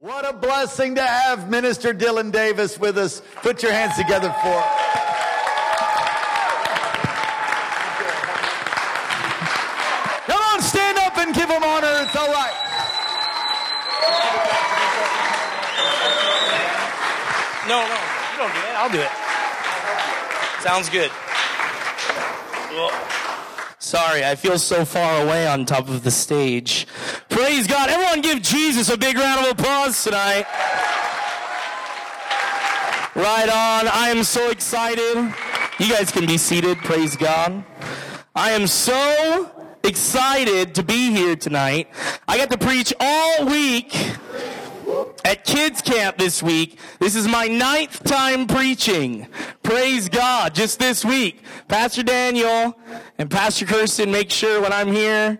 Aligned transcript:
What 0.00 0.28
a 0.28 0.32
blessing 0.32 0.94
to 0.94 1.02
have 1.02 1.50
Minister 1.50 1.92
Dylan 1.92 2.30
Davis 2.30 2.78
with 2.78 2.96
us. 2.96 3.20
Put 3.42 3.64
your 3.64 3.72
hands 3.72 3.96
together 3.96 4.28
for. 4.28 4.48
him. 4.48 4.62
Come 10.26 10.40
on, 10.40 10.62
stand 10.62 10.98
up 10.98 11.18
and 11.18 11.34
give 11.34 11.50
him 11.50 11.64
honor. 11.64 11.90
It's 12.02 12.14
all 12.14 12.28
right. 12.28 12.54
No, 17.66 17.82
no, 17.82 17.98
you 18.30 18.38
don't 18.38 18.54
do 18.54 18.60
it. 18.60 18.74
I'll 18.76 18.90
do 18.90 19.00
it. 19.00 19.10
Sounds 20.62 20.88
good. 20.88 21.10
Sorry, 23.80 24.24
I 24.24 24.36
feel 24.36 24.58
so 24.60 24.84
far 24.84 25.22
away 25.24 25.48
on 25.48 25.64
top 25.64 25.88
of 25.88 26.04
the 26.04 26.12
stage. 26.12 26.86
Praise 27.40 27.68
God. 27.68 27.88
Everyone 27.88 28.20
give 28.20 28.42
Jesus 28.42 28.90
a 28.90 28.96
big 28.98 29.16
round 29.16 29.46
of 29.46 29.52
applause 29.52 30.02
tonight. 30.02 30.44
Right 33.14 33.48
on. 33.48 33.86
I 33.86 34.08
am 34.08 34.24
so 34.24 34.50
excited. 34.50 35.32
You 35.78 35.88
guys 35.88 36.10
can 36.10 36.26
be 36.26 36.36
seated. 36.36 36.78
Praise 36.78 37.14
God. 37.16 37.64
I 38.34 38.50
am 38.50 38.66
so 38.66 39.48
excited 39.84 40.74
to 40.74 40.82
be 40.82 41.12
here 41.12 41.36
tonight. 41.36 41.88
I 42.26 42.38
got 42.38 42.50
to 42.50 42.58
preach 42.58 42.92
all 42.98 43.46
week 43.46 43.94
at 45.24 45.44
kids 45.44 45.80
camp 45.80 46.18
this 46.18 46.42
week. 46.42 46.80
This 46.98 47.14
is 47.14 47.28
my 47.28 47.46
ninth 47.46 48.02
time 48.02 48.48
preaching. 48.48 49.28
Praise 49.62 50.08
God. 50.08 50.56
Just 50.56 50.80
this 50.80 51.04
week. 51.04 51.44
Pastor 51.68 52.02
Daniel 52.02 52.76
and 53.18 53.30
Pastor 53.30 53.64
Kirsten 53.64 54.10
make 54.10 54.32
sure 54.32 54.60
when 54.60 54.72
I'm 54.72 54.90
here, 54.90 55.38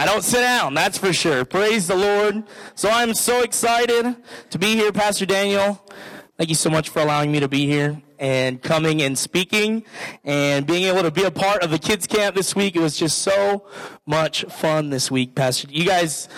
I 0.00 0.06
don't 0.06 0.22
sit 0.22 0.42
down. 0.42 0.74
That's 0.74 0.96
for 0.96 1.12
sure. 1.12 1.44
Praise 1.44 1.88
the 1.88 1.96
Lord. 1.96 2.44
So 2.76 2.88
I'm 2.88 3.14
so 3.14 3.42
excited 3.42 4.14
to 4.50 4.58
be 4.58 4.76
here, 4.76 4.92
Pastor 4.92 5.26
Daniel. 5.26 5.84
Thank 6.36 6.50
you 6.50 6.54
so 6.54 6.70
much 6.70 6.88
for 6.88 7.00
allowing 7.00 7.32
me 7.32 7.40
to 7.40 7.48
be 7.48 7.66
here 7.66 8.00
and 8.16 8.62
coming 8.62 9.02
and 9.02 9.18
speaking 9.18 9.84
and 10.22 10.68
being 10.68 10.84
able 10.84 11.02
to 11.02 11.10
be 11.10 11.24
a 11.24 11.32
part 11.32 11.64
of 11.64 11.70
the 11.72 11.80
kids 11.80 12.06
camp 12.06 12.36
this 12.36 12.54
week. 12.54 12.76
It 12.76 12.80
was 12.80 12.96
just 12.96 13.22
so 13.22 13.66
much 14.06 14.44
fun 14.44 14.90
this 14.90 15.10
week, 15.10 15.34
Pastor. 15.34 15.66
You 15.68 15.84
guys, 15.84 16.28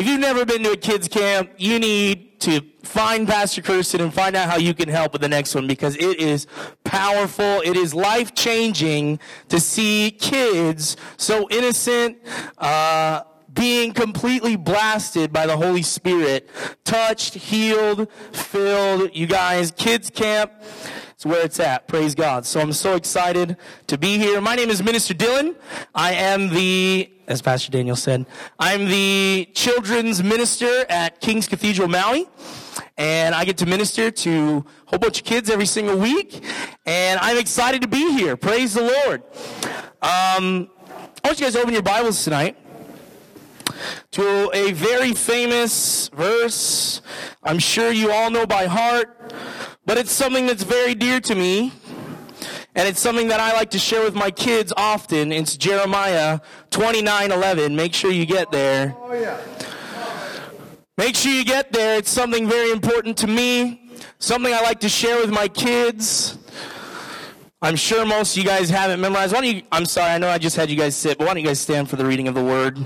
if 0.00 0.06
you've 0.06 0.20
never 0.20 0.46
been 0.46 0.62
to 0.62 0.72
a 0.72 0.76
kids 0.78 1.08
camp, 1.08 1.50
you 1.58 1.78
need 1.78 2.40
to 2.40 2.62
find 2.82 3.28
Pastor 3.28 3.60
Kirsten 3.60 4.00
and 4.00 4.12
find 4.12 4.34
out 4.34 4.48
how 4.48 4.56
you 4.56 4.72
can 4.72 4.88
help 4.88 5.12
with 5.12 5.20
the 5.20 5.28
next 5.28 5.54
one 5.54 5.66
because 5.66 5.94
it 5.96 6.18
is 6.18 6.46
powerful. 6.84 7.60
It 7.60 7.76
is 7.76 7.94
life 7.94 8.34
changing 8.34 9.20
to 9.50 9.60
see 9.60 10.10
kids 10.10 10.96
so 11.18 11.46
innocent, 11.50 12.16
uh, 12.56 13.24
being 13.52 13.92
completely 13.92 14.56
blasted 14.56 15.32
by 15.32 15.46
the 15.46 15.56
Holy 15.56 15.82
Spirit, 15.82 16.48
touched, 16.84 17.34
healed, 17.34 18.10
filled. 18.32 19.14
You 19.14 19.26
guys, 19.26 19.70
kids 19.70 20.10
camp. 20.10 20.52
It's 21.10 21.26
where 21.26 21.44
it's 21.44 21.60
at. 21.60 21.86
Praise 21.86 22.14
God. 22.14 22.46
So 22.46 22.60
I'm 22.60 22.72
so 22.72 22.94
excited 22.94 23.56
to 23.88 23.98
be 23.98 24.18
here. 24.18 24.40
My 24.40 24.54
name 24.54 24.70
is 24.70 24.82
Minister 24.82 25.12
Dylan. 25.12 25.54
I 25.94 26.14
am 26.14 26.48
the, 26.48 27.12
as 27.26 27.42
Pastor 27.42 27.70
Daniel 27.70 27.96
said, 27.96 28.24
I'm 28.58 28.86
the 28.86 29.48
children's 29.52 30.22
minister 30.22 30.86
at 30.88 31.20
King's 31.20 31.46
Cathedral 31.46 31.88
Maui. 31.88 32.26
And 32.96 33.34
I 33.34 33.44
get 33.44 33.58
to 33.58 33.66
minister 33.66 34.10
to 34.10 34.64
a 34.86 34.90
whole 34.90 34.98
bunch 34.98 35.18
of 35.18 35.24
kids 35.24 35.50
every 35.50 35.66
single 35.66 35.98
week. 35.98 36.42
And 36.86 37.20
I'm 37.20 37.36
excited 37.36 37.82
to 37.82 37.88
be 37.88 38.12
here. 38.12 38.36
Praise 38.36 38.74
the 38.74 38.82
Lord. 38.82 39.22
Um, 40.02 40.70
I 41.22 41.28
want 41.28 41.38
you 41.38 41.46
guys 41.46 41.52
to 41.52 41.60
open 41.60 41.74
your 41.74 41.82
Bibles 41.82 42.24
tonight 42.24 42.56
to 44.12 44.50
a 44.52 44.72
very 44.72 45.12
famous 45.12 46.08
verse. 46.08 47.02
I'm 47.42 47.58
sure 47.58 47.90
you 47.90 48.10
all 48.10 48.30
know 48.30 48.46
by 48.46 48.66
heart, 48.66 49.32
but 49.86 49.98
it's 49.98 50.12
something 50.12 50.46
that's 50.46 50.62
very 50.62 50.94
dear 50.94 51.20
to 51.20 51.34
me. 51.34 51.72
And 52.74 52.86
it's 52.88 53.00
something 53.00 53.28
that 53.28 53.40
I 53.40 53.52
like 53.52 53.70
to 53.70 53.78
share 53.78 54.02
with 54.02 54.14
my 54.14 54.30
kids 54.30 54.72
often. 54.76 55.32
It's 55.32 55.56
Jeremiah 55.56 56.40
29:11. 56.70 57.74
Make 57.74 57.94
sure 57.94 58.12
you 58.12 58.26
get 58.26 58.52
there. 58.52 58.94
Oh, 58.96 59.40
Make 60.96 61.16
sure 61.16 61.32
you 61.32 61.44
get 61.44 61.72
there. 61.72 61.96
It's 61.96 62.10
something 62.10 62.48
very 62.48 62.70
important 62.70 63.16
to 63.18 63.26
me. 63.26 63.90
Something 64.18 64.52
I 64.52 64.60
like 64.60 64.80
to 64.80 64.88
share 64.88 65.16
with 65.16 65.30
my 65.30 65.48
kids. 65.48 66.38
I'm 67.62 67.76
sure 67.76 68.06
most 68.06 68.36
of 68.36 68.42
you 68.42 68.48
guys 68.48 68.70
haven't 68.70 69.00
memorized. 69.00 69.34
Why 69.34 69.40
don't 69.42 69.56
you, 69.56 69.62
I'm 69.70 69.84
sorry, 69.84 70.12
I 70.12 70.18
know 70.18 70.28
I 70.28 70.38
just 70.38 70.56
had 70.56 70.70
you 70.70 70.76
guys 70.76 70.96
sit, 70.96 71.18
but 71.18 71.26
why 71.26 71.34
don't 71.34 71.42
you 71.42 71.46
guys 71.46 71.60
stand 71.60 71.90
for 71.90 71.96
the 71.96 72.06
reading 72.06 72.26
of 72.26 72.34
the 72.34 72.42
word? 72.42 72.78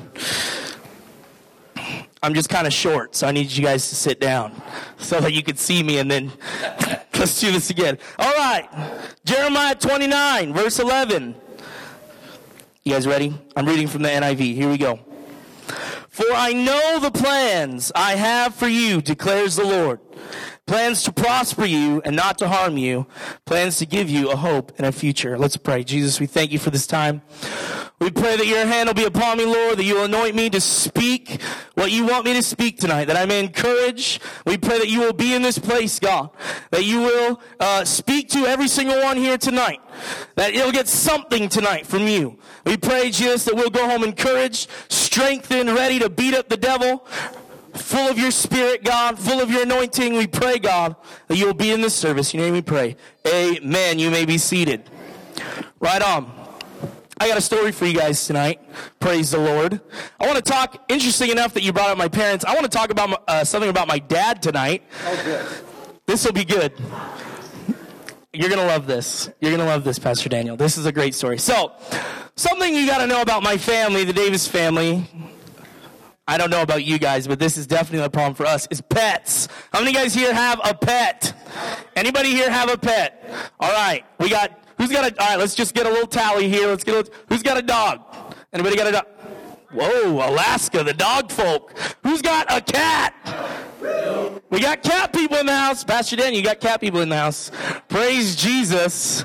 I'm 2.25 2.33
just 2.33 2.49
kind 2.49 2.67
of 2.67 2.73
short, 2.73 3.15
so 3.15 3.27
I 3.27 3.33
need 3.33 3.51
you 3.53 3.62
guys 3.62 3.87
to 3.91 3.95
sit 3.95 4.19
down 4.19 4.62
so 4.97 5.21
that 5.21 5.35
you 5.35 5.43
can 5.43 5.57
see 5.57 5.83
me 5.83 5.99
and 5.99 6.11
then 6.11 6.33
let's 7.19 7.39
do 7.39 7.53
this 7.53 7.69
again. 7.69 7.99
All 8.19 8.33
right. 8.33 8.67
Jeremiah 9.27 9.75
29, 9.75 10.55
verse 10.55 10.79
11. 10.79 11.35
You 12.83 12.93
guys 12.93 13.07
ready? 13.07 13.39
I'm 13.55 13.67
reading 13.67 13.87
from 13.89 14.01
the 14.01 14.09
NIV. 14.09 14.55
Here 14.55 14.71
we 14.71 14.79
go. 14.79 15.01
For 16.09 16.25
I 16.33 16.55
know 16.55 16.99
the 16.99 17.11
plans 17.11 17.93
I 17.95 18.15
have 18.15 18.55
for 18.55 18.69
you, 18.69 19.03
declares 19.03 19.56
the 19.56 19.65
Lord. 19.65 20.01
Plans 20.66 21.02
to 21.02 21.12
prosper 21.12 21.66
you 21.66 22.00
and 22.06 22.16
not 22.16 22.38
to 22.38 22.48
harm 22.48 22.78
you. 22.78 23.06
Plans 23.44 23.76
to 23.78 23.86
give 23.86 24.08
you 24.08 24.30
a 24.30 24.36
hope 24.36 24.72
and 24.78 24.86
a 24.86 24.92
future. 24.92 25.36
Let's 25.36 25.58
pray. 25.58 25.84
Jesus, 25.84 26.19
we 26.19 26.26
thank 26.26 26.52
you 26.52 26.58
for 26.58 26.70
this 26.70 26.86
time. 26.86 27.20
We 28.00 28.10
pray 28.10 28.36
that 28.36 28.47
your 28.47 28.66
hand 28.66 28.88
will 28.88 28.94
be 28.94 29.04
upon 29.04 29.38
me, 29.38 29.44
Lord, 29.44 29.78
that 29.78 29.84
you 29.84 29.97
will 29.97 30.04
anoint 30.04 30.34
me 30.34 30.50
to 30.50 30.60
speak 30.60 31.41
what 31.75 31.91
you 31.91 32.06
want 32.06 32.25
me 32.25 32.32
to 32.34 32.42
speak 32.42 32.78
tonight, 32.78 33.06
that 33.06 33.16
I 33.16 33.25
may 33.25 33.41
encourage. 33.41 34.20
We 34.47 34.58
pray 34.58 34.78
that 34.78 34.88
you 34.88 35.00
will 35.00 35.12
be 35.12 35.34
in 35.34 35.42
this 35.42 35.58
place, 35.58 35.98
God, 36.00 36.30
that 36.70 36.84
you 36.84 37.00
will 37.00 37.41
uh, 37.60 37.84
speak 37.84 38.31
to 38.31 38.46
every 38.46 38.69
single 38.69 39.00
one 39.02 39.16
here 39.16 39.38
tonight, 39.38 39.81
that 40.34 40.54
it'll 40.54 40.72
get 40.72 40.88
something 40.88 41.48
tonight 41.48 41.86
from 41.86 42.08
you. 42.08 42.38
We 42.64 42.76
pray, 42.76 43.10
Jesus, 43.10 43.44
that 43.44 43.54
we'll 43.54 43.70
go 43.70 43.88
home 43.88 44.02
encouraged, 44.02 44.70
strengthened, 44.88 45.70
ready 45.70 45.98
to 45.98 46.10
beat 46.10 46.34
up 46.34 46.48
the 46.48 46.56
devil, 46.56 47.06
full 47.75 48.09
of 48.09 48.19
your 48.19 48.31
spirit, 48.31 48.85
God, 48.85 49.19
full 49.19 49.41
of 49.41 49.51
your 49.51 49.62
anointing. 49.62 50.15
We 50.15 50.27
pray, 50.27 50.59
God, 50.59 50.97
that 51.29 51.37
you 51.37 51.47
will 51.47 51.55
be 51.55 51.71
in 51.71 51.81
this 51.81 51.95
service. 51.95 52.33
In 52.33 52.41
your 52.41 52.49
name 52.49 52.55
we 52.55 52.62
pray. 52.62 52.97
Amen. 53.27 53.99
You 53.99 54.11
may 54.11 54.25
be 54.25 54.39
seated. 54.39 54.89
Right 55.81 56.03
on. 56.03 56.31
I 57.19 57.29
got 57.29 57.39
a 57.39 57.41
story 57.41 57.71
for 57.71 57.87
you 57.87 57.95
guys 57.95 58.27
tonight. 58.27 58.61
Praise 58.99 59.31
the 59.31 59.39
Lord. 59.39 59.81
I 60.19 60.27
want 60.27 60.37
to 60.37 60.43
talk, 60.43 60.85
interesting 60.89 61.31
enough 61.31 61.55
that 61.55 61.62
you 61.62 61.73
brought 61.73 61.91
up 61.91 61.99
my 61.99 62.09
parents, 62.09 62.45
I 62.45 62.55
want 62.55 62.65
to 62.65 62.71
talk 62.71 62.91
about 62.91 63.23
uh, 63.29 63.45
something 63.45 63.71
about 63.71 63.87
my 63.87 63.99
dad 63.99 64.43
tonight. 64.43 64.83
Oh, 65.05 65.23
good. 65.25 65.47
This 66.06 66.25
will 66.25 66.33
be 66.33 66.45
good. 66.45 66.73
You're 68.33 68.49
going 68.49 68.61
to 68.61 68.67
love 68.67 68.89
this. 68.89 69.31
You're 69.41 69.53
going 69.53 69.61
to 69.61 69.67
love 69.67 69.85
this, 69.85 69.99
Pastor 69.99 70.29
Daniel. 70.29 70.56
This 70.56 70.77
is 70.77 70.87
a 70.87 70.93
great 70.93 71.15
story. 71.15 71.39
So, 71.39 71.73
something 72.35 72.75
you 72.75 72.85
got 72.85 72.99
to 72.99 73.06
know 73.06 73.23
about 73.23 73.45
my 73.45 73.56
family, 73.59 74.05
the 74.05 74.12
Davis 74.12 74.49
family. 74.49 75.05
I 76.27 76.39
don't 76.39 76.51
know 76.51 76.62
about 76.62 76.85
you 76.85 76.99
guys, 76.99 77.27
but 77.27 77.39
this 77.39 77.57
is 77.57 77.67
definitely 77.67 78.05
a 78.05 78.11
problem 78.11 78.35
for 78.35 78.47
us, 78.47 78.67
is 78.71 78.81
pets. 78.81 79.49
How 79.73 79.81
many 79.81 79.93
guys 79.93 80.15
here 80.15 80.33
have 80.33 80.61
a 80.65 80.75
pet? 80.75 81.35
Anybody 81.95 82.31
here 82.31 82.51
have 82.51 82.71
a 82.71 82.79
pet? 82.79 83.29
All 83.61 83.73
right. 83.73 84.05
We 84.19 84.31
got 84.31 84.65
Who's 84.79 84.91
got 84.91 85.11
a? 85.11 85.21
All 85.21 85.29
right, 85.29 85.39
let's 85.39 85.55
just 85.55 85.75
get 85.75 85.87
a 85.87 85.89
little 85.89 86.07
tally 86.07 86.49
here. 86.49 86.69
Let's 86.69 86.85
get. 86.85 87.09
A, 87.09 87.11
who's 87.29 87.43
got 87.43 87.57
a 87.57 87.62
dog? 87.62 88.03
Anybody 88.53 88.77
got 88.77 88.87
a 88.89 88.93
dog? 88.93 89.07
Whoa, 89.73 90.29
Alaska, 90.29 90.85
the 90.85 90.95
dog 90.95 91.31
folk. 91.31 91.77
Who's 92.03 92.23
got 92.23 92.47
a 92.53 92.61
cat? 92.61 93.15
We 94.51 94.61
got 94.61 94.83
cat 94.83 95.12
people 95.12 95.37
in 95.39 95.47
the 95.47 95.56
house. 95.56 95.85
Pastor 95.85 96.17
Dan, 96.17 96.35
you 96.35 96.43
got 96.43 96.61
cat 96.61 96.81
people 96.81 97.01
in 97.01 97.09
the 97.09 97.17
house. 97.17 97.51
Praise 97.89 98.37
Jesus. 98.37 99.25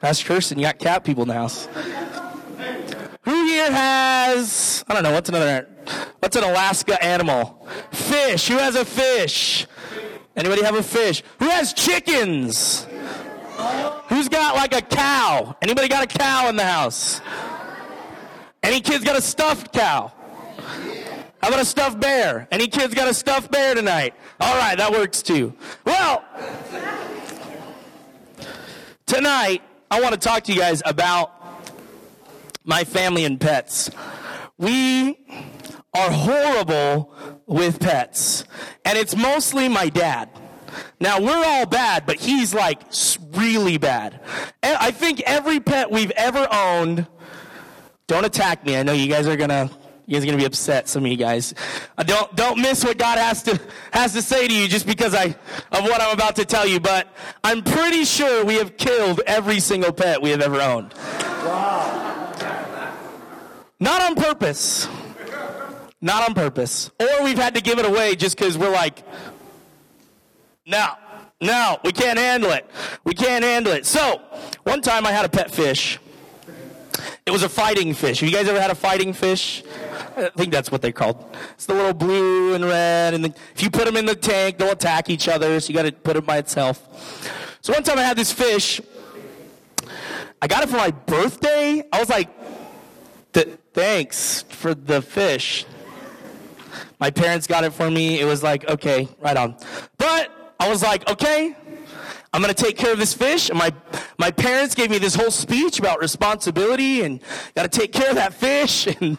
Pastor 0.00 0.26
Kirsten, 0.26 0.58
you 0.58 0.64
got 0.64 0.78
cat 0.78 1.04
people 1.04 1.22
in 1.22 1.28
the 1.28 1.34
house. 1.34 1.68
Has, 3.70 4.84
I 4.88 4.94
don't 4.94 5.02
know, 5.02 5.12
what's 5.12 5.28
another, 5.28 5.68
what's 6.18 6.36
an 6.36 6.44
Alaska 6.44 7.02
animal? 7.02 7.68
Fish. 7.92 8.48
Who 8.48 8.56
has 8.56 8.74
a 8.74 8.84
fish? 8.84 9.66
Anybody 10.34 10.62
have 10.62 10.74
a 10.74 10.82
fish? 10.82 11.22
Who 11.38 11.48
has 11.48 11.72
chickens? 11.72 12.86
Who's 14.08 14.28
got 14.28 14.56
like 14.56 14.74
a 14.74 14.80
cow? 14.82 15.56
Anybody 15.62 15.88
got 15.88 16.04
a 16.04 16.06
cow 16.06 16.48
in 16.48 16.56
the 16.56 16.64
house? 16.64 17.20
Any 18.62 18.80
kids 18.80 19.04
got 19.04 19.16
a 19.16 19.22
stuffed 19.22 19.72
cow? 19.72 20.12
How 21.42 21.48
about 21.48 21.60
a 21.60 21.64
stuffed 21.64 22.00
bear? 22.00 22.46
Any 22.50 22.68
kids 22.68 22.94
got 22.94 23.08
a 23.08 23.14
stuffed 23.14 23.50
bear 23.50 23.74
tonight? 23.74 24.14
All 24.40 24.56
right, 24.56 24.78
that 24.78 24.92
works 24.92 25.22
too. 25.22 25.52
Well, 25.84 26.24
tonight 29.06 29.62
I 29.90 30.00
want 30.00 30.14
to 30.14 30.20
talk 30.20 30.44
to 30.44 30.52
you 30.52 30.60
guys 30.60 30.82
about 30.86 31.41
my 32.64 32.84
family 32.84 33.24
and 33.24 33.40
pets. 33.40 33.90
We 34.58 35.18
are 35.94 36.10
horrible 36.10 37.14
with 37.46 37.80
pets. 37.80 38.44
And 38.84 38.96
it's 38.96 39.16
mostly 39.16 39.68
my 39.68 39.88
dad. 39.88 40.30
Now, 41.00 41.20
we're 41.20 41.44
all 41.44 41.66
bad, 41.66 42.06
but 42.06 42.16
he's 42.16 42.54
like 42.54 42.80
really 43.34 43.76
bad. 43.76 44.20
And 44.62 44.76
I 44.78 44.90
think 44.90 45.20
every 45.22 45.60
pet 45.60 45.90
we've 45.90 46.12
ever 46.12 46.46
owned, 46.50 47.06
don't 48.06 48.24
attack 48.24 48.64
me. 48.64 48.76
I 48.76 48.82
know 48.82 48.92
you 48.92 49.08
guys 49.08 49.26
are 49.26 49.36
to 49.36 49.70
You 50.06 50.14
guys 50.14 50.24
are 50.24 50.26
gonna 50.26 50.38
be 50.38 50.44
upset, 50.44 50.88
some 50.88 51.04
of 51.04 51.10
you 51.10 51.16
guys. 51.16 51.54
Uh, 51.96 52.02
don't 52.02 52.34
don't 52.34 52.60
miss 52.60 52.84
what 52.84 52.98
God 52.98 53.18
has 53.18 53.42
to 53.44 53.58
has 53.92 54.12
to 54.14 54.20
say 54.20 54.48
to 54.48 54.54
you 54.54 54.66
just 54.66 54.84
because 54.84 55.14
I 55.14 55.26
of 55.26 55.84
what 55.84 56.00
I'm 56.00 56.12
about 56.12 56.36
to 56.36 56.44
tell 56.44 56.66
you. 56.66 56.80
But 56.80 57.08
I'm 57.44 57.62
pretty 57.62 58.04
sure 58.04 58.44
we 58.44 58.56
have 58.56 58.76
killed 58.76 59.20
every 59.26 59.60
single 59.60 59.92
pet 59.92 60.20
we 60.20 60.30
have 60.30 60.42
ever 60.42 60.60
owned. 60.60 60.92
Wow. 61.44 62.11
Not 63.82 64.00
on 64.00 64.14
purpose. 64.14 64.86
Not 66.00 66.28
on 66.28 66.34
purpose. 66.34 66.92
Or 67.00 67.24
we've 67.24 67.36
had 67.36 67.56
to 67.56 67.60
give 67.60 67.80
it 67.80 67.84
away 67.84 68.14
just 68.14 68.38
because 68.38 68.56
we're 68.56 68.70
like, 68.70 69.02
no, 70.64 70.90
no, 71.40 71.78
we 71.84 71.90
can't 71.90 72.16
handle 72.16 72.52
it. 72.52 72.64
We 73.02 73.12
can't 73.12 73.42
handle 73.42 73.72
it. 73.72 73.84
So, 73.84 74.22
one 74.62 74.82
time 74.82 75.04
I 75.04 75.10
had 75.10 75.24
a 75.24 75.28
pet 75.28 75.50
fish. 75.50 75.98
It 77.26 77.32
was 77.32 77.42
a 77.42 77.48
fighting 77.48 77.92
fish. 77.92 78.20
Have 78.20 78.28
you 78.28 78.36
guys 78.36 78.46
ever 78.46 78.60
had 78.60 78.70
a 78.70 78.76
fighting 78.76 79.12
fish? 79.12 79.64
I 80.16 80.30
think 80.36 80.52
that's 80.52 80.70
what 80.70 80.80
they're 80.80 80.92
called. 80.92 81.24
It's 81.54 81.66
the 81.66 81.74
little 81.74 81.92
blue 81.92 82.54
and 82.54 82.64
red, 82.64 83.14
and 83.14 83.24
the, 83.24 83.34
if 83.52 83.64
you 83.64 83.70
put 83.70 83.86
them 83.86 83.96
in 83.96 84.06
the 84.06 84.14
tank, 84.14 84.58
they'll 84.58 84.70
attack 84.70 85.10
each 85.10 85.26
other. 85.26 85.58
So 85.58 85.70
you 85.70 85.74
got 85.74 85.86
to 85.86 85.92
put 85.92 86.16
it 86.16 86.24
by 86.24 86.38
itself. 86.38 86.78
So 87.62 87.72
one 87.72 87.82
time 87.82 87.98
I 87.98 88.04
had 88.04 88.16
this 88.16 88.30
fish. 88.30 88.80
I 90.40 90.46
got 90.46 90.62
it 90.62 90.68
for 90.68 90.76
my 90.76 90.92
birthday. 90.92 91.82
I 91.92 91.98
was 91.98 92.08
like, 92.08 92.28
"Thanks 93.74 94.42
for 94.48 94.74
the 94.74 95.02
fish." 95.02 95.66
My 97.02 97.10
parents 97.10 97.48
got 97.48 97.64
it 97.64 97.72
for 97.72 97.90
me. 97.90 98.20
It 98.20 98.26
was 98.26 98.44
like, 98.44 98.68
okay, 98.68 99.08
right 99.18 99.36
on. 99.36 99.56
But 99.98 100.54
I 100.60 100.68
was 100.68 100.84
like, 100.84 101.10
okay, 101.10 101.56
I'm 102.32 102.40
going 102.40 102.54
to 102.54 102.64
take 102.64 102.76
care 102.76 102.92
of 102.92 102.98
this 103.00 103.12
fish. 103.12 103.50
And 103.50 103.58
my, 103.58 103.72
my 104.18 104.30
parents 104.30 104.76
gave 104.76 104.88
me 104.88 104.98
this 104.98 105.16
whole 105.16 105.32
speech 105.32 105.80
about 105.80 105.98
responsibility 105.98 107.02
and 107.02 107.20
got 107.56 107.64
to 107.64 107.80
take 107.80 107.92
care 107.92 108.10
of 108.10 108.14
that 108.14 108.34
fish 108.34 108.86
and 109.00 109.18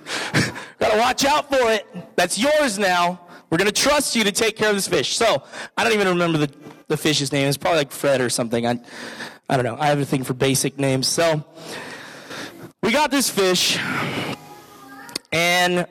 got 0.80 0.94
to 0.94 0.98
watch 0.98 1.26
out 1.26 1.50
for 1.50 1.72
it. 1.72 1.86
That's 2.16 2.40
yours 2.40 2.80
now. 2.80 3.20
We're 3.50 3.58
going 3.58 3.70
to 3.70 3.82
trust 3.82 4.16
you 4.16 4.24
to 4.24 4.32
take 4.32 4.56
care 4.56 4.70
of 4.70 4.76
this 4.76 4.88
fish. 4.88 5.18
So 5.18 5.44
I 5.78 5.84
don't 5.84 5.92
even 5.92 6.08
remember 6.08 6.38
the, 6.38 6.54
the 6.88 6.96
fish's 6.96 7.34
name. 7.34 7.50
It's 7.50 7.58
probably 7.58 7.80
like 7.80 7.92
Fred 7.92 8.22
or 8.22 8.30
something. 8.30 8.66
I, 8.66 8.80
I 9.50 9.58
don't 9.58 9.66
know. 9.66 9.76
I 9.78 9.88
have 9.88 10.00
a 10.00 10.06
thing 10.06 10.24
for 10.24 10.34
basic 10.34 10.80
names. 10.80 11.10
So 11.10 11.46
we 12.82 12.94
got 12.94 13.12
this 13.12 13.30
fish 13.30 13.78
and 15.34 15.88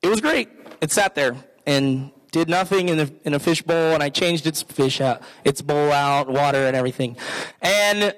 it 0.00 0.08
was 0.08 0.22
great. 0.22 0.48
It 0.80 0.90
sat 0.90 1.14
there 1.14 1.36
and 1.66 2.10
did 2.30 2.48
nothing 2.48 2.88
in 2.88 3.00
a, 3.00 3.10
in 3.24 3.34
a 3.34 3.38
fish 3.38 3.60
bowl, 3.60 3.92
and 3.92 4.02
I 4.02 4.08
changed 4.08 4.46
its 4.46 4.62
fish 4.62 5.00
out, 5.00 5.20
its 5.44 5.60
bowl 5.60 5.92
out, 5.92 6.28
water, 6.28 6.66
and 6.66 6.74
everything. 6.74 7.16
And 7.60 8.14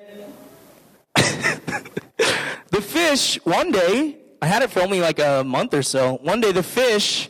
the 1.17 2.81
fish, 2.81 3.37
one 3.44 3.73
day, 3.73 4.19
I 4.41 4.46
had 4.46 4.62
it 4.62 4.70
for 4.70 4.81
only 4.82 5.00
like 5.00 5.19
a 5.19 5.43
month 5.44 5.75
or 5.75 5.82
so. 5.82 6.19
One 6.23 6.41
day, 6.41 6.52
the 6.52 6.62
fish 6.62 7.29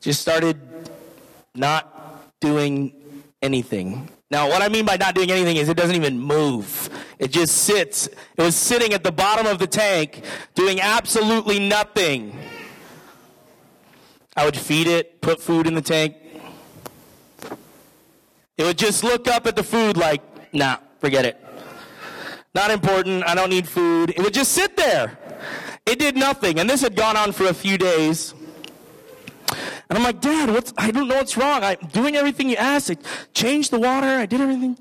just 0.00 0.20
started 0.20 0.60
not 1.54 2.30
doing 2.40 2.92
anything. 3.40 4.10
Now, 4.32 4.48
what 4.48 4.62
I 4.62 4.70
mean 4.70 4.86
by 4.86 4.96
not 4.96 5.14
doing 5.14 5.30
anything 5.30 5.56
is 5.58 5.68
it 5.68 5.76
doesn't 5.76 5.94
even 5.94 6.18
move. 6.18 6.88
It 7.18 7.30
just 7.32 7.54
sits. 7.54 8.06
It 8.06 8.42
was 8.42 8.56
sitting 8.56 8.94
at 8.94 9.04
the 9.04 9.12
bottom 9.12 9.46
of 9.46 9.58
the 9.58 9.66
tank 9.66 10.24
doing 10.54 10.80
absolutely 10.80 11.58
nothing. 11.58 12.34
I 14.34 14.46
would 14.46 14.56
feed 14.56 14.86
it, 14.86 15.20
put 15.20 15.38
food 15.38 15.66
in 15.66 15.74
the 15.74 15.82
tank. 15.82 16.16
It 18.56 18.64
would 18.64 18.78
just 18.78 19.04
look 19.04 19.28
up 19.28 19.46
at 19.46 19.54
the 19.54 19.62
food 19.62 19.98
like, 19.98 20.22
nah, 20.54 20.78
forget 20.98 21.26
it. 21.26 21.38
Not 22.54 22.70
important. 22.70 23.24
I 23.28 23.34
don't 23.34 23.50
need 23.50 23.68
food. 23.68 24.14
It 24.16 24.20
would 24.20 24.32
just 24.32 24.52
sit 24.52 24.78
there. 24.78 25.18
It 25.84 25.98
did 25.98 26.16
nothing. 26.16 26.58
And 26.58 26.70
this 26.70 26.80
had 26.80 26.96
gone 26.96 27.18
on 27.18 27.32
for 27.32 27.48
a 27.48 27.54
few 27.54 27.76
days. 27.76 28.32
And 29.88 29.98
I'm 29.98 30.04
like, 30.04 30.20
Dad, 30.20 30.50
what's, 30.50 30.72
I 30.78 30.90
don't 30.90 31.08
know 31.08 31.16
what's 31.16 31.36
wrong. 31.36 31.62
I'm 31.62 31.76
doing 31.92 32.16
everything 32.16 32.48
you 32.48 32.56
asked. 32.56 32.90
I 32.90 32.96
changed 33.34 33.70
the 33.70 33.78
water. 33.78 34.06
I 34.06 34.26
did 34.26 34.40
everything. 34.40 34.78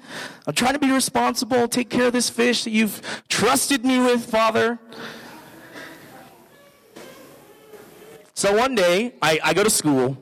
I'm 0.47 0.53
trying 0.53 0.73
to 0.73 0.79
be 0.79 0.91
responsible, 0.91 1.67
take 1.67 1.89
care 1.89 2.07
of 2.07 2.13
this 2.13 2.29
fish 2.29 2.63
that 2.63 2.71
you've 2.71 3.01
trusted 3.27 3.83
me 3.83 3.99
with, 3.99 4.25
Father. 4.25 4.79
So 8.33 8.55
one 8.55 8.73
day, 8.73 9.13
I, 9.21 9.39
I 9.43 9.53
go 9.53 9.63
to 9.63 9.69
school, 9.69 10.17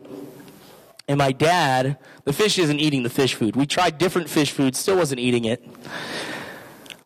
and 1.07 1.17
my 1.17 1.31
dad, 1.31 1.97
the 2.25 2.33
fish 2.33 2.59
isn't 2.59 2.79
eating 2.79 3.03
the 3.03 3.09
fish 3.09 3.33
food. 3.33 3.55
We 3.55 3.65
tried 3.65 3.97
different 3.97 4.29
fish 4.29 4.51
food, 4.51 4.75
still 4.75 4.97
wasn't 4.97 5.21
eating 5.21 5.45
it. 5.45 5.63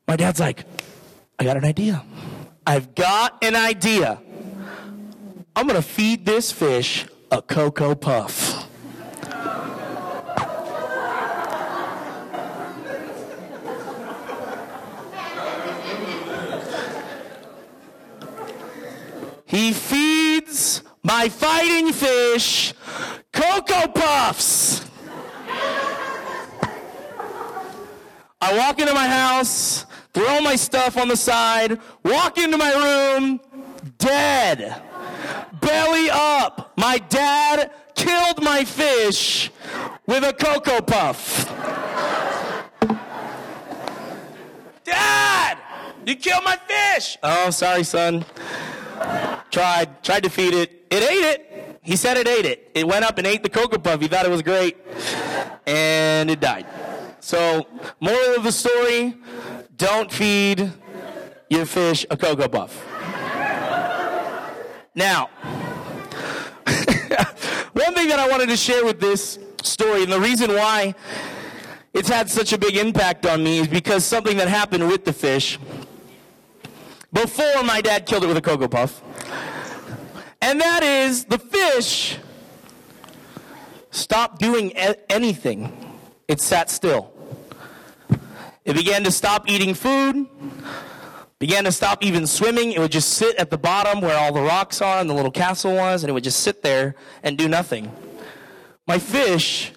My 0.08 0.16
dad's 0.16 0.40
like, 0.40 0.66
I 1.38 1.44
got 1.44 1.58
an 1.58 1.66
idea. 1.66 2.04
I've 2.66 2.96
got 2.96 3.44
an 3.44 3.56
idea. 3.56 4.22
I'm 5.56 5.68
going 5.68 5.80
to 5.80 5.88
feed 5.88 6.26
this 6.26 6.52
fish 6.52 7.06
a 7.34 7.42
Cocoa 7.42 7.96
Puff. 7.96 8.70
He 19.48 19.74
feeds 19.74 20.84
my 21.02 21.28
fighting 21.28 21.92
fish, 21.92 22.76
Cocoa 23.32 23.88
Puffs. 23.88 24.88
I 28.42 28.58
walk 28.58 28.80
into 28.80 28.94
my 28.94 29.08
house, 29.08 29.88
throw 30.14 30.40
my 30.42 30.56
stuff 30.56 30.98
on 30.98 31.08
the 31.08 31.18
side, 31.18 31.80
walk 32.06 32.38
into 32.38 32.58
my 32.58 32.74
room, 32.74 33.40
dead. 33.98 34.84
Belly 35.62 36.10
up. 36.12 36.74
My 36.78 36.98
dad 36.98 37.72
killed 37.96 38.44
my 38.44 38.64
fish 38.66 39.52
with 40.06 40.24
a 40.24 40.34
Cocoa 40.34 40.82
Puff. 40.82 41.50
Dad, 44.84 45.58
you 46.06 46.16
killed 46.16 46.44
my 46.44 46.58
fish. 46.68 47.18
Oh, 47.24 47.50
sorry, 47.50 47.84
son. 47.84 48.26
Tried, 49.52 50.04
tried 50.04 50.24
to 50.24 50.30
feed 50.30 50.54
it. 50.54 50.86
It 50.90 51.04
ate 51.04 51.26
it. 51.26 51.80
He 51.82 51.96
said 51.96 52.18
it 52.18 52.28
ate 52.28 52.46
it. 52.46 52.72
It 52.74 52.88
went 52.88 53.06
up 53.06 53.18
and 53.18 53.28
ate 53.28 53.44
the 53.44 53.50
Cocoa 53.50 53.78
Puff. 53.78 54.02
He 54.02 54.08
thought 54.08 54.26
it 54.26 54.32
was 54.32 54.42
great. 54.42 54.78
And 55.66 56.30
it 56.30 56.40
died. 56.40 56.66
So, 57.20 57.68
moral 58.00 58.36
of 58.36 58.44
the 58.44 58.52
story 58.52 59.16
don't 59.78 60.12
feed 60.12 60.72
your 61.50 61.66
fish 61.66 62.06
a 62.10 62.18
Cocoa 62.18 62.48
Puff. 62.48 62.93
Now, 64.96 65.28
one 67.74 67.94
thing 67.94 68.08
that 68.10 68.20
I 68.20 68.28
wanted 68.30 68.50
to 68.50 68.58
share 68.58 68.86
with 68.86 69.00
this 69.00 69.40
story, 69.62 70.04
and 70.04 70.12
the 70.12 70.20
reason 70.20 70.52
why 70.52 70.96
it's 71.94 72.10
had 72.10 72.30
such 72.30 72.54
a 72.54 72.58
big 72.58 72.78
impact 72.78 73.26
on 73.26 73.44
me 73.44 73.60
is 73.60 73.68
because 73.68 74.06
something 74.06 74.38
that 74.38 74.48
happened 74.48 74.88
with 74.88 75.06
the 75.06 75.14
fish 75.14 75.60
before 77.12 77.64
my 77.64 77.82
dad 77.82 78.06
killed 78.06 78.24
it 78.24 78.28
with 78.28 78.38
a 78.38 78.42
Cocoa 78.42 78.68
Puff 78.68 79.02
and 80.44 80.60
that 80.60 80.84
is 80.84 81.24
the 81.24 81.40
fish 81.40 82.18
stopped 83.92 84.40
doing 84.40 84.74
anything. 85.10 85.72
It 86.28 86.42
sat 86.42 86.70
still. 86.70 87.14
It 88.66 88.76
began 88.76 89.06
to 89.06 89.12
stop 89.12 89.50
eating 89.50 89.74
food, 89.74 90.28
began 91.44 91.66
to 91.66 91.72
stop 91.74 92.02
even 92.04 92.26
swimming. 92.26 92.72
It 92.72 92.80
would 92.80 92.92
just 92.92 93.10
sit 93.10 93.36
at 93.36 93.50
the 93.50 93.58
bottom 93.58 94.00
where 94.00 94.18
all 94.18 94.32
the 94.32 94.42
rocks 94.42 94.82
are 94.82 95.00
and 95.00 95.10
the 95.10 95.14
little 95.14 95.30
castle 95.30 95.76
was, 95.76 96.02
and 96.02 96.10
it 96.10 96.14
would 96.14 96.24
just 96.24 96.40
sit 96.40 96.64
there 96.64 96.96
and 97.22 97.38
do 97.38 97.50
nothing. 97.50 97.92
My 98.88 98.98
fish 98.98 99.74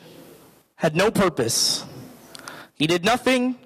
had 0.76 0.94
no 0.94 1.10
purpose. 1.10 1.84
He 2.74 2.86
did 2.86 3.04
nothing. 3.04 3.56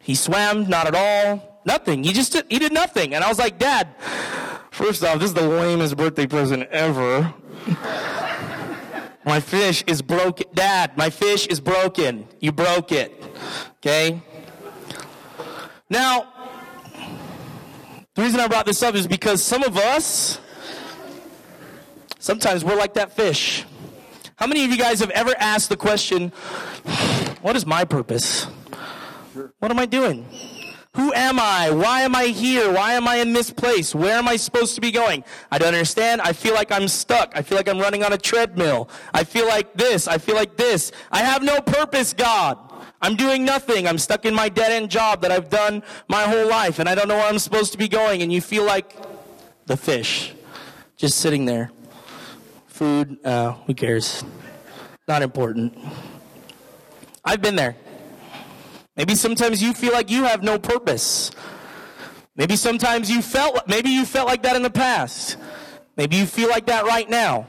He 0.00 0.16
swam 0.16 0.68
not 0.68 0.88
at 0.88 0.96
all. 0.96 1.60
Nothing. 1.64 2.02
He 2.02 2.12
just 2.12 2.32
did, 2.32 2.46
he 2.50 2.58
did 2.58 2.72
nothing. 2.72 3.14
And 3.14 3.22
I 3.22 3.28
was 3.28 3.38
like, 3.38 3.60
Dad, 3.60 3.86
First 4.72 5.04
off, 5.04 5.18
this 5.18 5.28
is 5.28 5.34
the 5.34 5.46
lamest 5.46 5.98
birthday 5.98 6.26
present 6.26 6.62
ever. 6.70 7.34
my 9.24 9.38
fish 9.38 9.84
is 9.86 10.00
broken. 10.00 10.46
Dad, 10.54 10.96
my 10.96 11.10
fish 11.10 11.46
is 11.46 11.60
broken. 11.60 12.26
You 12.40 12.52
broke 12.52 12.90
it. 12.90 13.12
Okay? 13.76 14.22
Now, 15.90 16.31
the 18.22 18.26
reason 18.26 18.38
I 18.38 18.46
brought 18.46 18.66
this 18.66 18.84
up 18.84 18.94
is 18.94 19.08
because 19.08 19.42
some 19.42 19.64
of 19.64 19.76
us, 19.76 20.38
sometimes 22.20 22.64
we're 22.64 22.76
like 22.76 22.94
that 22.94 23.10
fish. 23.10 23.64
How 24.36 24.46
many 24.46 24.64
of 24.64 24.70
you 24.70 24.78
guys 24.78 25.00
have 25.00 25.10
ever 25.10 25.34
asked 25.40 25.70
the 25.70 25.76
question, 25.76 26.28
what 27.40 27.56
is 27.56 27.66
my 27.66 27.84
purpose? 27.84 28.44
What 29.58 29.72
am 29.72 29.78
I 29.80 29.86
doing? 29.86 30.24
Who 30.94 31.12
am 31.14 31.40
I? 31.40 31.72
Why 31.72 32.02
am 32.02 32.14
I 32.14 32.26
here? 32.26 32.72
Why 32.72 32.92
am 32.92 33.08
I 33.08 33.16
in 33.16 33.32
this 33.32 33.50
place? 33.50 33.92
Where 33.92 34.16
am 34.16 34.28
I 34.28 34.36
supposed 34.36 34.76
to 34.76 34.80
be 34.80 34.92
going? 34.92 35.24
I 35.50 35.58
don't 35.58 35.74
understand. 35.74 36.20
I 36.20 36.32
feel 36.32 36.54
like 36.54 36.70
I'm 36.70 36.86
stuck. 36.86 37.32
I 37.34 37.42
feel 37.42 37.58
like 37.58 37.68
I'm 37.68 37.80
running 37.80 38.04
on 38.04 38.12
a 38.12 38.18
treadmill. 38.18 38.88
I 39.12 39.24
feel 39.24 39.48
like 39.48 39.74
this. 39.74 40.06
I 40.06 40.18
feel 40.18 40.36
like 40.36 40.56
this. 40.56 40.92
I 41.10 41.24
have 41.24 41.42
no 41.42 41.60
purpose, 41.60 42.12
God. 42.12 42.71
I'm 43.02 43.16
doing 43.16 43.44
nothing. 43.44 43.88
I'm 43.88 43.98
stuck 43.98 44.24
in 44.24 44.32
my 44.32 44.48
dead 44.48 44.70
end 44.70 44.88
job 44.88 45.22
that 45.22 45.32
I've 45.32 45.50
done 45.50 45.82
my 46.06 46.22
whole 46.22 46.48
life 46.48 46.78
and 46.78 46.88
I 46.88 46.94
don't 46.94 47.08
know 47.08 47.16
where 47.16 47.26
I'm 47.26 47.40
supposed 47.40 47.72
to 47.72 47.78
be 47.78 47.88
going. 47.88 48.22
And 48.22 48.32
you 48.32 48.40
feel 48.40 48.64
like 48.64 48.96
the 49.66 49.76
fish, 49.76 50.32
just 50.96 51.18
sitting 51.18 51.44
there. 51.44 51.72
Food, 52.68 53.18
uh, 53.24 53.52
who 53.66 53.74
cares? 53.74 54.24
Not 55.08 55.22
important. 55.22 55.76
I've 57.24 57.42
been 57.42 57.56
there. 57.56 57.76
Maybe 58.96 59.16
sometimes 59.16 59.60
you 59.60 59.74
feel 59.74 59.92
like 59.92 60.08
you 60.08 60.24
have 60.24 60.44
no 60.44 60.58
purpose. 60.58 61.32
Maybe 62.36 62.56
sometimes 62.56 63.10
you 63.10 63.20
felt 63.20 63.66
maybe 63.66 63.90
you 63.90 64.04
felt 64.04 64.28
like 64.28 64.42
that 64.42 64.54
in 64.54 64.62
the 64.62 64.70
past. 64.70 65.36
Maybe 65.96 66.16
you 66.16 66.26
feel 66.26 66.48
like 66.48 66.66
that 66.66 66.84
right 66.84 67.08
now. 67.08 67.46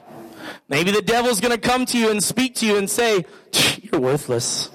Maybe 0.68 0.92
the 0.92 1.02
devil's 1.02 1.40
going 1.40 1.54
to 1.54 1.60
come 1.60 1.86
to 1.88 1.98
you 1.98 2.10
and 2.10 2.22
speak 2.24 2.56
to 2.56 2.66
you 2.66 2.78
and 2.78 2.90
say, 2.90 3.26
"You're 3.82 4.02
worthless." 4.02 4.73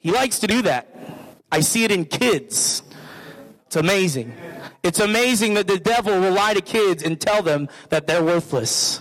He 0.00 0.10
likes 0.10 0.38
to 0.40 0.46
do 0.46 0.62
that. 0.62 0.88
I 1.52 1.60
see 1.60 1.84
it 1.84 1.90
in 1.90 2.04
kids. 2.06 2.82
It's 3.66 3.76
amazing. 3.76 4.34
It's 4.82 4.98
amazing 4.98 5.54
that 5.54 5.66
the 5.66 5.78
devil 5.78 6.18
will 6.20 6.32
lie 6.32 6.54
to 6.54 6.60
kids 6.60 7.02
and 7.02 7.20
tell 7.20 7.42
them 7.42 7.68
that 7.90 8.06
they're 8.06 8.24
worthless. 8.24 9.00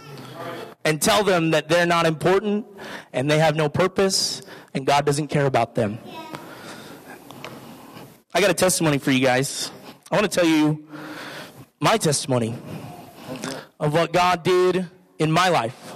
And 0.86 1.02
tell 1.02 1.24
them 1.24 1.52
that 1.52 1.70
they're 1.70 1.86
not 1.86 2.06
important 2.06 2.66
and 3.14 3.30
they 3.30 3.40
have 3.40 3.56
no 3.56 3.70
purpose 3.70 4.42
and 4.74 4.86
God 4.86 5.06
doesn't 5.06 5.28
care 5.28 5.46
about 5.46 5.76
them. 5.76 6.00
I 8.34 8.42
got 8.42 8.50
a 8.50 8.54
testimony 8.54 8.98
for 8.98 9.12
you 9.12 9.20
guys. 9.20 9.72
I 10.12 10.16
want 10.16 10.32
to 10.32 10.40
tell 10.40 10.48
you 10.48 10.88
my 11.80 11.98
testimony 11.98 12.56
of 13.80 13.94
what 13.94 14.14
God 14.14 14.44
did 14.44 14.88
in 15.18 15.32
my 15.32 15.50
life. 15.50 15.96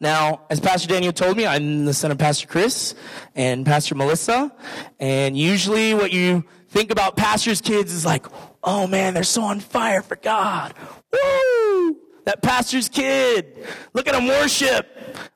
Now, 0.00 0.42
as 0.48 0.60
Pastor 0.60 0.86
Daniel 0.86 1.12
told 1.12 1.36
me, 1.36 1.44
I'm 1.44 1.84
the 1.84 1.92
son 1.92 2.12
of 2.12 2.18
Pastor 2.18 2.46
Chris 2.46 2.94
and 3.34 3.66
Pastor 3.66 3.96
Melissa. 3.96 4.54
And 5.00 5.36
usually 5.36 5.92
what 5.92 6.12
you 6.12 6.44
think 6.68 6.92
about 6.92 7.16
pastors' 7.16 7.60
kids 7.60 7.92
is 7.92 8.06
like, 8.06 8.26
oh 8.62 8.86
man, 8.86 9.14
they're 9.14 9.24
so 9.24 9.42
on 9.42 9.58
fire 9.58 10.02
for 10.02 10.14
God. 10.14 10.74
Woo! 11.12 11.96
That 12.26 12.42
pastor's 12.42 12.88
kid. 12.88 13.66
Look 13.92 14.06
at 14.06 14.14
him 14.14 14.28
worship. 14.28 14.86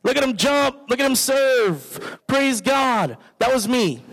Look 0.04 0.16
at 0.16 0.22
him 0.22 0.36
jump. 0.36 0.88
Look 0.88 1.00
at 1.00 1.06
him 1.06 1.16
serve. 1.16 2.18
Praise 2.28 2.60
God. 2.60 3.16
That 3.40 3.52
was 3.52 3.66
me. 3.66 4.04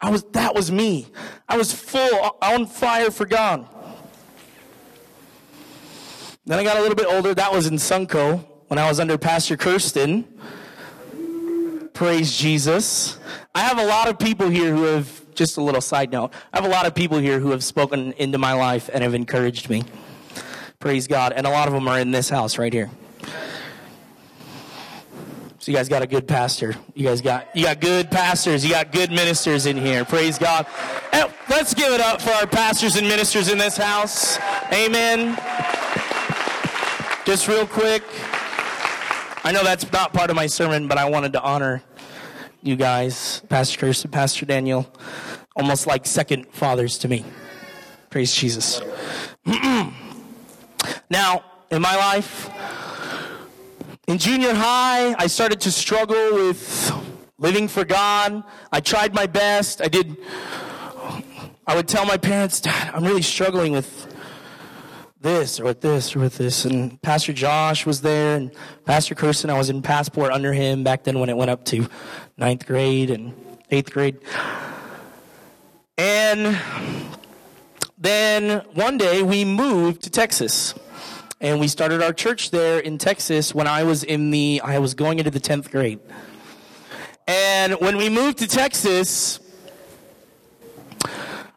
I 0.00 0.10
was, 0.10 0.24
that 0.32 0.54
was 0.54 0.70
me. 0.70 1.06
I 1.48 1.56
was 1.56 1.72
full 1.72 2.14
uh, 2.22 2.30
on 2.42 2.66
fire 2.66 3.10
for 3.10 3.24
God. 3.24 3.66
Then 6.44 6.58
I 6.58 6.64
got 6.64 6.76
a 6.76 6.80
little 6.80 6.96
bit 6.96 7.06
older. 7.06 7.34
That 7.34 7.52
was 7.52 7.66
in 7.66 7.74
Sunco 7.74 8.44
when 8.68 8.78
I 8.78 8.88
was 8.88 8.98
under 8.98 9.16
Pastor 9.16 9.56
Kirsten. 9.56 10.24
Praise 11.92 12.36
Jesus. 12.36 13.18
I 13.54 13.60
have 13.60 13.78
a 13.78 13.84
lot 13.84 14.08
of 14.08 14.18
people 14.18 14.48
here 14.48 14.74
who 14.74 14.84
have, 14.84 15.34
just 15.34 15.56
a 15.56 15.62
little 15.62 15.80
side 15.80 16.10
note, 16.10 16.32
I 16.52 16.58
have 16.58 16.66
a 16.66 16.72
lot 16.72 16.86
of 16.86 16.94
people 16.94 17.18
here 17.18 17.38
who 17.38 17.50
have 17.50 17.64
spoken 17.64 18.12
into 18.14 18.38
my 18.38 18.52
life 18.52 18.90
and 18.92 19.02
have 19.02 19.14
encouraged 19.14 19.70
me. 19.70 19.84
Praise 20.78 21.06
God. 21.06 21.32
And 21.32 21.46
a 21.46 21.50
lot 21.50 21.68
of 21.68 21.74
them 21.74 21.88
are 21.88 21.98
in 21.98 22.10
this 22.10 22.28
house 22.28 22.58
right 22.58 22.72
here. 22.72 22.90
So 25.58 25.72
you 25.72 25.78
guys 25.78 25.88
got 25.88 26.02
a 26.02 26.06
good 26.06 26.28
pastor. 26.28 26.76
You 26.94 27.06
guys 27.06 27.20
got 27.20 27.48
you 27.56 27.64
got 27.64 27.80
good 27.80 28.08
pastors. 28.08 28.64
You 28.64 28.70
got 28.70 28.92
good 28.92 29.10
ministers 29.10 29.66
in 29.66 29.76
here. 29.76 30.04
Praise 30.04 30.38
God. 30.38 30.64
And 31.12 31.32
let's 31.48 31.74
give 31.74 31.92
it 31.92 32.00
up 32.00 32.22
for 32.22 32.30
our 32.30 32.46
pastors 32.46 32.94
and 32.94 33.08
ministers 33.08 33.48
in 33.48 33.58
this 33.58 33.76
house. 33.76 34.38
Amen. 34.72 35.36
Just 37.24 37.48
real 37.48 37.66
quick. 37.66 38.04
I 39.46 39.52
know 39.52 39.62
that's 39.62 39.92
not 39.92 40.12
part 40.12 40.28
of 40.28 40.34
my 40.34 40.48
sermon, 40.48 40.88
but 40.88 40.98
I 40.98 41.08
wanted 41.08 41.32
to 41.34 41.40
honor 41.40 41.80
you 42.64 42.74
guys, 42.74 43.42
Pastor 43.48 43.78
Chris 43.78 44.02
and 44.02 44.12
Pastor 44.12 44.44
Daniel, 44.44 44.92
almost 45.54 45.86
like 45.86 46.04
second 46.04 46.48
fathers 46.48 46.98
to 46.98 47.06
me. 47.06 47.24
Praise 48.10 48.34
Jesus. 48.34 48.80
now, 49.46 51.44
in 51.70 51.80
my 51.80 51.94
life, 51.94 52.50
in 54.08 54.18
junior 54.18 54.52
high, 54.52 55.14
I 55.16 55.28
started 55.28 55.60
to 55.60 55.70
struggle 55.70 56.34
with 56.34 56.92
living 57.38 57.68
for 57.68 57.84
God. 57.84 58.42
I 58.72 58.80
tried 58.80 59.14
my 59.14 59.26
best. 59.26 59.80
I 59.80 59.86
did. 59.86 60.16
I 61.68 61.76
would 61.76 61.86
tell 61.86 62.04
my 62.04 62.16
parents, 62.16 62.62
Dad, 62.62 62.92
I'm 62.92 63.04
really 63.04 63.22
struggling 63.22 63.70
with 63.70 64.12
this 65.26 65.58
or 65.58 65.64
with 65.64 65.80
this 65.80 66.14
or 66.14 66.20
with 66.20 66.38
this. 66.38 66.64
And 66.64 67.02
Pastor 67.02 67.32
Josh 67.32 67.84
was 67.84 68.00
there, 68.00 68.36
and 68.36 68.52
Pastor 68.84 69.14
Kirsten, 69.14 69.50
I 69.50 69.58
was 69.58 69.68
in 69.68 69.82
passport 69.82 70.32
under 70.32 70.52
him 70.52 70.84
back 70.84 71.02
then 71.02 71.18
when 71.18 71.28
it 71.28 71.36
went 71.36 71.50
up 71.50 71.64
to 71.66 71.88
ninth 72.38 72.64
grade 72.64 73.10
and 73.10 73.34
eighth 73.70 73.92
grade. 73.92 74.18
And 75.98 76.56
then 77.98 78.60
one 78.74 78.98
day 78.98 79.22
we 79.22 79.44
moved 79.44 80.02
to 80.02 80.10
Texas 80.10 80.74
and 81.40 81.58
we 81.58 81.68
started 81.68 82.02
our 82.02 82.12
church 82.12 82.50
there 82.50 82.78
in 82.78 82.98
Texas 82.98 83.54
when 83.54 83.66
I 83.66 83.82
was 83.82 84.04
in 84.04 84.30
the 84.30 84.60
I 84.62 84.78
was 84.78 84.94
going 84.94 85.18
into 85.18 85.30
the 85.30 85.40
10th 85.40 85.70
grade. 85.70 85.98
And 87.26 87.74
when 87.74 87.96
we 87.96 88.08
moved 88.08 88.38
to 88.38 88.46
Texas, 88.46 89.40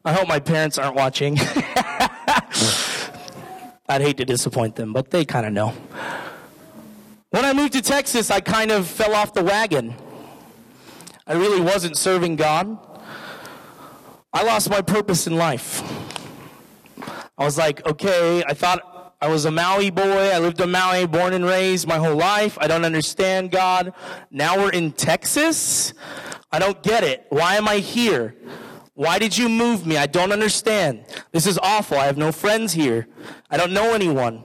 I 0.04 0.14
hope 0.14 0.28
my 0.28 0.40
parents 0.40 0.78
aren't 0.78 0.96
watching. 0.96 1.38
I'd 3.90 4.02
hate 4.02 4.18
to 4.18 4.26
disappoint 4.26 4.76
them, 4.76 4.94
but 4.94 5.10
they 5.10 5.26
kind 5.26 5.48
of 5.48 5.52
know. 5.52 5.74
When 7.32 7.44
I 7.44 7.54
moved 7.54 7.74
to 7.74 7.82
Texas, 7.82 8.30
I 8.30 8.40
kind 8.40 8.70
of 8.70 8.88
fell 8.88 9.16
off 9.16 9.34
the 9.34 9.44
wagon. 9.44 9.96
I 11.26 11.34
really 11.34 11.60
wasn't 11.60 11.98
serving 11.98 12.36
God. 12.36 12.78
I 14.32 14.44
lost 14.44 14.70
my 14.70 14.82
purpose 14.82 15.26
in 15.26 15.38
life. 15.38 15.82
I 17.36 17.44
was 17.46 17.58
like, 17.58 17.84
okay, 17.88 18.44
I 18.48 18.54
thought 18.54 19.16
I 19.22 19.28
was 19.28 19.46
a 19.46 19.52
Maui 19.52 19.90
boy. 19.90 20.04
I 20.04 20.38
lived 20.38 20.62
in 20.62 20.70
Maui, 20.70 21.08
born 21.08 21.34
and 21.34 21.44
raised 21.44 21.88
my 21.88 21.98
whole 21.98 22.16
life. 22.16 22.60
I 22.62 22.68
don't 22.68 22.86
understand 22.86 23.50
God. 23.50 23.94
Now 24.30 24.56
we're 24.58 24.72
in 24.72 24.92
Texas. 24.92 25.94
I 26.52 26.60
don't 26.60 26.82
get 26.84 27.04
it. 27.04 27.26
Why 27.30 27.56
am 27.56 27.68
I 27.68 27.78
here? 27.78 28.36
Why 28.94 29.18
did 29.18 29.38
you 29.38 29.50
move 29.50 29.88
me? 29.88 29.98
I 29.98 30.08
don't 30.08 30.32
understand. 30.32 31.06
This 31.32 31.48
is 31.48 31.58
awful. 31.60 31.98
I 31.98 32.06
have 32.06 32.18
no 32.18 32.32
friends 32.32 32.74
here. 32.74 33.08
I 33.50 33.58
don't 33.58 33.74
know 33.74 33.94
anyone. 33.94 34.44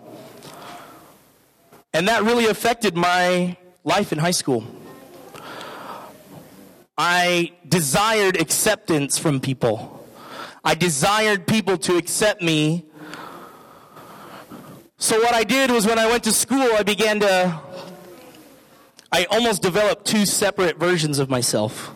And 1.93 2.09
that 2.09 2.23
really 2.23 2.47
affected 2.47 2.97
my 2.97 3.57
life 3.85 4.13
in 4.13 4.19
high 4.19 4.33
school. 4.33 4.65
I 6.97 7.53
desired 7.69 8.41
acceptance 8.41 9.19
from 9.19 9.41
people. 9.41 10.07
I 10.65 10.75
desired 10.75 11.47
people 11.47 11.77
to 11.79 11.97
accept 11.97 12.41
me 12.41 12.87
so 15.05 15.21
what 15.21 15.35
I 15.35 15.45
did 15.45 15.71
was 15.71 15.85
when 15.85 15.99
I 15.99 16.07
went 16.07 16.25
to 16.25 16.33
school, 16.33 16.67
I 16.73 16.83
began 16.83 17.21
to, 17.21 17.61
I 19.13 19.27
almost 19.31 19.61
developed 19.61 20.07
two 20.07 20.25
separate 20.25 20.79
versions 20.79 21.19
of 21.19 21.29
myself. 21.29 21.95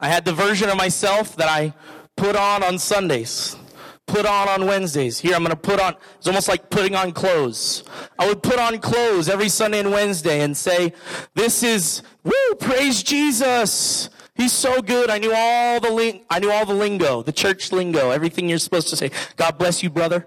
I 0.00 0.08
had 0.08 0.24
the 0.24 0.32
version 0.32 0.70
of 0.70 0.78
myself 0.78 1.36
that 1.36 1.50
I 1.50 1.74
put 2.16 2.36
on 2.36 2.62
on 2.62 2.78
Sundays, 2.78 3.54
put 4.08 4.26
on 4.26 4.48
on 4.48 4.66
Wednesdays. 4.66 5.20
Here, 5.20 5.34
I'm 5.34 5.44
going 5.44 5.54
to 5.54 5.56
put 5.56 5.78
on, 5.78 5.94
it's 6.16 6.26
almost 6.26 6.48
like 6.48 6.70
putting 6.70 6.96
on 6.96 7.12
clothes. 7.12 7.84
I 8.18 8.26
would 8.26 8.42
put 8.42 8.58
on 8.58 8.78
clothes 8.78 9.28
every 9.28 9.48
Sunday 9.48 9.78
and 9.78 9.92
Wednesday 9.92 10.40
and 10.40 10.56
say, 10.56 10.92
this 11.34 11.62
is, 11.62 12.02
woo, 12.24 12.54
praise 12.58 13.02
Jesus. 13.04 14.10
He's 14.34 14.52
so 14.52 14.82
good. 14.82 15.10
I 15.10 15.18
knew 15.18 15.32
all 15.34 15.78
the 15.80 15.90
ling- 15.90 16.22
I 16.30 16.38
knew 16.38 16.50
all 16.50 16.64
the 16.64 16.74
lingo, 16.74 17.22
the 17.22 17.32
church 17.32 17.70
lingo, 17.70 18.10
everything 18.10 18.48
you're 18.48 18.58
supposed 18.58 18.88
to 18.88 18.96
say. 18.96 19.10
God 19.36 19.58
bless 19.58 19.82
you, 19.82 19.90
brother. 19.90 20.26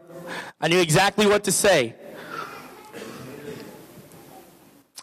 I 0.62 0.68
knew 0.68 0.80
exactly 0.80 1.26
what 1.26 1.44
to 1.46 1.52
say. 1.52 1.96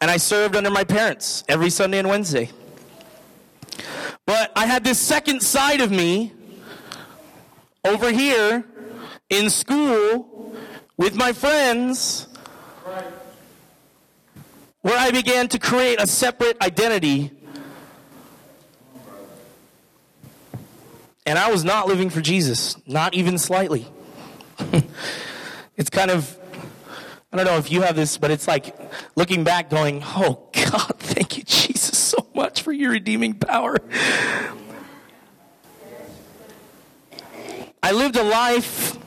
And 0.00 0.10
I 0.10 0.16
served 0.18 0.54
under 0.54 0.70
my 0.70 0.84
parents 0.84 1.42
every 1.48 1.70
Sunday 1.70 1.98
and 1.98 2.08
Wednesday. 2.08 2.50
But 4.26 4.52
I 4.54 4.66
had 4.66 4.84
this 4.84 4.98
second 4.98 5.42
side 5.42 5.80
of 5.80 5.90
me 5.90 6.32
over 7.84 8.12
here 8.12 8.64
in 9.30 9.50
school 9.50 10.54
with 10.96 11.14
my 11.14 11.32
friends 11.32 12.26
where 14.82 14.98
I 14.98 15.10
began 15.10 15.48
to 15.48 15.58
create 15.58 16.00
a 16.00 16.06
separate 16.06 16.60
identity. 16.62 17.32
And 21.26 21.38
I 21.38 21.50
was 21.50 21.62
not 21.62 21.88
living 21.88 22.08
for 22.08 22.20
Jesus, 22.20 22.76
not 22.86 23.14
even 23.14 23.36
slightly. 23.36 23.86
it's 25.76 25.90
kind 25.90 26.10
of 26.10 26.38
I 27.30 27.36
don't 27.36 27.44
know 27.44 27.58
if 27.58 27.70
you 27.70 27.82
have 27.82 27.94
this, 27.94 28.16
but 28.16 28.30
it's 28.30 28.48
like 28.48 28.74
looking 29.14 29.44
back 29.44 29.68
going, 29.68 30.02
oh 30.02 30.48
God, 30.52 30.94
thank 30.98 31.36
you, 31.36 31.44
Jesus, 31.44 31.98
so 31.98 32.26
much 32.34 32.62
for 32.62 32.72
your 32.72 32.92
redeeming 32.92 33.34
power. 33.34 33.76
I 37.82 37.92
lived 37.92 38.16
a 38.16 38.22
life 38.22 38.97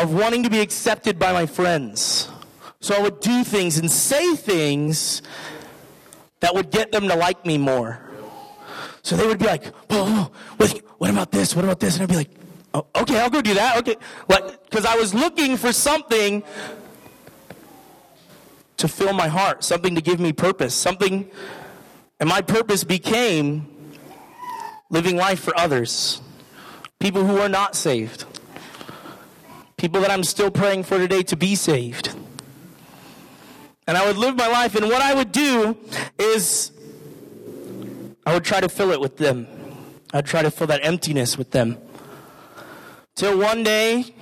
of 0.00 0.14
wanting 0.14 0.42
to 0.42 0.50
be 0.50 0.60
accepted 0.60 1.18
by 1.18 1.32
my 1.32 1.46
friends. 1.46 2.28
So 2.80 2.94
I 2.94 3.00
would 3.00 3.20
do 3.20 3.44
things 3.44 3.78
and 3.78 3.90
say 3.90 4.34
things 4.34 5.22
that 6.40 6.54
would 6.54 6.70
get 6.70 6.92
them 6.92 7.08
to 7.08 7.14
like 7.14 7.44
me 7.44 7.58
more. 7.58 8.00
So 9.02 9.16
they 9.16 9.26
would 9.26 9.38
be 9.38 9.46
like, 9.46 9.64
oh, 9.90 10.30
what, 10.56 10.70
what 10.98 11.10
about 11.10 11.30
this? 11.30 11.54
What 11.54 11.64
about 11.64 11.80
this? 11.80 11.94
And 11.94 12.02
I'd 12.04 12.08
be 12.08 12.16
like, 12.16 12.30
Oh, 12.72 12.86
okay, 12.94 13.18
I'll 13.18 13.30
go 13.30 13.42
do 13.42 13.54
that. 13.54 13.78
Okay. 13.78 13.96
Because 14.28 14.84
I 14.84 14.96
was 14.96 15.12
looking 15.12 15.56
for 15.56 15.72
something 15.72 16.42
to 18.76 18.88
fill 18.88 19.12
my 19.12 19.28
heart, 19.28 19.64
something 19.64 19.94
to 19.94 20.00
give 20.00 20.20
me 20.20 20.32
purpose, 20.32 20.74
something. 20.74 21.30
And 22.20 22.28
my 22.28 22.40
purpose 22.40 22.84
became 22.84 23.66
living 24.88 25.16
life 25.16 25.40
for 25.40 25.56
others, 25.58 26.20
people 27.00 27.26
who 27.26 27.38
are 27.38 27.48
not 27.48 27.74
saved, 27.74 28.24
people 29.80 30.02
that 30.02 30.10
I'm 30.10 30.24
still 30.24 30.50
praying 30.50 30.82
for 30.82 30.98
today 30.98 31.22
to 31.22 31.36
be 31.36 31.54
saved. 31.54 32.14
And 33.86 33.96
I 33.96 34.06
would 34.06 34.18
live 34.18 34.36
my 34.36 34.46
life, 34.46 34.74
and 34.74 34.84
what 34.84 35.00
I 35.00 35.14
would 35.14 35.32
do 35.32 35.74
is 36.18 36.70
I 38.26 38.34
would 38.34 38.44
try 38.44 38.60
to 38.60 38.68
fill 38.68 38.90
it 38.90 39.00
with 39.00 39.16
them. 39.16 39.46
I'd 40.12 40.26
try 40.26 40.42
to 40.42 40.50
fill 40.50 40.66
that 40.66 40.84
emptiness 40.84 41.38
with 41.38 41.52
them. 41.52 41.78
Till 43.16 43.38
one 43.38 43.62
day, 43.62 44.14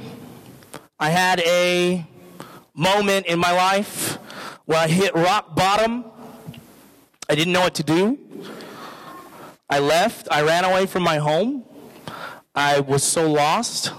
I 1.00 1.10
had 1.10 1.40
a 1.40 2.06
moment 2.72 3.26
in 3.26 3.40
my 3.40 3.50
life 3.50 4.14
where 4.64 4.78
I 4.78 4.86
hit 4.86 5.12
rock 5.16 5.56
bottom. 5.56 6.04
I 7.28 7.34
didn't 7.34 7.52
know 7.52 7.62
what 7.62 7.74
to 7.74 7.82
do. 7.82 8.16
I 9.68 9.80
left. 9.80 10.28
I 10.30 10.42
ran 10.42 10.64
away 10.64 10.86
from 10.86 11.02
my 11.02 11.16
home. 11.16 11.64
I 12.54 12.78
was 12.78 13.02
so 13.02 13.28
lost. 13.28 13.92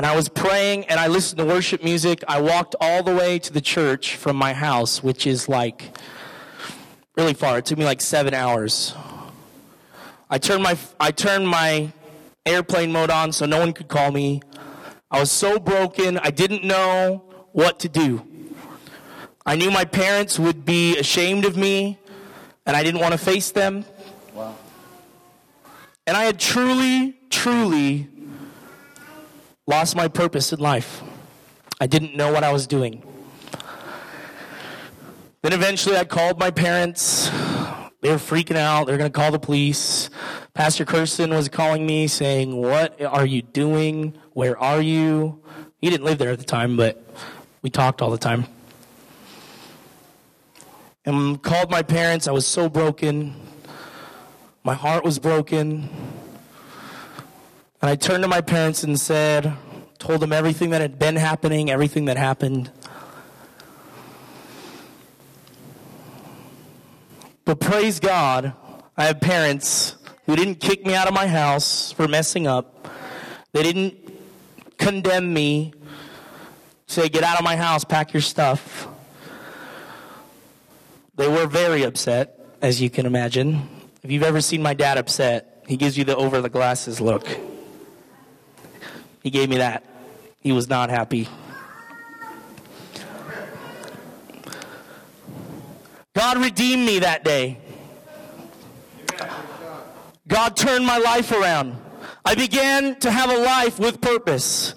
And 0.00 0.06
I 0.06 0.16
was 0.16 0.30
praying 0.30 0.86
and 0.86 0.98
I 0.98 1.08
listened 1.08 1.40
to 1.40 1.44
worship 1.44 1.84
music. 1.84 2.24
I 2.26 2.40
walked 2.40 2.74
all 2.80 3.02
the 3.02 3.14
way 3.14 3.38
to 3.38 3.52
the 3.52 3.60
church 3.60 4.16
from 4.16 4.34
my 4.34 4.54
house, 4.54 5.02
which 5.02 5.26
is 5.26 5.46
like 5.46 5.94
really 7.18 7.34
far. 7.34 7.58
It 7.58 7.66
took 7.66 7.76
me 7.76 7.84
like 7.84 8.00
seven 8.00 8.32
hours. 8.32 8.94
I 10.30 10.38
turned 10.38 10.62
my 10.62 10.78
I 10.98 11.10
turned 11.10 11.46
my 11.46 11.92
airplane 12.46 12.92
mode 12.92 13.10
on 13.10 13.32
so 13.32 13.44
no 13.44 13.58
one 13.58 13.74
could 13.74 13.88
call 13.88 14.10
me. 14.10 14.40
I 15.10 15.20
was 15.20 15.30
so 15.30 15.58
broken, 15.58 16.16
I 16.16 16.30
didn't 16.30 16.64
know 16.64 17.22
what 17.52 17.78
to 17.80 17.90
do. 17.90 18.26
I 19.44 19.54
knew 19.54 19.70
my 19.70 19.84
parents 19.84 20.38
would 20.38 20.64
be 20.64 20.96
ashamed 20.96 21.44
of 21.44 21.58
me, 21.58 21.98
and 22.64 22.74
I 22.74 22.82
didn't 22.82 23.02
want 23.02 23.12
to 23.12 23.18
face 23.18 23.50
them. 23.50 23.84
Wow. 24.32 24.56
And 26.06 26.16
I 26.16 26.24
had 26.24 26.40
truly, 26.40 27.18
truly 27.28 28.08
lost 29.66 29.96
my 29.96 30.08
purpose 30.08 30.52
in 30.52 30.60
life. 30.60 31.02
I 31.80 31.86
didn't 31.86 32.16
know 32.16 32.32
what 32.32 32.44
I 32.44 32.52
was 32.52 32.66
doing. 32.66 33.02
Then 35.42 35.52
eventually 35.52 35.96
I 35.96 36.04
called 36.04 36.38
my 36.38 36.50
parents. 36.50 37.30
They 38.02 38.10
were 38.10 38.16
freaking 38.16 38.56
out. 38.56 38.86
They're 38.86 38.98
going 38.98 39.10
to 39.10 39.18
call 39.18 39.30
the 39.30 39.38
police. 39.38 40.10
Pastor 40.54 40.84
Kirsten 40.84 41.30
was 41.30 41.48
calling 41.48 41.86
me 41.86 42.06
saying, 42.06 42.54
What 42.54 43.00
are 43.00 43.24
you 43.24 43.42
doing? 43.42 44.18
Where 44.32 44.58
are 44.58 44.80
you? 44.80 45.42
He 45.78 45.88
didn't 45.88 46.04
live 46.04 46.18
there 46.18 46.30
at 46.30 46.38
the 46.38 46.44
time, 46.44 46.76
but 46.76 47.02
we 47.62 47.70
talked 47.70 48.02
all 48.02 48.10
the 48.10 48.18
time. 48.18 48.44
And 51.06 51.42
called 51.42 51.70
my 51.70 51.82
parents. 51.82 52.28
I 52.28 52.32
was 52.32 52.46
so 52.46 52.68
broken. 52.68 53.34
My 54.62 54.74
heart 54.74 55.04
was 55.04 55.18
broken. 55.18 55.88
And 57.82 57.90
I 57.90 57.96
turned 57.96 58.22
to 58.22 58.28
my 58.28 58.42
parents 58.42 58.82
and 58.84 59.00
said, 59.00 59.56
told 59.98 60.20
them 60.20 60.32
everything 60.32 60.70
that 60.70 60.80
had 60.80 60.98
been 60.98 61.16
happening, 61.16 61.70
everything 61.70 62.06
that 62.06 62.16
happened. 62.16 62.70
But 67.44 67.58
praise 67.58 68.00
God, 68.00 68.52
I 68.96 69.04
have 69.04 69.20
parents 69.20 69.96
who 70.26 70.36
didn't 70.36 70.56
kick 70.56 70.84
me 70.84 70.94
out 70.94 71.08
of 71.08 71.14
my 71.14 71.26
house 71.26 71.92
for 71.92 72.06
messing 72.06 72.46
up. 72.46 72.88
They 73.52 73.62
didn't 73.62 73.94
condemn 74.78 75.32
me, 75.32 75.72
say, 76.86 77.08
get 77.08 77.24
out 77.24 77.38
of 77.38 77.44
my 77.44 77.56
house, 77.56 77.84
pack 77.84 78.12
your 78.12 78.20
stuff. 78.20 78.88
They 81.16 81.28
were 81.28 81.46
very 81.46 81.82
upset, 81.82 82.38
as 82.62 82.80
you 82.80 82.88
can 82.90 83.06
imagine. 83.06 83.68
If 84.02 84.10
you've 84.10 84.22
ever 84.22 84.40
seen 84.40 84.62
my 84.62 84.74
dad 84.74 84.96
upset, 84.96 85.64
he 85.66 85.76
gives 85.76 85.98
you 85.98 86.04
the 86.04 86.16
over 86.16 86.40
the 86.40 86.48
glasses 86.48 87.00
look. 87.00 87.26
He 89.22 89.30
gave 89.30 89.48
me 89.48 89.58
that. 89.58 89.84
He 90.40 90.52
was 90.52 90.68
not 90.68 90.90
happy. 90.90 91.28
God 96.14 96.38
redeemed 96.38 96.86
me 96.86 96.98
that 97.00 97.24
day. 97.24 97.58
God 100.26 100.56
turned 100.56 100.86
my 100.86 100.98
life 100.98 101.32
around. 101.32 101.76
I 102.24 102.34
began 102.34 102.98
to 103.00 103.10
have 103.10 103.30
a 103.30 103.38
life 103.38 103.78
with 103.78 104.00
purpose. 104.00 104.74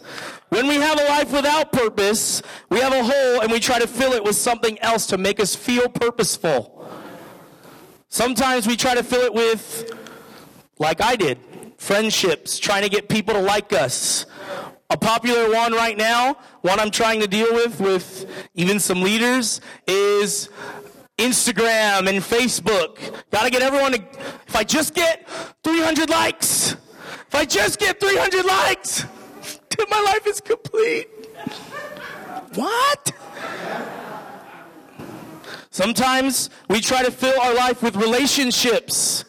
When 0.49 0.67
we 0.67 0.75
have 0.75 0.99
a 0.99 1.03
life 1.06 1.32
without 1.34 1.71
purpose, 1.71 2.41
we 2.69 2.79
have 2.79 2.93
a 2.93 3.03
hole 3.03 3.41
and 3.41 3.51
we 3.51 3.60
try 3.60 3.79
to 3.79 3.88
fill 3.88 4.13
it 4.13 4.23
with 4.23 4.36
something 4.36 4.79
else 4.79 5.08
to 5.08 5.17
make 5.17 5.39
us 5.39 5.56
feel 5.56 5.89
purposeful. 5.89 6.88
Sometimes 8.10 8.67
we 8.67 8.75
try 8.75 8.93
to 8.93 9.03
fill 9.03 9.21
it 9.21 9.34
with, 9.34 9.91
like 10.77 11.01
I 11.01 11.15
did, 11.15 11.39
friendships, 11.77 12.60
trying 12.60 12.84
to 12.84 12.89
get 12.89 13.10
people 13.10 13.34
to 13.34 13.41
like 13.41 13.73
us. 13.73 14.27
A 14.93 14.97
popular 14.97 15.51
one 15.51 15.73
right 15.73 15.97
now, 15.97 16.38
one 16.62 16.79
I'm 16.79 16.91
trying 16.91 17.19
to 17.21 17.27
deal 17.27 17.51
with 17.51 17.82
with 17.82 18.27
even 18.53 18.79
some 18.79 19.01
leaders, 19.01 19.60
is 19.88 20.49
Instagram 21.17 22.08
and 22.08 22.19
Facebook. 22.19 22.99
Got 23.32 23.45
to 23.45 23.49
get 23.49 23.63
everyone 23.63 23.93
to, 23.93 24.03
if 24.47 24.56
I 24.56 24.63
just 24.63 24.93
get 24.93 25.27
300 25.63 26.12
likes, 26.12 26.73
if 26.73 27.34
I 27.34 27.43
just 27.43 27.79
get 27.79 27.99
300 27.99 28.45
likes, 28.45 29.06
my 29.89 29.99
life 29.99 30.27
is 30.27 30.39
complete. 30.39 31.10
What? 32.53 33.12
Sometimes 35.71 36.51
we 36.69 36.79
try 36.82 37.01
to 37.01 37.10
fill 37.10 37.41
our 37.41 37.56
life 37.56 37.82
with 37.82 37.95
relationships. 37.95 39.25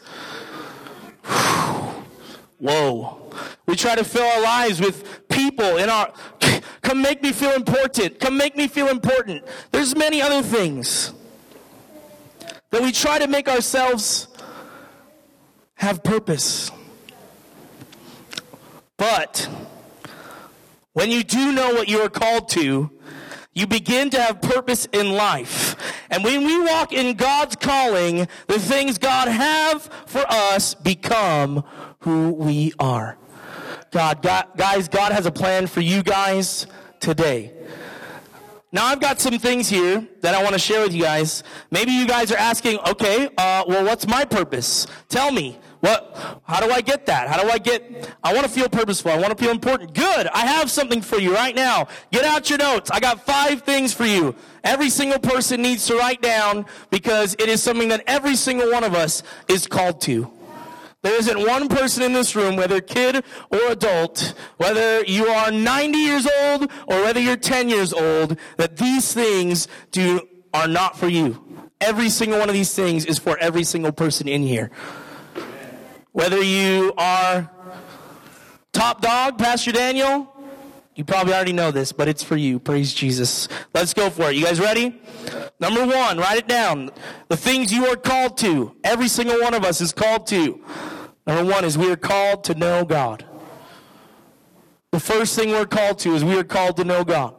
Whoa. 2.59 3.31
We 3.67 3.75
try 3.75 3.95
to 3.95 4.03
fill 4.03 4.25
our 4.25 4.41
lives 4.41 4.79
with 4.79 5.24
people 5.55 5.77
in 5.77 5.89
our 5.89 6.11
come 6.81 7.01
make 7.01 7.21
me 7.21 7.31
feel 7.31 7.51
important. 7.51 8.19
Come 8.19 8.37
make 8.37 8.55
me 8.55 8.67
feel 8.67 8.87
important. 8.87 9.43
There's 9.71 9.95
many 9.95 10.21
other 10.21 10.41
things 10.41 11.13
that 12.71 12.81
we 12.81 12.91
try 12.91 13.19
to 13.19 13.27
make 13.27 13.47
ourselves 13.47 14.27
have 15.75 16.03
purpose. 16.03 16.71
But 18.97 19.49
when 20.93 21.11
you 21.11 21.23
do 21.23 21.51
know 21.51 21.73
what 21.73 21.87
you 21.87 21.99
are 21.99 22.09
called 22.09 22.49
to, 22.49 22.91
you 23.53 23.67
begin 23.67 24.09
to 24.09 24.21
have 24.21 24.41
purpose 24.41 24.85
in 24.91 25.13
life. 25.13 25.75
And 26.09 26.23
when 26.23 26.45
we 26.45 26.59
walk 26.61 26.91
in 26.91 27.15
God's 27.15 27.55
calling, 27.55 28.27
the 28.47 28.59
things 28.59 28.97
God 28.97 29.29
have 29.29 29.83
for 30.05 30.25
us 30.29 30.75
become 30.75 31.63
who 31.99 32.31
we 32.31 32.73
are. 32.79 33.17
God, 33.95 34.21
God 34.21 34.47
guys, 34.57 34.89
God 34.89 35.13
has 35.13 35.25
a 35.25 35.31
plan 35.31 35.67
for 35.67 35.79
you 35.79 36.03
guys 36.03 36.67
today. 36.99 37.53
Now, 38.73 38.87
I've 38.87 38.99
got 38.99 39.21
some 39.21 39.39
things 39.39 39.69
here 39.69 40.05
that 40.19 40.35
I 40.35 40.43
want 40.43 40.51
to 40.51 40.59
share 40.59 40.81
with 40.81 40.93
you 40.93 41.01
guys. 41.01 41.43
Maybe 41.71 41.93
you 41.93 42.05
guys 42.05 42.29
are 42.29 42.37
asking, 42.37 42.79
okay, 42.79 43.29
uh, 43.37 43.63
well, 43.65 43.85
what's 43.85 44.05
my 44.05 44.25
purpose? 44.25 44.85
Tell 45.07 45.31
me. 45.31 45.57
What, 45.79 46.41
how 46.43 46.59
do 46.59 46.73
I 46.73 46.81
get 46.81 47.05
that? 47.05 47.29
How 47.29 47.41
do 47.41 47.49
I 47.49 47.57
get, 47.57 48.13
I 48.21 48.33
want 48.33 48.45
to 48.45 48.51
feel 48.51 48.67
purposeful. 48.67 49.11
I 49.11 49.17
want 49.17 49.29
to 49.29 49.41
feel 49.41 49.51
important. 49.51 49.93
Good. 49.93 50.27
I 50.27 50.45
have 50.45 50.69
something 50.69 51.01
for 51.01 51.17
you 51.17 51.33
right 51.33 51.55
now. 51.55 51.87
Get 52.11 52.25
out 52.25 52.49
your 52.49 52.59
notes. 52.59 52.91
I 52.91 52.99
got 52.99 53.25
five 53.25 53.61
things 53.61 53.93
for 53.93 54.05
you. 54.05 54.35
Every 54.65 54.89
single 54.89 55.19
person 55.19 55.61
needs 55.61 55.87
to 55.87 55.95
write 55.95 56.21
down 56.21 56.65
because 56.89 57.33
it 57.39 57.47
is 57.47 57.63
something 57.63 57.87
that 57.87 58.03
every 58.07 58.35
single 58.35 58.69
one 58.71 58.83
of 58.83 58.93
us 58.93 59.23
is 59.47 59.67
called 59.67 60.01
to. 60.01 60.29
There 61.05 61.19
isn't 61.19 61.37
one 61.37 61.67
person 61.67 62.01
in 62.01 62.13
this 62.13 62.35
room, 62.35 62.55
whether 62.55 62.81
kid 62.81 63.23
or 63.51 63.59
adult, 63.69 64.33
whether 64.57 65.03
you 65.03 65.27
are 65.27 65.51
90 65.51 65.99
years 65.99 66.27
old 66.39 66.63
or 66.87 67.03
whether 67.03 67.19
you're 67.19 67.37
10 67.37 67.69
years 67.69 67.93
old, 67.93 68.39
that 68.57 68.77
these 68.77 69.13
things 69.13 69.67
do, 69.91 70.27
are 70.51 70.67
not 70.67 70.97
for 70.97 71.07
you. 71.07 71.39
Every 71.79 72.09
single 72.09 72.39
one 72.39 72.49
of 72.49 72.55
these 72.55 72.73
things 72.73 73.05
is 73.05 73.19
for 73.19 73.37
every 73.37 73.63
single 73.63 73.91
person 73.91 74.27
in 74.27 74.41
here. 74.41 74.71
Whether 76.11 76.41
you 76.41 76.91
are 76.97 77.51
top 78.73 79.01
dog, 79.01 79.37
Pastor 79.37 79.73
Daniel, 79.73 80.27
you 80.95 81.05
probably 81.05 81.35
already 81.35 81.53
know 81.53 81.69
this, 81.69 81.91
but 81.91 82.07
it's 82.07 82.23
for 82.23 82.35
you. 82.35 82.57
Praise 82.57 82.95
Jesus. 82.95 83.47
Let's 83.75 83.93
go 83.93 84.09
for 84.09 84.31
it. 84.31 84.37
You 84.37 84.45
guys 84.45 84.59
ready? 84.59 84.99
Number 85.59 85.85
one, 85.85 86.17
write 86.17 86.39
it 86.39 86.47
down. 86.47 86.89
The 87.27 87.37
things 87.37 87.71
you 87.71 87.85
are 87.85 87.95
called 87.95 88.39
to. 88.39 88.75
Every 88.83 89.07
single 89.07 89.39
one 89.39 89.53
of 89.53 89.63
us 89.63 89.81
is 89.81 89.93
called 89.93 90.25
to. 90.27 90.63
Number 91.27 91.51
one 91.51 91.65
is 91.65 91.77
we 91.77 91.91
are 91.91 91.95
called 91.95 92.43
to 92.45 92.55
know 92.55 92.85
God. 92.85 93.25
The 94.91 94.99
first 94.99 95.35
thing 95.35 95.49
we're 95.49 95.65
called 95.65 95.99
to 95.99 96.13
is 96.13 96.23
we 96.23 96.37
are 96.37 96.43
called 96.43 96.77
to 96.77 96.83
know 96.83 97.03
God. 97.03 97.35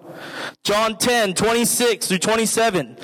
John 0.65 0.97
10, 0.99 1.35
26 1.35 2.09
through 2.09 2.19
27. 2.19 2.99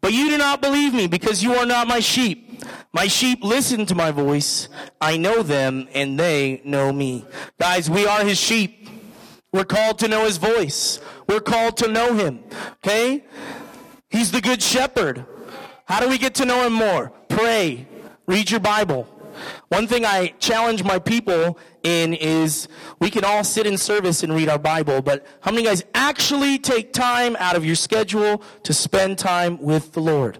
But 0.00 0.12
you 0.12 0.28
do 0.28 0.38
not 0.38 0.60
believe 0.60 0.94
me 0.94 1.06
because 1.06 1.42
you 1.42 1.54
are 1.54 1.66
not 1.66 1.88
my 1.88 2.00
sheep. 2.00 2.62
My 2.92 3.08
sheep 3.08 3.42
listen 3.42 3.86
to 3.86 3.94
my 3.94 4.10
voice. 4.10 4.68
I 5.00 5.16
know 5.16 5.42
them 5.42 5.88
and 5.92 6.18
they 6.18 6.62
know 6.64 6.92
me. 6.92 7.26
Guys, 7.58 7.90
we 7.90 8.06
are 8.06 8.24
his 8.24 8.38
sheep. 8.38 8.88
We're 9.52 9.64
called 9.64 9.98
to 10.00 10.08
know 10.08 10.24
his 10.24 10.36
voice. 10.36 11.00
We're 11.28 11.40
called 11.40 11.76
to 11.78 11.88
know 11.88 12.14
him. 12.14 12.44
Okay? 12.84 13.24
He's 14.10 14.30
the 14.30 14.40
good 14.40 14.62
shepherd. 14.62 15.24
How 15.86 16.00
do 16.00 16.08
we 16.08 16.18
get 16.18 16.34
to 16.36 16.44
know 16.44 16.66
him 16.66 16.72
more? 16.72 17.10
Pray. 17.28 17.86
Read 18.26 18.50
your 18.50 18.60
Bible. 18.60 19.08
One 19.68 19.88
thing 19.88 20.04
I 20.04 20.28
challenge 20.38 20.84
my 20.84 20.98
people 21.00 21.58
in 21.82 22.14
is 22.14 22.68
we 23.00 23.10
can 23.10 23.24
all 23.24 23.42
sit 23.42 23.66
in 23.66 23.76
service 23.76 24.22
and 24.22 24.32
read 24.32 24.48
our 24.48 24.58
Bible, 24.58 25.02
but 25.02 25.26
how 25.40 25.50
many 25.50 25.64
guys 25.64 25.82
actually 25.94 26.58
take 26.58 26.92
time 26.92 27.36
out 27.40 27.56
of 27.56 27.64
your 27.64 27.74
schedule 27.74 28.42
to 28.62 28.72
spend 28.72 29.18
time 29.18 29.60
with 29.60 29.92
the 29.92 30.00
Lord? 30.00 30.38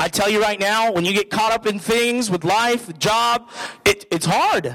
I 0.00 0.08
tell 0.08 0.28
you 0.28 0.42
right 0.42 0.58
now, 0.58 0.90
when 0.90 1.04
you 1.04 1.12
get 1.12 1.30
caught 1.30 1.52
up 1.52 1.64
in 1.64 1.78
things 1.78 2.28
with 2.28 2.44
life, 2.44 2.98
job, 2.98 3.48
it, 3.84 4.04
it's 4.10 4.26
hard. 4.26 4.74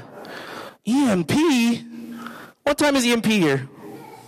EMP? 0.86 1.32
What 2.62 2.78
time 2.78 2.96
is 2.96 3.04
EMP 3.04 3.26
here? 3.26 3.68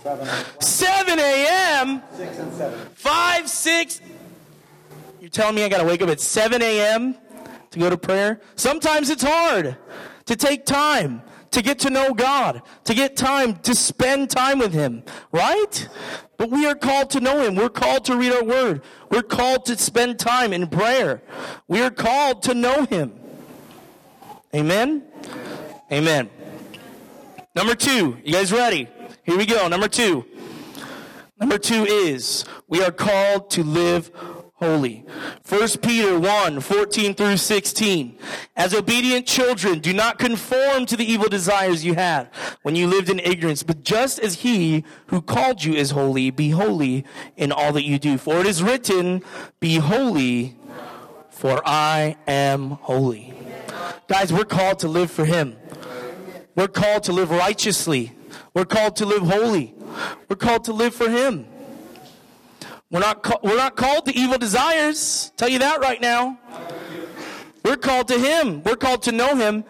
7, 0.03 0.27
7 0.59 1.19
a.m.? 1.19 2.03
6 2.15 2.37
and 2.37 2.53
7. 2.53 2.79
5, 2.93 3.49
6. 3.49 4.01
You're 5.19 5.29
telling 5.31 5.55
me 5.55 5.63
I 5.63 5.69
got 5.69 5.79
to 5.79 5.85
wake 5.85 6.03
up 6.03 6.09
at 6.09 6.19
7 6.19 6.61
a.m. 6.61 7.15
to 7.71 7.79
go 7.79 7.89
to 7.89 7.97
prayer? 7.97 8.39
Sometimes 8.55 9.09
it's 9.09 9.23
hard 9.23 9.77
to 10.25 10.35
take 10.35 10.65
time 10.65 11.21
to 11.51 11.61
get 11.61 11.79
to 11.79 11.89
know 11.89 12.13
God, 12.13 12.61
to 12.85 12.93
get 12.93 13.17
time 13.17 13.55
to 13.57 13.75
spend 13.75 14.29
time 14.29 14.59
with 14.59 14.73
Him, 14.73 15.03
right? 15.31 15.87
But 16.37 16.49
we 16.49 16.65
are 16.65 16.75
called 16.75 17.09
to 17.11 17.19
know 17.19 17.41
Him. 17.41 17.55
We're 17.55 17.69
called 17.69 18.05
to 18.05 18.15
read 18.15 18.31
our 18.33 18.43
Word. 18.43 18.81
We're 19.09 19.21
called 19.21 19.65
to 19.65 19.77
spend 19.77 20.17
time 20.17 20.53
in 20.53 20.67
prayer. 20.67 21.21
We 21.67 21.81
are 21.81 21.91
called 21.91 22.43
to 22.43 22.53
know 22.53 22.85
Him. 22.85 23.13
Amen? 24.55 25.03
Amen. 25.91 26.29
Number 27.53 27.75
two, 27.75 28.17
you 28.23 28.33
guys 28.33 28.53
ready? 28.53 28.87
Here 29.23 29.37
we 29.37 29.45
go. 29.45 29.67
Number 29.67 29.89
two. 29.89 30.25
Number 31.39 31.57
two 31.57 31.85
is 31.85 32.45
we 32.67 32.83
are 32.83 32.91
called 32.91 33.49
to 33.51 33.63
live 33.63 34.11
holy. 34.61 35.03
1 35.49 35.67
Peter 35.81 36.19
1, 36.19 36.59
14 36.59 37.15
through 37.15 37.37
16. 37.37 38.17
As 38.55 38.75
obedient 38.75 39.25
children, 39.25 39.79
do 39.79 39.91
not 39.91 40.19
conform 40.19 40.85
to 40.85 40.95
the 40.95 41.03
evil 41.03 41.27
desires 41.27 41.83
you 41.83 41.95
had 41.95 42.29
when 42.61 42.75
you 42.75 42.85
lived 42.87 43.09
in 43.09 43.19
ignorance, 43.19 43.63
but 43.63 43.83
just 43.83 44.19
as 44.19 44.41
he 44.41 44.85
who 45.07 45.19
called 45.19 45.63
you 45.63 45.73
is 45.73 45.91
holy, 45.91 46.29
be 46.29 46.51
holy 46.51 47.03
in 47.37 47.51
all 47.51 47.73
that 47.73 47.83
you 47.83 47.97
do. 47.97 48.19
For 48.19 48.39
it 48.39 48.45
is 48.45 48.61
written, 48.61 49.23
be 49.59 49.77
holy, 49.77 50.55
for 51.29 51.61
I 51.65 52.15
am 52.27 52.71
holy. 52.71 53.33
Guys, 54.07 54.31
we're 54.31 54.45
called 54.45 54.77
to 54.79 54.87
live 54.87 55.09
for 55.09 55.25
him. 55.25 55.57
We're 56.55 56.67
called 56.67 57.03
to 57.03 57.13
live 57.13 57.31
righteously. 57.31 58.11
We're 58.53 58.65
called 58.65 58.95
to 58.97 59.05
live 59.07 59.23
holy. 59.23 59.73
We're 60.29 60.35
called 60.35 60.65
to 60.65 60.73
live 60.73 60.93
for 60.93 61.09
him. 61.09 61.47
We're 62.91 62.99
not, 62.99 63.43
we're 63.43 63.55
not 63.55 63.77
called 63.77 64.05
to 64.07 64.15
evil 64.15 64.37
desires. 64.37 65.31
Tell 65.37 65.47
you 65.47 65.59
that 65.59 65.79
right 65.79 66.01
now. 66.01 66.37
We're 67.63 67.77
called 67.77 68.09
to 68.09 68.19
Him. 68.19 68.61
We're 68.63 68.75
called 68.75 69.03
to 69.03 69.13
know 69.13 69.35
Him. 69.35 69.63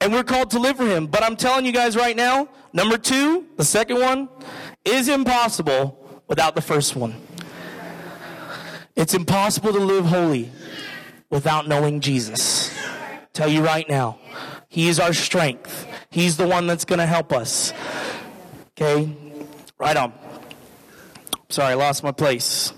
And 0.00 0.12
we're 0.12 0.24
called 0.24 0.50
to 0.52 0.58
live 0.58 0.78
for 0.78 0.86
Him. 0.86 1.06
But 1.06 1.22
I'm 1.22 1.36
telling 1.36 1.66
you 1.66 1.72
guys 1.72 1.96
right 1.96 2.16
now, 2.16 2.48
number 2.72 2.96
two, 2.96 3.46
the 3.56 3.64
second 3.64 4.00
one, 4.00 4.28
is 4.86 5.08
impossible 5.08 6.22
without 6.28 6.54
the 6.54 6.62
first 6.62 6.96
one. 6.96 7.14
It's 8.94 9.12
impossible 9.12 9.74
to 9.74 9.78
live 9.78 10.06
holy 10.06 10.50
without 11.28 11.68
knowing 11.68 12.00
Jesus. 12.00 12.74
Tell 13.34 13.48
you 13.48 13.62
right 13.62 13.86
now, 13.86 14.18
He 14.70 14.88
is 14.88 14.98
our 14.98 15.12
strength. 15.12 15.86
He's 16.08 16.38
the 16.38 16.46
one 16.46 16.66
that's 16.66 16.86
going 16.86 17.00
to 17.00 17.06
help 17.06 17.34
us. 17.34 17.74
Okay? 18.70 19.14
Right 19.78 19.96
on. 19.96 20.14
Sorry, 21.48 21.72
I 21.72 21.74
lost 21.74 22.02
my 22.02 22.12
place. 22.12 22.72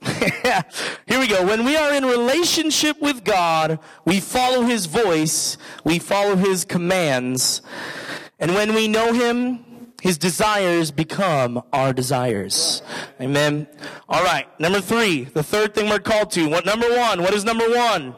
Here 0.02 1.18
we 1.18 1.26
go. 1.26 1.44
When 1.44 1.64
we 1.64 1.76
are 1.76 1.92
in 1.92 2.04
relationship 2.04 3.00
with 3.00 3.24
God, 3.24 3.78
we 4.04 4.20
follow 4.20 4.62
His 4.62 4.86
voice, 4.86 5.58
we 5.84 5.98
follow 5.98 6.36
His 6.36 6.64
commands, 6.64 7.60
and 8.38 8.54
when 8.54 8.74
we 8.74 8.88
know 8.88 9.12
Him, 9.12 9.92
His 10.00 10.16
desires 10.16 10.90
become 10.90 11.62
our 11.72 11.92
desires. 11.92 12.80
Amen. 13.20 13.66
All 14.08 14.24
right. 14.24 14.46
Number 14.58 14.80
three, 14.80 15.24
the 15.24 15.42
third 15.42 15.74
thing 15.74 15.90
we're 15.90 15.98
called 15.98 16.30
to. 16.32 16.48
What 16.48 16.64
number 16.64 16.88
one? 16.88 17.20
What 17.20 17.34
is 17.34 17.44
number 17.44 17.68
one? 17.68 18.14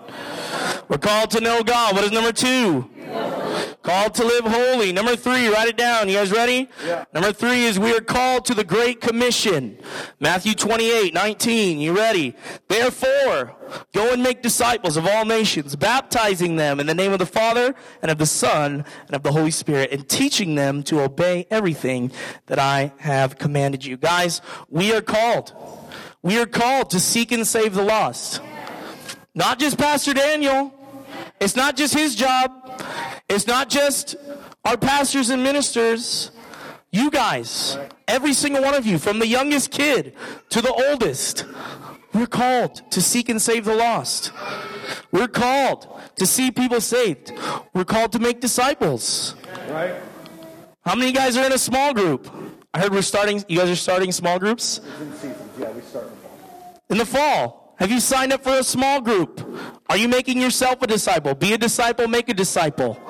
We're 0.89 0.99
called 0.99 1.31
to 1.33 1.41
know 1.41 1.65
God. 1.65 1.95
What 1.95 2.05
is 2.05 2.13
number 2.13 2.33
two? 2.33 2.89
Called 3.83 4.15
to 4.17 4.25
live 4.25 4.45
holy. 4.45 4.93
Number 4.93 5.17
three, 5.17 5.49
write 5.49 5.69
it 5.69 5.77
down. 5.79 6.09
You 6.09 6.17
guys 6.17 6.31
ready? 6.31 6.69
Yeah. 6.85 7.07
Number 7.15 7.33
three 7.33 7.65
is 7.65 7.79
we 7.79 7.97
are 7.97 8.03
called 8.03 8.45
to 8.47 8.55
the 8.55 8.63
Great 8.65 9.01
Commission. 9.01 9.79
Matthew 10.19 10.53
28, 10.55 11.15
19. 11.15 11.79
You 11.79 11.97
ready? 11.97 12.37
Therefore, 12.69 13.57
go 13.95 14.13
and 14.13 14.23
make 14.23 14.43
disciples 14.43 14.99
of 14.99 15.07
all 15.07 15.25
nations, 15.25 15.77
baptizing 15.77 16.57
them 16.57 16.79
in 16.79 16.87
the 16.87 16.95
name 16.95 17.13
of 17.13 17.21
the 17.21 17.27
Father 17.27 17.75
and 18.03 18.11
of 18.11 18.19
the 18.19 18.27
Son 18.27 18.85
and 19.07 19.17
of 19.17 19.23
the 19.23 19.33
Holy 19.33 19.51
Spirit, 19.51 19.91
and 19.93 20.07
teaching 20.07 20.57
them 20.57 20.83
to 20.83 21.01
obey 21.01 21.47
everything 21.51 22.13
that 22.47 22.59
I 22.59 22.93
have 22.99 23.39
commanded 23.39 23.83
you. 23.87 23.97
Guys, 23.97 24.43
we 24.69 24.93
are 24.93 25.01
called. 25.01 25.55
We 26.23 26.39
are 26.39 26.47
called 26.47 26.91
to 26.91 27.01
seek 27.01 27.33
and 27.33 27.47
save 27.47 27.73
the 27.73 27.83
lost. 27.83 28.43
Not 29.35 29.59
just 29.59 29.79
Pastor 29.79 30.13
Daniel. 30.13 30.75
It's 31.41 31.57
not 31.57 31.77
just 31.77 31.95
his 31.95 32.15
job. 32.15 32.53
It's 33.31 33.47
not 33.47 33.71
just 33.71 34.17
our 34.65 34.77
pastors 34.77 35.31
and 35.31 35.41
ministers. 35.41 36.33
You 36.91 37.13
guys, 37.13 37.79
every 38.09 38.33
single 38.33 38.61
one 38.61 38.75
of 38.75 38.85
you, 38.85 38.99
from 38.99 39.21
the 39.21 39.27
youngest 39.29 39.71
kid 39.71 40.15
to 40.49 40.61
the 40.61 40.73
oldest, 40.73 41.47
we're 42.13 42.27
called 42.27 42.91
to 42.91 43.01
seek 43.01 43.29
and 43.29 43.41
save 43.41 43.67
the 43.67 43.75
lost. 43.77 44.33
We're 45.13 45.29
called 45.29 45.87
to 46.17 46.27
see 46.27 46.51
people 46.51 46.81
saved. 46.81 47.33
We're 47.73 47.85
called 47.85 48.11
to 48.13 48.19
make 48.19 48.41
disciples. 48.41 49.37
Right. 49.69 49.95
How 50.85 50.97
many 50.97 51.13
guys 51.13 51.37
are 51.37 51.47
in 51.47 51.53
a 51.53 51.59
small 51.59 51.95
group? 51.95 52.29
I 52.75 52.81
heard 52.81 52.91
we're 52.91 53.03
starting, 53.03 53.45
you 53.47 53.59
guys 53.59 53.71
are 53.71 53.77
starting 53.77 54.11
small 54.11 54.41
groups? 54.41 54.81
Yeah, 55.57 55.71
we 55.71 55.83
start 55.83 56.07
in 56.07 56.11
the 56.11 56.17
fall. 56.17 56.83
In 56.91 56.99
the 56.99 57.07
fall. 57.07 57.60
Have 57.81 57.91
you 57.91 57.99
signed 57.99 58.31
up 58.31 58.45
for 58.45 58.59
a 58.59 58.63
small 58.63 59.01
group? 59.01 59.41
Are 59.89 59.97
you 59.97 60.07
making 60.07 60.39
yourself 60.39 60.83
a 60.83 60.87
disciple? 60.87 61.35
Be 61.35 61.55
a 61.55 61.59
disciple, 61.59 62.07
make 62.09 62.29
a 62.29 62.35
disciple. 62.35 63.01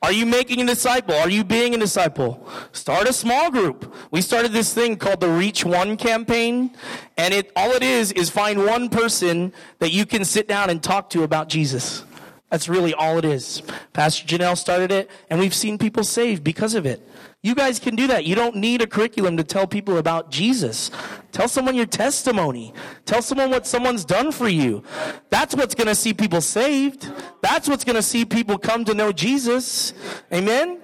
Are 0.00 0.10
you 0.10 0.24
making 0.24 0.62
a 0.62 0.64
disciple? 0.64 1.14
Are 1.16 1.28
you 1.28 1.44
being 1.44 1.74
a 1.74 1.78
disciple? 1.78 2.48
Start 2.72 3.06
a 3.10 3.12
small 3.12 3.50
group. 3.50 3.94
We 4.10 4.22
started 4.22 4.52
this 4.52 4.72
thing 4.72 4.96
called 4.96 5.20
the 5.20 5.28
Reach 5.28 5.66
One 5.66 5.98
campaign, 5.98 6.74
and 7.18 7.34
it 7.34 7.52
all 7.54 7.72
it 7.72 7.82
is 7.82 8.10
is 8.12 8.30
find 8.30 8.64
one 8.64 8.88
person 8.88 9.52
that 9.80 9.92
you 9.92 10.06
can 10.06 10.24
sit 10.24 10.48
down 10.48 10.70
and 10.70 10.82
talk 10.82 11.10
to 11.10 11.22
about 11.22 11.50
Jesus. 11.50 12.02
That's 12.48 12.70
really 12.70 12.94
all 12.94 13.18
it 13.18 13.26
is. 13.26 13.62
Pastor 13.92 14.26
Janelle 14.26 14.56
started 14.56 14.90
it, 14.90 15.10
and 15.28 15.38
we've 15.38 15.54
seen 15.54 15.76
people 15.76 16.04
saved 16.04 16.42
because 16.42 16.74
of 16.74 16.86
it. 16.86 17.06
You 17.42 17.54
guys 17.54 17.78
can 17.78 17.96
do 17.96 18.06
that. 18.08 18.26
You 18.26 18.34
don't 18.34 18.56
need 18.56 18.82
a 18.82 18.86
curriculum 18.86 19.38
to 19.38 19.44
tell 19.44 19.66
people 19.66 19.96
about 19.96 20.30
Jesus. 20.30 20.90
Tell 21.32 21.48
someone 21.48 21.74
your 21.74 21.86
testimony. 21.86 22.74
Tell 23.06 23.22
someone 23.22 23.50
what 23.50 23.66
someone's 23.66 24.04
done 24.04 24.30
for 24.30 24.48
you. 24.48 24.82
That's 25.30 25.54
what's 25.54 25.74
going 25.74 25.86
to 25.86 25.94
see 25.94 26.12
people 26.12 26.42
saved. 26.42 27.10
That's 27.40 27.66
what's 27.66 27.84
going 27.84 27.96
to 27.96 28.02
see 28.02 28.26
people 28.26 28.58
come 28.58 28.84
to 28.84 28.92
know 28.92 29.10
Jesus. 29.10 29.94
Amen? 30.30 30.80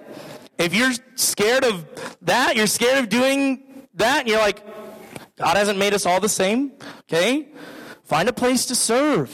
If 0.57 0.73
you're 0.73 0.93
scared 1.13 1.63
of 1.63 1.85
that, 2.23 2.55
you're 2.55 2.65
scared 2.65 3.03
of 3.03 3.09
doing 3.09 3.85
that, 3.93 4.21
and 4.21 4.29
you're 4.29 4.39
like, 4.39 4.65
God 5.37 5.57
hasn't 5.57 5.77
made 5.77 5.93
us 5.93 6.07
all 6.07 6.19
the 6.19 6.29
same, 6.29 6.71
okay? 7.01 7.49
Find 8.03 8.27
a 8.27 8.33
place 8.33 8.65
to 8.67 8.75
serve. 8.75 9.29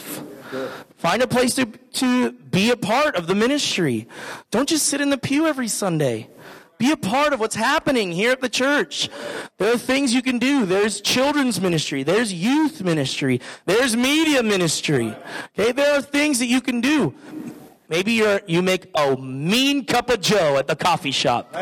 Find 0.98 1.22
a 1.22 1.28
place 1.28 1.56
to, 1.56 1.66
to 1.66 2.32
be 2.34 2.72
a 2.72 2.78
part 2.78 3.16
of 3.16 3.28
the 3.28 3.36
ministry. 3.36 4.08
Don't 4.52 4.68
just 4.68 4.88
sit 4.88 5.00
in 5.00 5.10
the 5.10 5.18
pew 5.18 5.48
every 5.48 5.70
Sunday. 5.70 6.30
Be 6.84 6.92
a 6.92 6.98
part 6.98 7.32
of 7.32 7.40
what's 7.40 7.56
happening 7.56 8.12
here 8.12 8.34
at 8.34 8.42
the 8.42 8.50
church. 8.50 9.10
There 9.58 9.74
are 9.74 9.78
things 9.78 10.14
you 10.14 10.22
can 10.22 10.38
do. 10.38 10.66
There's 10.66 11.00
children's 11.00 11.62
ministry. 11.62 12.04
There's 12.04 12.34
youth 12.34 12.84
ministry. 12.84 13.40
There's 13.66 13.96
media 13.96 14.44
ministry. 14.44 15.16
Okay, 15.58 15.72
there 15.72 15.98
are 15.98 16.02
things 16.02 16.40
that 16.40 16.48
you 16.48 16.60
can 16.60 16.82
do. 16.82 17.16
Maybe 17.88 18.12
you're, 18.12 18.42
you 18.48 18.62
make 18.62 18.88
a 18.96 19.16
mean 19.16 19.86
cup 19.86 20.10
of 20.10 20.20
joe 20.20 20.58
at 20.58 20.68
the 20.68 20.76
coffee 20.76 21.12
shop. 21.12 21.56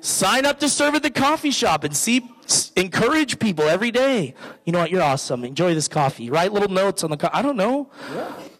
Sign 0.00 0.46
up 0.46 0.60
to 0.60 0.70
serve 0.70 0.94
at 0.94 1.02
the 1.02 1.10
coffee 1.10 1.50
shop 1.50 1.84
and 1.84 1.94
see, 1.94 2.26
encourage 2.74 3.38
people 3.38 3.66
every 3.66 3.90
day. 3.90 4.32
You 4.64 4.72
know 4.72 4.78
what? 4.78 4.90
You're 4.90 5.02
awesome. 5.02 5.44
Enjoy 5.44 5.74
this 5.74 5.88
coffee. 5.88 6.30
Write 6.30 6.54
little 6.54 6.70
notes 6.70 7.04
on 7.04 7.10
the. 7.10 7.18
Co- 7.18 7.28
I 7.34 7.42
don't 7.42 7.58
know. 7.58 7.90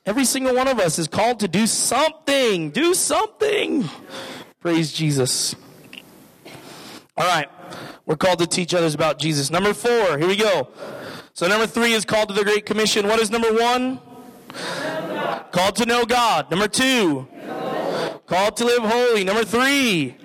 Every 0.05 0.27
single 0.27 0.55
one 0.55 0.69
of 0.69 0.79
us 0.81 0.99
is 0.99 1.09
called 1.09 1.41
to 1.41 1.49
do 1.49 1.67
something. 1.67 2.73
Do 2.73 2.93
something. 2.93 3.89
Praise 4.61 4.93
Jesus. 4.93 5.57
All 7.19 7.27
right. 7.27 7.49
We're 8.07 8.17
called 8.17 8.39
to 8.39 8.47
teach 8.47 8.73
others 8.75 8.95
about 8.95 9.19
Jesus. 9.19 9.51
Number 9.51 9.75
four, 9.75 10.17
here 10.19 10.29
we 10.29 10.37
go. 10.37 10.69
So 11.35 11.49
number 11.49 11.67
three 11.67 11.93
is 11.93 12.05
called 12.05 12.29
to 12.29 12.35
the 12.35 12.45
Great 12.45 12.65
Commission. 12.65 13.09
What 13.09 13.19
is 13.19 13.31
number 13.31 13.53
one? 13.53 14.01
Called 15.51 15.75
to 15.77 15.85
know 15.85 16.05
God. 16.05 16.49
Number 16.49 16.69
two. 16.69 17.27
Called 18.27 18.57
to 18.59 18.65
live 18.65 18.83
holy. 18.83 19.25
Number 19.25 19.45
three. 19.45 20.17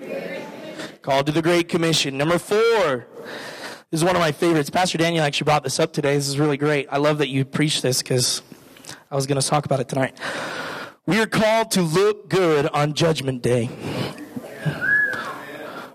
Called 1.02 1.26
to 1.26 1.32
the 1.32 1.42
Great 1.42 1.68
Commission. 1.68 2.16
Number 2.16 2.38
four. 2.38 3.06
This 3.90 4.00
is 4.00 4.04
one 4.04 4.14
of 4.14 4.20
my 4.20 4.30
favorites. 4.30 4.70
Pastor 4.70 4.96
Daniel 4.96 5.24
actually 5.24 5.46
brought 5.46 5.64
this 5.64 5.80
up 5.80 5.92
today. 5.92 6.14
This 6.14 6.28
is 6.28 6.38
really 6.38 6.56
great. 6.56 6.86
I 6.90 6.98
love 6.98 7.18
that 7.18 7.28
you 7.28 7.44
preached 7.44 7.82
this 7.82 8.02
because 8.02 8.40
I 9.10 9.16
was 9.16 9.26
going 9.26 9.40
to 9.40 9.46
talk 9.46 9.66
about 9.66 9.80
it 9.80 9.88
tonight. 9.88 10.16
We 11.06 11.20
are 11.20 11.26
called 11.26 11.72
to 11.72 11.82
look 11.82 12.28
good 12.28 12.68
on 12.68 12.94
Judgment 12.94 13.42
Day. 13.42 13.68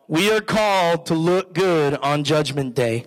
We 0.10 0.32
are 0.32 0.42
called 0.42 1.06
to 1.06 1.14
look 1.14 1.54
good 1.54 1.94
on 1.94 2.24
Judgment 2.24 2.74
Day. 2.74 3.06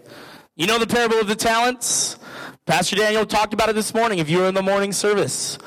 You 0.55 0.69
know 0.69 0.79
the 0.79 0.87
parable 0.87 1.17
of 1.19 1.27
the 1.27 1.35
talents? 1.35 2.17
Pastor 2.65 2.95
Daniel 2.95 3.27
talked 3.27 3.53
about 3.53 3.69
it 3.69 3.75
this 3.75 3.93
morning 3.93 4.21
if 4.21 4.31
you 4.31 4.38
were 4.38 4.47
in 4.47 4.55
the 4.55 4.62
morning 4.62 4.93
service. 4.93 5.59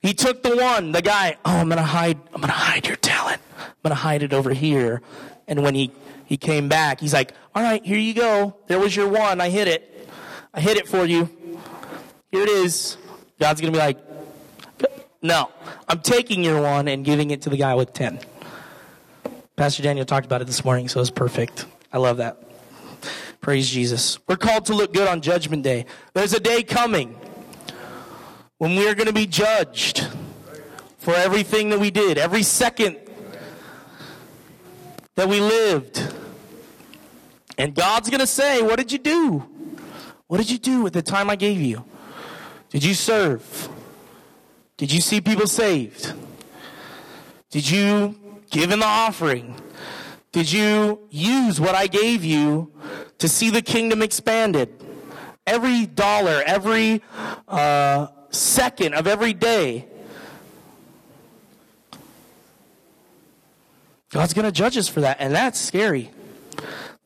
He 0.00 0.14
took 0.14 0.44
the 0.44 0.56
one, 0.56 0.92
the 0.92 1.02
guy, 1.02 1.36
oh, 1.44 1.56
I'm 1.56 1.68
going 1.68 1.78
to 1.78 1.82
hide, 1.82 2.16
I'm 2.32 2.40
going 2.40 2.52
to 2.52 2.52
hide 2.52 2.86
your 2.86 2.94
talent. 2.94 3.42
I'm 3.58 3.74
going 3.82 3.90
to 3.90 3.96
hide 3.96 4.22
it 4.22 4.32
over 4.32 4.54
here. 4.54 5.02
And 5.48 5.64
when 5.64 5.74
he, 5.74 5.90
he 6.26 6.36
came 6.36 6.68
back, 6.68 7.00
he's 7.00 7.12
like, 7.12 7.34
all 7.52 7.64
right, 7.64 7.84
here 7.84 7.98
you 7.98 8.14
go. 8.14 8.54
There 8.68 8.78
was 8.78 8.94
your 8.94 9.08
one. 9.08 9.40
I 9.40 9.48
hit 9.48 9.66
it. 9.66 10.08
I 10.54 10.60
hit 10.60 10.76
it 10.76 10.86
for 10.86 11.04
you. 11.04 11.28
Here 12.30 12.42
it 12.44 12.48
is. 12.48 12.96
God's 13.40 13.60
going 13.60 13.72
to 13.72 13.76
be 13.76 13.84
like, 13.84 13.98
no, 15.22 15.50
I'm 15.88 16.02
taking 16.02 16.44
your 16.44 16.62
one 16.62 16.86
and 16.86 17.04
giving 17.04 17.32
it 17.32 17.42
to 17.42 17.50
the 17.50 17.56
guy 17.56 17.74
with 17.74 17.92
10. 17.92 18.20
Pastor 19.56 19.82
Daniel 19.82 20.06
talked 20.06 20.24
about 20.24 20.40
it 20.40 20.46
this 20.46 20.64
morning, 20.64 20.88
so 20.88 21.00
it's 21.00 21.10
perfect. 21.10 21.66
I 21.92 21.98
love 21.98 22.16
that. 22.16 22.42
Praise 23.42 23.68
Jesus. 23.68 24.18
We're 24.26 24.36
called 24.36 24.66
to 24.66 24.74
look 24.74 24.94
good 24.94 25.06
on 25.06 25.20
Judgment 25.20 25.62
Day. 25.62 25.84
There's 26.14 26.32
a 26.32 26.40
day 26.40 26.62
coming 26.62 27.18
when 28.56 28.76
we 28.76 28.88
are 28.88 28.94
going 28.94 29.08
to 29.08 29.12
be 29.12 29.26
judged 29.26 30.06
for 30.98 31.14
everything 31.14 31.68
that 31.70 31.80
we 31.80 31.90
did, 31.90 32.16
every 32.16 32.42
second 32.42 32.96
that 35.16 35.28
we 35.28 35.40
lived. 35.40 36.14
And 37.58 37.74
God's 37.74 38.08
going 38.08 38.20
to 38.20 38.26
say, 38.26 38.62
What 38.62 38.78
did 38.78 38.90
you 38.90 38.98
do? 38.98 39.44
What 40.28 40.38
did 40.38 40.50
you 40.50 40.58
do 40.58 40.82
with 40.82 40.94
the 40.94 41.02
time 41.02 41.28
I 41.28 41.36
gave 41.36 41.60
you? 41.60 41.84
Did 42.70 42.84
you 42.84 42.94
serve? 42.94 43.68
Did 44.78 44.90
you 44.90 45.02
see 45.02 45.20
people 45.20 45.46
saved? 45.46 46.14
Did 47.50 47.68
you 47.70 48.16
give 48.52 48.70
in 48.70 48.78
the 48.78 48.86
offering? 48.86 49.56
Did 50.30 50.52
you 50.52 51.00
use 51.10 51.60
what 51.60 51.74
I 51.74 51.88
gave 51.88 52.24
you 52.24 52.72
to 53.18 53.28
see 53.28 53.50
the 53.50 53.62
kingdom 53.62 54.00
expanded? 54.00 54.72
Every 55.44 55.86
dollar, 55.86 56.42
every 56.46 57.02
uh, 57.48 58.06
second 58.30 58.94
of 58.94 59.08
every 59.08 59.32
day. 59.32 59.88
God's 64.10 64.34
going 64.34 64.44
to 64.44 64.52
judge 64.52 64.76
us 64.76 64.88
for 64.88 65.00
that, 65.00 65.16
and 65.20 65.34
that's 65.34 65.58
scary. 65.58 66.10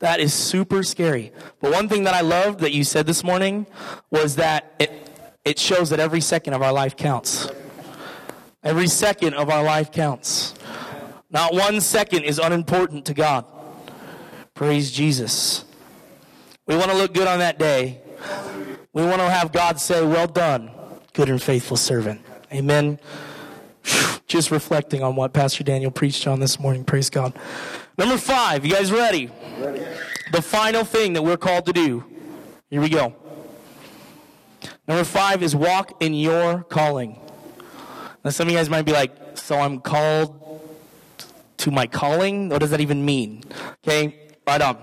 That 0.00 0.20
is 0.20 0.34
super 0.34 0.82
scary. 0.82 1.32
But 1.60 1.72
one 1.72 1.88
thing 1.88 2.04
that 2.04 2.14
I 2.14 2.20
loved 2.20 2.60
that 2.60 2.72
you 2.72 2.84
said 2.84 3.06
this 3.06 3.24
morning 3.24 3.66
was 4.10 4.36
that 4.36 4.74
it, 4.78 4.92
it 5.44 5.58
shows 5.58 5.90
that 5.90 6.00
every 6.00 6.20
second 6.20 6.52
of 6.52 6.62
our 6.62 6.72
life 6.72 6.96
counts. 6.96 7.48
Every 8.62 8.88
second 8.88 9.34
of 9.34 9.48
our 9.48 9.62
life 9.62 9.90
counts. 9.90 10.45
Not 11.30 11.54
one 11.54 11.80
second 11.80 12.24
is 12.24 12.38
unimportant 12.38 13.06
to 13.06 13.14
God. 13.14 13.44
Praise 14.54 14.90
Jesus. 14.90 15.64
We 16.66 16.76
want 16.76 16.90
to 16.90 16.96
look 16.96 17.12
good 17.12 17.28
on 17.28 17.40
that 17.40 17.58
day. 17.58 18.00
We 18.92 19.02
want 19.02 19.20
to 19.20 19.28
have 19.28 19.52
God 19.52 19.80
say, 19.80 20.04
Well 20.04 20.26
done, 20.26 20.70
good 21.12 21.28
and 21.28 21.42
faithful 21.42 21.76
servant. 21.76 22.22
Amen. 22.52 22.98
Just 24.26 24.50
reflecting 24.50 25.02
on 25.02 25.14
what 25.16 25.32
Pastor 25.32 25.62
Daniel 25.62 25.90
preached 25.90 26.26
on 26.26 26.40
this 26.40 26.58
morning. 26.58 26.84
Praise 26.84 27.10
God. 27.10 27.36
Number 27.98 28.16
five, 28.16 28.64
you 28.64 28.72
guys 28.72 28.90
ready? 28.90 29.30
ready? 29.58 29.84
The 30.32 30.42
final 30.42 30.84
thing 30.84 31.12
that 31.12 31.22
we're 31.22 31.36
called 31.36 31.66
to 31.66 31.72
do. 31.72 32.04
Here 32.70 32.80
we 32.80 32.88
go. 32.88 33.14
Number 34.88 35.04
five 35.04 35.42
is 35.42 35.54
walk 35.54 36.02
in 36.02 36.14
your 36.14 36.64
calling. 36.64 37.20
Now, 38.24 38.30
some 38.30 38.48
of 38.48 38.52
you 38.52 38.58
guys 38.58 38.68
might 38.68 38.82
be 38.82 38.92
like, 38.92 39.38
so 39.38 39.58
I'm 39.58 39.80
called 39.80 40.45
to 41.66 41.72
my 41.72 41.88
calling? 41.88 42.48
What 42.48 42.60
does 42.60 42.70
that 42.70 42.80
even 42.80 43.04
mean? 43.04 43.42
Okay, 43.82 44.14
right 44.46 44.62
on. 44.62 44.78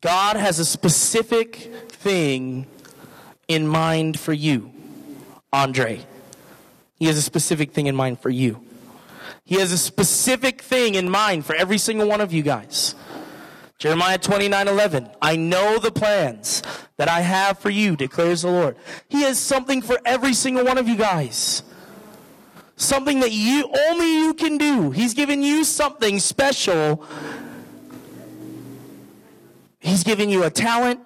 God 0.00 0.36
has 0.36 0.60
a 0.60 0.64
specific 0.64 1.56
thing 1.88 2.68
in 3.48 3.66
mind 3.66 4.20
for 4.20 4.32
you, 4.32 4.70
Andre. 5.52 6.06
He 6.94 7.06
has 7.06 7.18
a 7.18 7.22
specific 7.22 7.72
thing 7.72 7.88
in 7.88 7.96
mind 7.96 8.20
for 8.20 8.30
you. 8.30 8.62
He 9.44 9.56
has 9.56 9.72
a 9.72 9.78
specific 9.78 10.62
thing 10.62 10.94
in 10.94 11.10
mind 11.10 11.44
for 11.44 11.56
every 11.56 11.78
single 11.78 12.06
one 12.06 12.20
of 12.20 12.32
you 12.32 12.42
guys. 12.44 12.94
Jeremiah 13.78 14.18
29 14.18 14.68
11. 14.68 15.10
I 15.20 15.34
know 15.34 15.80
the 15.80 15.90
plans 15.90 16.62
that 16.96 17.08
I 17.08 17.22
have 17.22 17.58
for 17.58 17.70
you, 17.70 17.96
declares 17.96 18.42
the 18.42 18.52
Lord. 18.52 18.76
He 19.08 19.22
has 19.22 19.40
something 19.40 19.82
for 19.82 19.98
every 20.04 20.32
single 20.32 20.64
one 20.64 20.78
of 20.78 20.86
you 20.86 20.94
guys 20.94 21.64
something 22.76 23.20
that 23.20 23.32
you 23.32 23.70
only 23.88 24.18
you 24.18 24.34
can 24.34 24.58
do. 24.58 24.90
He's 24.90 25.14
given 25.14 25.42
you 25.42 25.64
something 25.64 26.20
special. 26.20 27.04
He's 29.80 30.04
given 30.04 30.28
you 30.28 30.44
a 30.44 30.50
talent. 30.50 31.00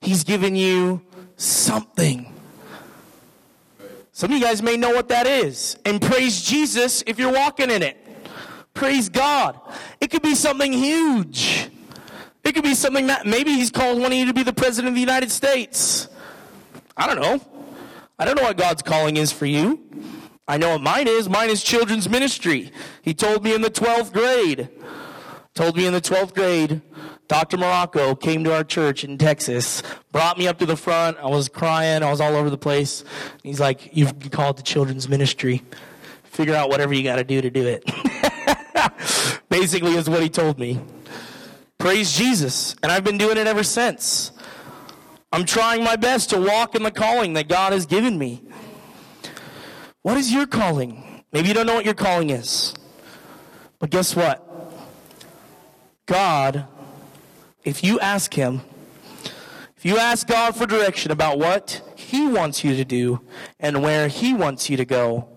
He's 0.00 0.24
given 0.24 0.56
you 0.56 1.02
something. 1.36 2.32
Some 4.12 4.32
of 4.32 4.38
you 4.38 4.42
guys 4.42 4.62
may 4.62 4.76
know 4.76 4.90
what 4.90 5.08
that 5.08 5.26
is. 5.26 5.76
And 5.84 6.02
praise 6.02 6.42
Jesus 6.42 7.04
if 7.06 7.18
you're 7.18 7.32
walking 7.32 7.70
in 7.70 7.82
it. 7.82 7.96
Praise 8.74 9.08
God. 9.08 9.60
It 10.00 10.10
could 10.10 10.22
be 10.22 10.34
something 10.34 10.72
huge. 10.72 11.70
It 12.44 12.54
could 12.54 12.64
be 12.64 12.74
something 12.74 13.08
that 13.08 13.26
maybe 13.26 13.52
he's 13.52 13.70
called 13.70 14.00
one 14.00 14.10
of 14.10 14.18
you 14.18 14.26
to 14.26 14.34
be 14.34 14.42
the 14.42 14.52
president 14.52 14.88
of 14.88 14.94
the 14.94 15.00
United 15.00 15.30
States. 15.30 16.08
I 16.96 17.06
don't 17.06 17.20
know. 17.20 17.40
I 18.18 18.24
don't 18.24 18.36
know 18.36 18.42
what 18.42 18.56
God's 18.56 18.82
calling 18.82 19.16
is 19.16 19.30
for 19.30 19.46
you. 19.46 19.80
I 20.48 20.56
know 20.56 20.70
what 20.70 20.80
mine 20.80 21.06
is. 21.06 21.28
Mine 21.28 21.50
is 21.50 21.62
children's 21.62 22.08
ministry. 22.08 22.72
He 23.02 23.12
told 23.12 23.44
me 23.44 23.54
in 23.54 23.60
the 23.60 23.70
12th 23.70 24.12
grade. 24.12 24.70
Told 25.54 25.76
me 25.76 25.86
in 25.86 25.92
the 25.92 26.00
12th 26.00 26.34
grade, 26.34 26.80
Dr. 27.28 27.58
Morocco 27.58 28.14
came 28.14 28.42
to 28.44 28.54
our 28.54 28.64
church 28.64 29.04
in 29.04 29.18
Texas, 29.18 29.82
brought 30.12 30.38
me 30.38 30.48
up 30.48 30.58
to 30.60 30.66
the 30.66 30.76
front. 30.76 31.18
I 31.18 31.26
was 31.26 31.48
crying. 31.48 32.02
I 32.02 32.10
was 32.10 32.22
all 32.22 32.34
over 32.34 32.48
the 32.48 32.56
place. 32.56 33.04
He's 33.42 33.60
like, 33.60 33.90
You've 33.92 34.18
been 34.18 34.30
called 34.30 34.56
to 34.56 34.62
children's 34.62 35.08
ministry. 35.08 35.62
Figure 36.24 36.54
out 36.54 36.70
whatever 36.70 36.94
you 36.94 37.02
got 37.02 37.16
to 37.16 37.24
do 37.24 37.42
to 37.42 37.50
do 37.50 37.66
it. 37.66 37.84
Basically, 39.50 39.94
is 39.94 40.08
what 40.08 40.22
he 40.22 40.30
told 40.30 40.58
me. 40.58 40.80
Praise 41.76 42.16
Jesus. 42.16 42.74
And 42.82 42.90
I've 42.90 43.04
been 43.04 43.18
doing 43.18 43.36
it 43.36 43.46
ever 43.46 43.62
since. 43.62 44.32
I'm 45.30 45.44
trying 45.44 45.84
my 45.84 45.96
best 45.96 46.30
to 46.30 46.40
walk 46.40 46.74
in 46.74 46.82
the 46.82 46.90
calling 46.90 47.34
that 47.34 47.48
God 47.48 47.72
has 47.72 47.84
given 47.84 48.16
me. 48.16 48.42
What 50.08 50.16
is 50.16 50.32
your 50.32 50.46
calling? 50.46 51.22
Maybe 51.32 51.48
you 51.48 51.54
don't 51.54 51.66
know 51.66 51.74
what 51.74 51.84
your 51.84 51.92
calling 51.92 52.30
is. 52.30 52.74
But 53.78 53.90
guess 53.90 54.16
what? 54.16 54.42
God, 56.06 56.64
if 57.62 57.84
you 57.84 58.00
ask 58.00 58.32
Him, 58.32 58.62
if 59.76 59.84
you 59.84 59.98
ask 59.98 60.26
God 60.26 60.56
for 60.56 60.64
direction 60.64 61.12
about 61.12 61.38
what 61.38 61.82
He 61.94 62.26
wants 62.26 62.64
you 62.64 62.74
to 62.76 62.86
do 62.86 63.20
and 63.60 63.82
where 63.82 64.08
He 64.08 64.32
wants 64.32 64.70
you 64.70 64.78
to 64.78 64.86
go, 64.86 65.28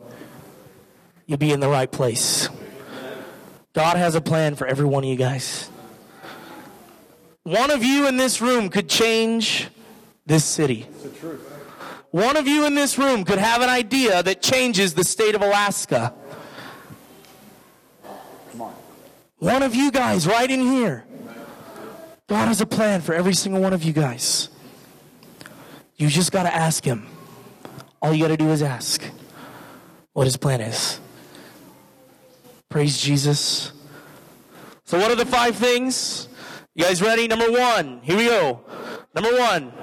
you'll 1.26 1.38
be 1.38 1.52
in 1.52 1.60
the 1.60 1.68
right 1.68 1.92
place. 1.92 2.48
God 3.74 3.98
has 3.98 4.16
a 4.16 4.22
plan 4.22 4.56
for 4.56 4.66
every 4.68 4.86
one 4.86 5.04
of 5.04 5.10
you 5.10 5.18
guys. 5.18 5.70
One 7.44 7.72
of 7.72 7.84
you 7.84 8.08
in 8.08 8.16
this 8.16 8.40
room 8.40 8.70
could 8.70 8.88
change 8.88 9.68
this 10.26 10.46
city. 10.46 10.88
One 12.12 12.36
of 12.36 12.46
you 12.46 12.66
in 12.66 12.76
this 12.76 12.98
room 12.98 13.24
could 13.24 13.40
have 13.40 13.62
an 13.62 13.70
idea 13.70 14.22
that 14.22 14.42
changes 14.42 14.94
the 14.94 15.04
state 15.04 15.34
of 15.34 15.42
Alaska. 15.42 16.14
Come 18.52 18.62
on. 18.62 18.74
One 19.38 19.64
of 19.64 19.74
you 19.74 19.92
guys 19.92 20.28
right 20.28 20.50
in 20.50 20.60
here. 20.62 21.06
God 22.28 22.48
has 22.48 22.60
a 22.60 22.66
plan 22.66 23.02
for 23.02 23.14
every 23.14 23.34
single 23.34 23.62
one 23.62 23.74
of 23.74 23.84
you 23.84 23.94
guys. 23.94 24.50
You 25.96 26.10
just 26.10 26.32
got 26.34 26.44
to 26.44 26.54
ask 26.54 26.84
Him. 26.84 27.08
All 28.02 28.14
you 28.14 28.24
got 28.24 28.30
to 28.30 28.38
do 28.38 28.50
is 28.50 28.62
ask 28.62 29.04
what 30.12 30.26
His 30.26 30.36
plan 30.36 30.60
is. 30.60 31.00
Praise 32.70 33.02
Jesus. 33.02 33.72
So, 34.84 34.98
what 34.98 35.12
are 35.12 35.16
the 35.16 35.26
five 35.26 35.56
things? 35.56 36.28
You 36.74 36.84
guys 36.84 37.02
ready? 37.02 37.28
Number 37.28 37.52
one. 37.52 38.02
Here 38.02 38.18
we 38.18 38.26
go. 38.26 38.62
Number 39.14 39.38
one. 39.38 39.74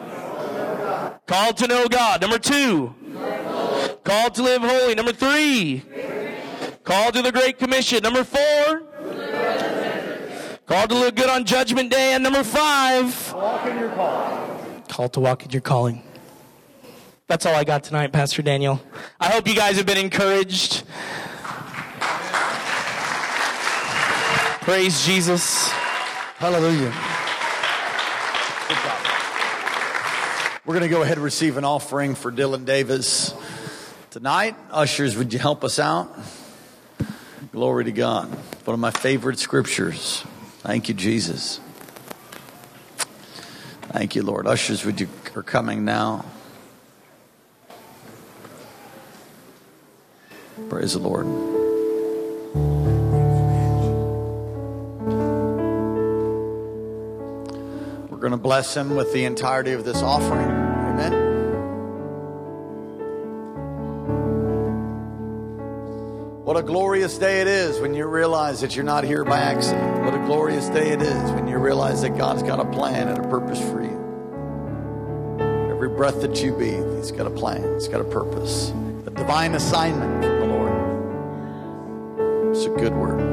Called 1.29 1.59
to 1.59 1.67
know 1.67 1.87
God. 1.89 2.23
Number 2.23 2.39
two. 2.39 2.95
Called 4.03 4.35
to 4.35 4.43
live 4.43 4.63
holy. 4.63 4.95
Number 4.95 5.13
three. 5.13 5.85
Called 6.85 7.15
to 7.15 7.23
the 7.23 7.31
Great 7.31 7.59
Commission. 7.59 8.03
Number 8.03 8.25
four. 8.25 8.83
Called 10.67 10.89
to 10.89 10.97
look 10.97 11.15
good 11.15 11.29
on 11.29 11.45
Judgment 11.45 11.91
Day. 11.91 12.15
And 12.15 12.23
number 12.25 12.43
five. 12.43 13.35
Walk 13.35 13.67
in 13.67 13.79
your 13.79 13.91
calling. 13.91 14.83
Called 14.89 15.13
to 15.13 15.21
walk 15.21 15.45
in 15.45 15.51
your 15.51 15.61
calling. 15.61 16.03
That's 17.27 17.45
all 17.45 17.55
I 17.55 17.63
got 17.63 17.85
tonight, 17.85 18.11
Pastor 18.11 18.41
Daniel. 18.41 18.81
I 19.21 19.29
hope 19.29 19.47
you 19.47 19.55
guys 19.55 19.77
have 19.77 19.85
been 19.85 19.99
encouraged. 19.99 20.85
Praise 24.63 25.05
Jesus. 25.05 25.69
Hallelujah. 26.39 27.18
We're 30.69 30.75
going 30.75 30.91
to 30.91 30.95
go 30.95 31.01
ahead 31.01 31.17
and 31.17 31.25
receive 31.25 31.57
an 31.57 31.65
offering 31.65 32.15
for 32.15 32.31
Dylan 32.31 32.67
Davis 32.67 33.33
tonight. 34.11 34.55
Ushers, 34.71 35.17
would 35.17 35.33
you 35.33 35.39
help 35.39 35.65
us 35.65 35.79
out? 35.79 36.15
Glory 37.53 37.85
to 37.85 37.91
God. 37.91 38.29
One 38.67 38.75
of 38.75 38.79
my 38.79 38.91
favorite 38.91 39.39
scriptures. 39.39 40.23
Thank 40.59 40.91
you, 40.91 40.95
Jesus. 40.95 41.59
Thank 43.93 44.15
you, 44.15 44.23
Lord. 44.23 44.47
Ushers, 44.47 44.85
would 44.85 45.01
you 45.01 45.09
are 45.35 45.43
coming 45.43 45.87
now? 45.87 46.27
Praise 50.69 50.93
the 50.93 50.99
Lord. 50.99 51.58
We're 58.29 58.33
going 58.33 58.41
to 58.41 58.45
bless 58.45 58.77
him 58.77 58.95
with 58.95 59.11
the 59.15 59.25
entirety 59.25 59.73
of 59.73 59.87
this 59.87 60.03
offering. 60.03 60.51
Amen. 60.51 61.13
What 66.45 66.59
a 66.59 66.63
glorious 66.63 67.17
day 67.17 67.41
it 67.41 67.47
is 67.47 67.81
when 67.81 67.95
you 67.95 68.05
realize 68.05 68.61
that 68.61 68.77
you're 68.77 68.85
not 68.85 69.05
here 69.05 69.25
by 69.25 69.39
accident. 69.39 70.05
What 70.05 70.13
a 70.13 70.19
glorious 70.19 70.69
day 70.69 70.91
it 70.91 71.01
is 71.01 71.31
when 71.31 71.49
you 71.49 71.57
realize 71.57 72.03
that 72.03 72.19
God's 72.19 72.43
got 72.43 72.61
a 72.61 72.67
plan 72.67 73.09
and 73.09 73.25
a 73.25 73.29
purpose 73.31 73.63
for 73.63 73.83
you. 73.83 73.97
Every 75.71 75.89
breath 75.89 76.21
that 76.21 76.43
you 76.43 76.53
breathe, 76.53 76.99
He's 76.99 77.13
got 77.13 77.27
a 77.27 77.31
plan, 77.31 77.63
He's 77.77 77.89
got 77.89 78.03
a 78.03 78.05
purpose, 78.05 78.75
a 79.07 79.11
divine 79.11 79.55
assignment 79.55 80.23
from 80.23 80.41
the 80.41 80.47
Lord. 80.55 80.75
It's 82.55 82.67
a 82.67 82.77
good 82.77 82.93
word. 82.93 83.28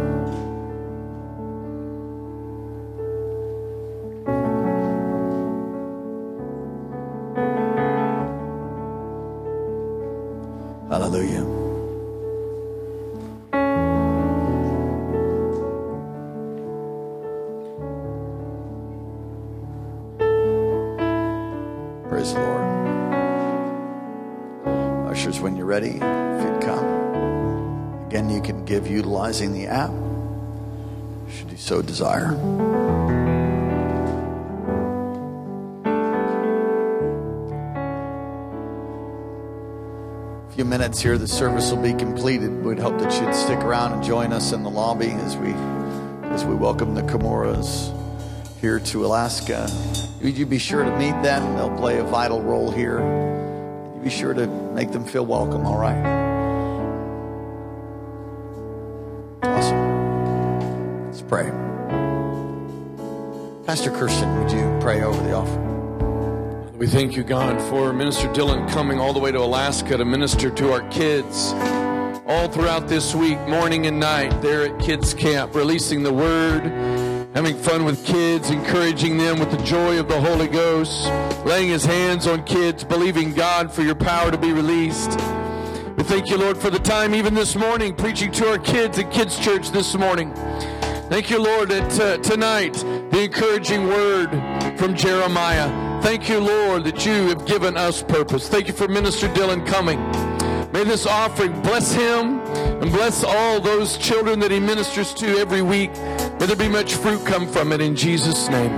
App, 29.75 29.91
should 31.29 31.51
you 31.51 31.57
so 31.57 31.81
desire. 31.81 32.31
A 40.47 40.53
few 40.55 40.63
minutes 40.63 41.01
here, 41.01 41.17
the 41.17 41.27
service 41.27 41.71
will 41.71 41.81
be 41.81 41.93
completed. 41.93 42.63
We'd 42.63 42.79
hope 42.79 42.97
that 42.99 43.21
you'd 43.21 43.35
stick 43.35 43.59
around 43.59 43.91
and 43.91 44.01
join 44.01 44.31
us 44.31 44.53
in 44.53 44.63
the 44.63 44.69
lobby 44.69 45.09
as 45.11 45.35
we 45.35 45.51
as 46.31 46.45
we 46.45 46.55
welcome 46.55 46.95
the 46.95 47.01
Comoras 47.01 47.93
here 48.61 48.79
to 48.79 49.05
Alaska. 49.05 49.69
Would 50.21 50.37
you 50.37 50.45
be 50.45 50.57
sure 50.57 50.85
to 50.85 50.97
meet 50.97 51.21
them? 51.21 51.55
They'll 51.57 51.77
play 51.77 51.97
a 51.99 52.03
vital 52.03 52.41
role 52.41 52.71
here. 52.71 52.99
You 53.95 54.01
be 54.01 54.09
sure 54.09 54.33
to 54.33 54.47
make 54.47 54.93
them 54.93 55.03
feel 55.03 55.25
welcome, 55.25 55.65
all 55.65 55.77
right? 55.77 56.24
Pray. 61.27 61.49
Pastor 63.65 63.91
Kirsten, 63.91 64.39
would 64.39 64.51
you 64.51 64.77
pray 64.79 65.01
over 65.01 65.21
the 65.23 65.33
offering? 65.33 66.77
We 66.77 66.87
thank 66.87 67.15
you, 67.15 67.23
God, 67.23 67.61
for 67.69 67.93
Minister 67.93 68.27
Dylan 68.27 68.69
coming 68.69 68.99
all 68.99 69.13
the 69.13 69.19
way 69.19 69.31
to 69.31 69.39
Alaska 69.39 69.97
to 69.97 70.05
minister 70.05 70.49
to 70.51 70.71
our 70.71 70.87
kids 70.89 71.53
all 72.27 72.47
throughout 72.47 72.87
this 72.87 73.15
week, 73.15 73.39
morning 73.47 73.85
and 73.85 73.99
night, 73.99 74.41
there 74.41 74.63
at 74.63 74.79
Kids 74.79 75.13
Camp, 75.13 75.55
releasing 75.55 76.03
the 76.03 76.11
word, 76.11 76.63
having 77.35 77.55
fun 77.55 77.85
with 77.85 78.05
kids, 78.05 78.49
encouraging 78.49 79.17
them 79.17 79.39
with 79.39 79.51
the 79.51 79.63
joy 79.63 79.99
of 79.99 80.07
the 80.07 80.19
Holy 80.19 80.47
Ghost, 80.47 81.07
laying 81.45 81.69
his 81.69 81.85
hands 81.85 82.27
on 82.27 82.43
kids, 82.43 82.83
believing 82.83 83.33
God 83.33 83.71
for 83.71 83.83
your 83.83 83.95
power 83.95 84.31
to 84.31 84.37
be 84.37 84.53
released. 84.53 85.11
We 85.97 86.03
thank 86.03 86.29
you, 86.29 86.37
Lord, 86.37 86.57
for 86.57 86.69
the 86.69 86.79
time 86.79 87.15
even 87.15 87.33
this 87.33 87.55
morning, 87.55 87.95
preaching 87.95 88.31
to 88.33 88.49
our 88.49 88.57
kids 88.57 88.99
at 88.99 89.11
Kids 89.11 89.39
Church 89.39 89.71
this 89.71 89.95
morning. 89.95 90.33
Thank 91.07 91.29
you, 91.29 91.37
Lord, 91.41 91.69
that 91.69 91.99
uh, 91.99 92.17
tonight 92.17 92.73
the 92.73 93.25
encouraging 93.25 93.87
word 93.87 94.31
from 94.75 94.95
Jeremiah. 94.95 96.01
Thank 96.01 96.27
you, 96.27 96.39
Lord, 96.39 96.83
that 96.85 97.05
you 97.05 97.27
have 97.27 97.45
given 97.45 97.77
us 97.77 98.01
purpose. 98.01 98.49
Thank 98.49 98.67
you 98.67 98.73
for 98.73 98.87
Minister 98.87 99.27
Dylan 99.27 99.67
coming. 99.67 99.99
May 100.71 100.83
this 100.83 101.05
offering 101.05 101.61
bless 101.61 101.93
him 101.93 102.39
and 102.39 102.91
bless 102.91 103.23
all 103.23 103.61
those 103.61 103.99
children 103.99 104.39
that 104.39 104.49
he 104.49 104.59
ministers 104.59 105.13
to 105.13 105.37
every 105.37 105.61
week. 105.61 105.91
May 106.39 106.47
there 106.47 106.55
be 106.55 106.67
much 106.67 106.95
fruit 106.95 107.23
come 107.23 107.47
from 107.47 107.71
it 107.71 107.81
in 107.81 107.95
Jesus' 107.95 108.49
name. 108.49 108.71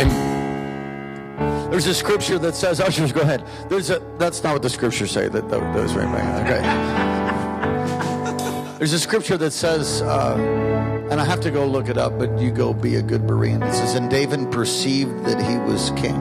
Amen. 0.00 1.70
There's 1.70 1.86
a 1.86 1.94
scripture 1.94 2.40
that 2.40 2.56
says, 2.56 2.80
ushers, 2.80 3.12
go 3.12 3.20
ahead. 3.20 3.46
There's 3.68 3.90
a, 3.90 4.00
that's 4.18 4.42
not 4.42 4.54
what 4.54 4.62
the 4.62 4.70
scriptures 4.70 5.12
say. 5.12 5.28
That, 5.28 5.48
those 5.48 5.94
right, 5.94 6.04
right, 6.04 6.42
okay. 6.42 6.62
There's 8.78 8.92
a 8.92 8.98
scripture 8.98 9.36
that 9.36 9.52
says, 9.52 10.02
uh, 10.02 10.99
and 11.10 11.20
I 11.20 11.24
have 11.24 11.40
to 11.40 11.50
go 11.50 11.66
look 11.66 11.88
it 11.88 11.98
up, 11.98 12.18
but 12.18 12.38
you 12.38 12.52
go 12.52 12.72
be 12.72 12.94
a 12.94 13.02
good 13.02 13.22
Berean. 13.22 13.68
It 13.68 13.74
says, 13.74 13.94
and 13.96 14.08
David 14.08 14.52
perceived 14.52 15.24
that 15.24 15.42
he 15.42 15.58
was 15.58 15.90
king. 15.96 16.14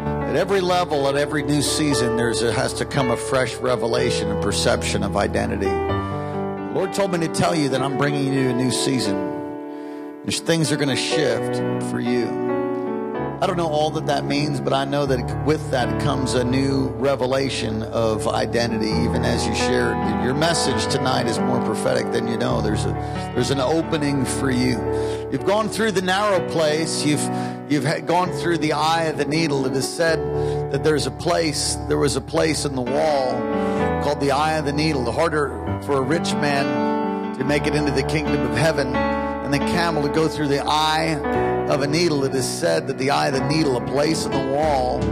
At 0.00 0.34
every 0.36 0.60
level, 0.60 1.08
at 1.08 1.14
every 1.14 1.42
new 1.44 1.62
season, 1.62 2.16
there's 2.16 2.40
has 2.40 2.74
to 2.74 2.84
come 2.84 3.10
a 3.10 3.16
fresh 3.16 3.54
revelation 3.56 4.28
and 4.28 4.42
perception 4.42 5.02
of 5.02 5.16
identity. 5.16 5.66
The 5.66 6.72
Lord 6.74 6.92
told 6.92 7.12
me 7.12 7.18
to 7.20 7.28
tell 7.28 7.54
you 7.54 7.68
that 7.70 7.80
I'm 7.80 7.96
bringing 7.96 8.34
you 8.34 8.50
a 8.50 8.52
new 8.52 8.70
season. 8.70 9.16
There's 10.24 10.40
things 10.40 10.72
are 10.72 10.76
going 10.76 10.94
to 10.94 10.96
shift 10.96 11.56
for 11.90 12.00
you. 12.00 12.47
I 13.40 13.46
don't 13.46 13.56
know 13.56 13.68
all 13.68 13.90
that 13.90 14.06
that 14.06 14.24
means, 14.24 14.60
but 14.60 14.72
I 14.72 14.84
know 14.84 15.06
that 15.06 15.46
with 15.46 15.70
that 15.70 16.02
comes 16.02 16.34
a 16.34 16.42
new 16.42 16.88
revelation 16.88 17.84
of 17.84 18.26
identity. 18.26 18.90
Even 18.90 19.24
as 19.24 19.46
you 19.46 19.54
shared, 19.54 19.96
your 20.24 20.34
message 20.34 20.92
tonight 20.92 21.28
is 21.28 21.38
more 21.38 21.64
prophetic 21.64 22.10
than 22.10 22.26
you 22.26 22.36
know. 22.36 22.60
There's 22.60 22.84
a 22.84 22.90
there's 23.36 23.52
an 23.52 23.60
opening 23.60 24.24
for 24.24 24.50
you. 24.50 24.76
You've 25.30 25.46
gone 25.46 25.68
through 25.68 25.92
the 25.92 26.02
narrow 26.02 26.48
place. 26.50 27.04
You've 27.06 27.22
you've 27.70 28.06
gone 28.06 28.32
through 28.32 28.58
the 28.58 28.72
eye 28.72 29.04
of 29.04 29.18
the 29.18 29.24
needle. 29.24 29.66
It 29.66 29.72
is 29.74 29.88
said 29.88 30.18
that 30.72 30.82
there's 30.82 31.06
a 31.06 31.12
place. 31.12 31.76
There 31.86 31.98
was 31.98 32.16
a 32.16 32.20
place 32.20 32.64
in 32.64 32.74
the 32.74 32.82
wall 32.82 33.30
called 34.02 34.18
the 34.18 34.32
eye 34.32 34.54
of 34.54 34.64
the 34.64 34.72
needle. 34.72 35.04
The 35.04 35.12
harder 35.12 35.50
for 35.84 35.98
a 35.98 36.02
rich 36.02 36.32
man 36.34 37.38
to 37.38 37.44
make 37.44 37.68
it 37.68 37.76
into 37.76 37.92
the 37.92 38.02
kingdom 38.02 38.50
of 38.50 38.58
heaven 38.58 39.27
and 39.48 39.54
the 39.54 39.66
camel 39.72 40.02
to 40.02 40.10
go 40.10 40.28
through 40.28 40.48
the 40.48 40.62
eye 40.62 41.14
of 41.70 41.80
a 41.80 41.86
needle. 41.86 42.22
It 42.24 42.34
is 42.34 42.46
said 42.46 42.86
that 42.88 42.98
the 42.98 43.10
eye 43.10 43.28
of 43.28 43.32
the 43.32 43.48
needle, 43.48 43.78
a 43.78 43.86
place 43.86 44.26
in 44.26 44.30
the 44.30 44.52
wall, 44.52 45.02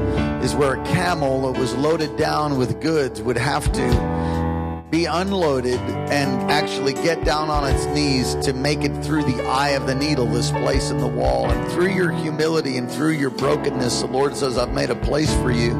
is 0.43 0.55
where 0.55 0.75
a 0.75 0.85
camel 0.85 1.51
that 1.51 1.59
was 1.59 1.75
loaded 1.75 2.19
down 2.19 2.59
with 2.59 2.79
goods 2.83 3.23
would 3.23 3.39
have 3.39 3.73
to 3.73 4.87
be 4.91 5.07
unloaded 5.07 5.81
and 6.11 6.51
actually 6.51 6.93
get 6.93 7.25
down 7.25 7.49
on 7.49 7.65
its 7.73 7.87
knees 7.87 8.35
to 8.45 8.53
make 8.53 8.85
it 8.85 8.95
through 9.03 9.23
the 9.23 9.43
eye 9.47 9.71
of 9.71 9.87
the 9.87 9.95
needle, 9.95 10.27
this 10.27 10.51
place 10.51 10.91
in 10.91 10.99
the 10.99 11.09
wall. 11.09 11.51
And 11.51 11.73
through 11.73 11.95
your 11.95 12.11
humility 12.11 12.77
and 12.77 12.91
through 12.91 13.13
your 13.13 13.31
brokenness, 13.31 14.03
the 14.03 14.09
Lord 14.09 14.37
says, 14.37 14.59
I've 14.59 14.75
made 14.75 14.91
a 14.91 14.97
place 14.97 15.33
for 15.37 15.51
you. 15.51 15.73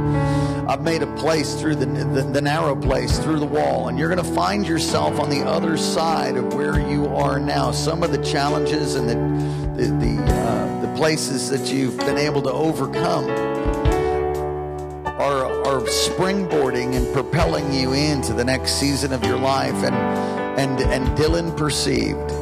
I've 0.69 0.83
made 0.83 1.03
a 1.03 1.07
place 1.15 1.55
through 1.55 1.77
the, 1.77 1.87
the, 1.87 2.23
the 2.23 2.41
narrow 2.41 2.75
place, 2.75 3.21
through 3.21 3.39
the 3.39 3.47
wall. 3.47 3.87
And 3.87 3.97
you're 3.97 4.13
going 4.13 4.25
to 4.25 4.35
find 4.35 4.67
yourself 4.67 5.21
on 5.21 5.31
the 5.31 5.43
other 5.43 5.77
side 5.77 6.37
of 6.37 6.55
where 6.55 6.81
you 6.81 7.07
are 7.07 7.39
now. 7.39 7.71
Some 7.71 8.03
of 8.03 8.11
the 8.11 8.19
challenges 8.25 8.97
and 8.97 9.09
the, 9.09 9.15
the, 9.81 9.89
the, 9.93 10.23
uh, 10.23 10.81
the 10.81 10.93
places 10.97 11.51
that 11.51 11.73
you've 11.73 11.97
been 11.99 12.19
able 12.19 12.43
to 12.43 12.51
overcome 12.51 13.27
are, 15.07 15.45
are 15.67 15.83
springboarding 15.83 16.97
and 16.97 17.15
propelling 17.15 17.73
you 17.73 17.93
into 17.93 18.33
the 18.33 18.45
next 18.45 18.73
season 18.73 19.13
of 19.13 19.25
your 19.25 19.39
life. 19.39 19.85
And, 19.85 19.95
and, 20.59 20.81
and 20.81 21.07
Dylan 21.17 21.57
perceived, 21.57 22.33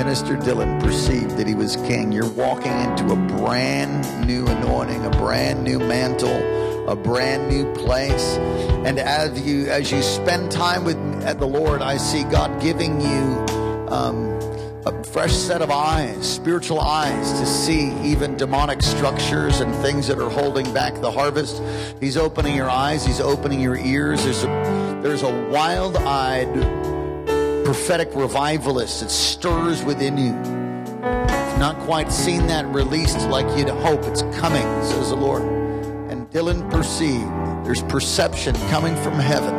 Minister 0.00 0.34
Dylan 0.34 0.82
perceived 0.82 1.36
that 1.36 1.46
he 1.46 1.54
was 1.54 1.76
king. 1.76 2.10
You're 2.10 2.30
walking 2.30 2.72
into 2.72 3.12
a 3.12 3.16
brand 3.36 4.26
new 4.26 4.46
anointing, 4.46 5.04
a 5.04 5.10
brand 5.10 5.62
new 5.62 5.78
mantle, 5.78 6.88
a 6.88 6.96
brand 6.96 7.50
new 7.50 7.70
place. 7.74 8.38
And 8.86 8.98
as 8.98 9.38
you, 9.46 9.66
as 9.66 9.92
you 9.92 10.00
spend 10.00 10.50
time 10.50 10.84
with 10.84 10.96
at 11.22 11.38
the 11.38 11.46
Lord, 11.46 11.82
I 11.82 11.98
see 11.98 12.22
God 12.24 12.62
giving 12.62 12.98
you 13.02 13.44
um, 13.90 14.30
a 14.86 15.04
fresh 15.04 15.34
set 15.34 15.60
of 15.60 15.70
eyes, 15.70 16.26
spiritual 16.26 16.80
eyes, 16.80 17.38
to 17.38 17.44
see 17.44 17.92
even 18.00 18.38
demonic 18.38 18.80
structures 18.80 19.60
and 19.60 19.74
things 19.82 20.06
that 20.06 20.18
are 20.18 20.30
holding 20.30 20.72
back 20.72 20.94
the 21.02 21.10
harvest. 21.10 21.62
He's 22.00 22.16
opening 22.16 22.56
your 22.56 22.70
eyes, 22.70 23.04
He's 23.04 23.20
opening 23.20 23.60
your 23.60 23.76
ears. 23.76 24.24
There's 24.24 24.44
a, 24.44 25.00
there's 25.02 25.22
a 25.24 25.48
wild 25.50 25.98
eyed 25.98 26.48
prophetic 27.64 28.08
revivalist 28.14 29.00
that 29.00 29.10
stirs 29.10 29.82
within 29.84 30.16
you. 30.16 30.32
Not 31.58 31.78
quite 31.80 32.10
seen 32.10 32.46
that 32.46 32.66
released 32.66 33.28
like 33.28 33.46
you'd 33.58 33.68
hope. 33.68 34.04
It's 34.04 34.22
coming, 34.38 34.62
says 34.82 35.10
the 35.10 35.16
Lord. 35.16 35.42
And 36.10 36.28
Dylan 36.30 36.70
perceived 36.70 37.30
there's 37.64 37.82
perception 37.82 38.54
coming 38.70 38.96
from 38.96 39.14
heaven 39.14 39.54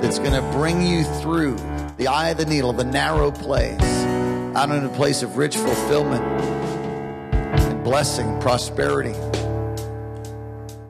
that's 0.00 0.18
going 0.18 0.32
to 0.32 0.42
bring 0.52 0.80
you 0.80 1.04
through 1.20 1.56
the 1.96 2.08
eye 2.08 2.30
of 2.30 2.38
the 2.38 2.46
needle, 2.46 2.72
the 2.72 2.84
narrow 2.84 3.30
place 3.30 3.80
out 4.54 4.70
in 4.70 4.84
a 4.84 4.88
place 4.90 5.22
of 5.22 5.36
rich 5.36 5.56
fulfillment 5.56 6.22
and 7.32 7.84
blessing, 7.84 8.38
prosperity, 8.40 9.12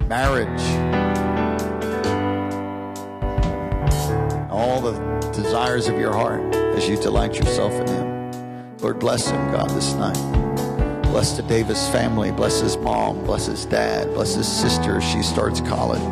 marriage, 0.06 0.60
all 4.50 4.80
the 4.80 5.11
desires 5.32 5.88
of 5.88 5.98
your 5.98 6.12
heart 6.12 6.54
as 6.54 6.88
you 6.88 6.96
delight 6.96 7.36
yourself 7.36 7.72
in 7.72 7.88
Him. 7.88 8.12
Lord, 8.82 8.98
bless 8.98 9.30
him, 9.30 9.52
God, 9.52 9.70
this 9.70 9.94
night. 9.94 10.18
Bless 11.04 11.36
the 11.36 11.44
Davis 11.44 11.88
family. 11.90 12.32
Bless 12.32 12.60
his 12.60 12.76
mom. 12.76 13.22
Bless 13.22 13.46
his 13.46 13.64
dad. 13.64 14.12
Bless 14.12 14.34
his 14.34 14.48
sister 14.48 14.96
as 14.96 15.04
she 15.04 15.22
starts 15.22 15.60
college. 15.60 16.02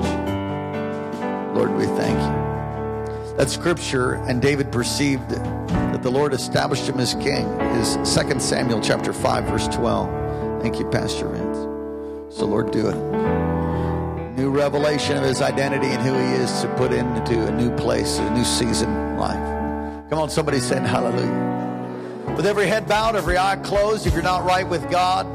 Lord, 1.53 1.75
we 1.75 1.87
thank 1.87 2.17
you. 2.17 3.37
That 3.37 3.51
scripture, 3.51 4.15
and 4.29 4.41
David 4.41 4.71
perceived 4.71 5.31
that 5.31 6.03
the 6.05 6.11
Lord 6.11 6.33
established 6.33 6.87
him 6.89 7.01
as 7.01 7.15
king 7.15 7.45
is 7.81 7.97
2 8.15 8.39
Samuel 8.39 8.81
chapter 8.81 9.13
5, 9.13 9.45
verse 9.47 9.67
12. 9.67 10.63
Thank 10.63 10.79
you, 10.79 10.89
Pastor 10.91 11.27
Vince. 11.27 12.37
So, 12.37 12.47
Lord, 12.47 12.71
do 12.71 12.89
it. 12.89 14.37
New 14.37 14.51
revelation 14.51 15.17
of 15.17 15.25
his 15.25 15.43
identity 15.43 15.89
and 15.89 16.03
who 16.03 16.15
he 16.15 16.35
is 16.41 16.61
to 16.61 16.69
put 16.77 16.93
into 16.93 17.49
a 17.49 17.51
new 17.51 17.75
place, 17.75 18.19
a 18.19 18.31
new 18.31 18.45
season 18.45 19.00
life. 19.21 20.09
Come 20.11 20.19
on, 20.19 20.31
somebody 20.31 20.59
saying 20.59 20.85
hallelujah. 20.85 22.35
With 22.37 22.47
every 22.47 22.67
head 22.67 22.89
bowed, 22.89 23.15
every 23.15 23.39
eye 23.39 23.57
closed, 23.57 24.07
if 24.07 24.15
you're 24.15 24.23
not 24.23 24.45
right 24.45 24.69
with 24.69 24.91
God, 24.91 25.27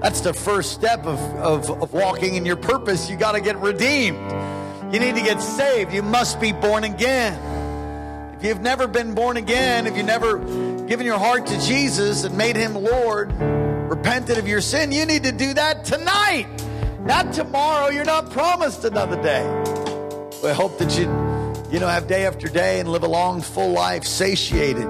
that's 0.00 0.20
the 0.20 0.34
first 0.34 0.72
step 0.72 1.06
of, 1.06 1.18
of, 1.36 1.82
of 1.82 1.92
walking 1.92 2.34
in 2.34 2.44
your 2.44 2.56
purpose. 2.56 3.10
You 3.10 3.16
got 3.16 3.32
to 3.32 3.40
get 3.40 3.56
redeemed. 3.56 4.18
You 4.92 5.00
need 5.00 5.16
to 5.16 5.22
get 5.22 5.40
saved. 5.40 5.92
You 5.92 6.02
must 6.02 6.40
be 6.40 6.52
born 6.52 6.84
again. 6.84 8.34
If 8.36 8.44
you've 8.44 8.60
never 8.60 8.86
been 8.86 9.14
born 9.14 9.36
again, 9.36 9.86
if 9.86 9.96
you've 9.96 10.06
never 10.06 10.38
given 10.86 11.06
your 11.06 11.18
heart 11.18 11.46
to 11.46 11.60
Jesus 11.60 12.24
and 12.24 12.36
made 12.36 12.54
him 12.54 12.74
Lord, 12.74 13.32
repented 13.32 14.38
of 14.38 14.46
your 14.46 14.60
sin, 14.60 14.92
you 14.92 15.06
need 15.06 15.24
to 15.24 15.32
do 15.32 15.54
that 15.54 15.84
tonight, 15.84 16.46
not 17.00 17.32
tomorrow. 17.32 17.88
You're 17.88 18.04
not 18.04 18.30
promised 18.30 18.84
another 18.84 19.20
day. 19.22 19.42
We 20.42 20.50
hope 20.50 20.78
that 20.78 20.96
you, 20.98 21.06
you 21.70 21.80
know, 21.80 21.88
have 21.88 22.06
day 22.06 22.26
after 22.26 22.48
day 22.48 22.80
and 22.80 22.88
live 22.88 23.02
a 23.02 23.08
long, 23.08 23.42
full 23.42 23.72
life, 23.72 24.04
satiated. 24.04 24.86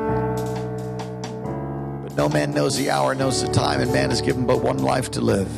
But 2.03 2.15
no 2.17 2.29
man 2.29 2.53
knows 2.53 2.77
the 2.77 2.91
hour, 2.91 3.15
knows 3.15 3.43
the 3.43 3.53
time, 3.53 3.81
and 3.81 3.93
man 3.93 4.11
is 4.11 4.21
given 4.21 4.47
but 4.47 4.63
one 4.63 4.79
life 4.79 5.11
to 5.13 5.21
live. 5.21 5.49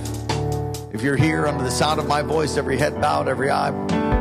If 0.95 1.03
you're 1.03 1.17
here 1.17 1.47
under 1.47 1.65
the 1.65 1.71
sound 1.71 2.01
of 2.01 2.07
my 2.07 2.23
voice, 2.23 2.57
every 2.57 2.79
head 2.79 3.01
bowed, 3.01 3.29
every 3.29 3.51
eye 3.51 3.73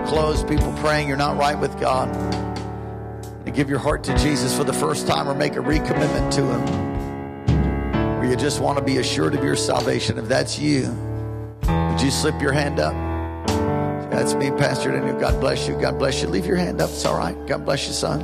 closed, 0.07 0.47
people 0.47 0.73
praying, 0.77 1.07
you're 1.07 1.17
not 1.17 1.37
right 1.37 1.57
with 1.57 1.79
God 1.79 2.15
and 3.45 3.55
give 3.55 3.69
your 3.69 3.79
heart 3.79 4.03
to 4.03 4.17
Jesus 4.17 4.55
for 4.55 4.63
the 4.63 4.73
first 4.73 5.07
time 5.07 5.29
or 5.29 5.33
make 5.33 5.55
a 5.55 5.59
recommitment 5.59 6.33
to 6.33 6.41
Him, 6.43 8.19
or 8.19 8.25
you 8.25 8.35
just 8.35 8.59
want 8.59 8.77
to 8.77 8.83
be 8.83 8.97
assured 8.97 9.35
of 9.35 9.43
your 9.43 9.55
salvation, 9.55 10.17
if 10.17 10.25
that's 10.25 10.59
you, 10.59 10.91
would 11.61 12.01
you 12.01 12.11
slip 12.11 12.41
your 12.41 12.51
hand 12.51 12.79
up? 12.79 13.06
That's 14.17 14.33
me, 14.33 14.49
Pastor 14.49 14.91
Daniel. 14.91 15.19
God 15.19 15.39
bless 15.39 15.67
you. 15.67 15.79
God 15.79 15.99
bless 15.99 16.23
you. 16.23 16.27
Leave 16.27 16.47
your 16.47 16.55
hand 16.55 16.81
up. 16.81 16.89
It's 16.89 17.05
all 17.05 17.15
right. 17.15 17.37
God 17.45 17.63
bless 17.63 17.85
you, 17.85 17.93
son. 17.93 18.21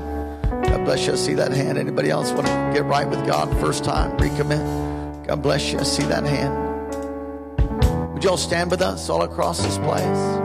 God 0.64 0.86
bless 0.86 1.06
you. 1.06 1.14
I 1.14 1.16
see 1.16 1.36
that 1.36 1.52
hand. 1.52 1.78
Anybody 1.78 2.10
else 2.10 2.32
want 2.32 2.48
to 2.48 2.72
get 2.74 2.84
right 2.86 3.08
with 3.08 3.24
God 3.28 3.48
first 3.62 3.84
time? 3.84 4.18
Recommit. 4.18 5.28
God 5.28 5.44
bless 5.44 5.72
you. 5.72 5.78
I 5.78 5.84
see 5.84 6.02
that 6.06 6.24
hand. 6.24 8.12
Would 8.12 8.24
you 8.24 8.32
all 8.32 8.38
stand 8.38 8.72
with 8.72 8.82
us 8.82 9.08
all 9.08 9.22
across 9.22 9.62
this 9.62 9.78
place? 9.78 10.40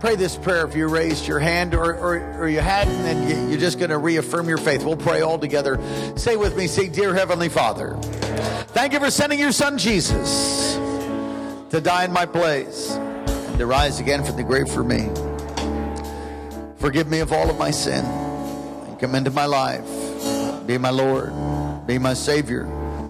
Pray 0.00 0.14
this 0.14 0.36
prayer 0.36 0.64
if 0.64 0.76
you 0.76 0.86
raised 0.86 1.26
your 1.26 1.40
hand 1.40 1.74
or, 1.74 1.96
or, 1.96 2.38
or 2.38 2.48
you 2.48 2.60
hadn't 2.60 3.04
and 3.04 3.28
you, 3.28 3.50
you're 3.50 3.58
just 3.58 3.80
going 3.80 3.90
to 3.90 3.98
reaffirm 3.98 4.48
your 4.48 4.58
faith. 4.58 4.84
We'll 4.84 4.96
pray 4.96 5.22
all 5.22 5.40
together. 5.40 5.76
Say 6.14 6.36
with 6.36 6.56
me, 6.56 6.68
say, 6.68 6.86
Dear 6.86 7.14
Heavenly 7.14 7.48
Father, 7.48 7.96
thank 8.68 8.92
you 8.92 9.00
for 9.00 9.10
sending 9.10 9.40
your 9.40 9.50
son 9.50 9.76
Jesus 9.76 10.76
to 11.70 11.80
die 11.82 12.04
in 12.04 12.12
my 12.12 12.26
place 12.26 12.96
to 13.58 13.66
rise 13.66 13.98
again 13.98 14.24
from 14.24 14.36
the 14.36 14.44
grave 14.44 14.68
for 14.68 14.84
me. 14.84 15.10
Forgive 16.76 17.08
me 17.08 17.18
of 17.18 17.32
all 17.32 17.50
of 17.50 17.58
my 17.58 17.72
sin 17.72 18.04
and 18.04 18.98
come 19.00 19.16
into 19.16 19.32
my 19.32 19.46
life. 19.46 19.84
Be 20.66 20.78
my 20.78 20.90
Lord, 20.90 21.32
be 21.86 21.98
my 21.98 22.14
Savior. 22.14 22.66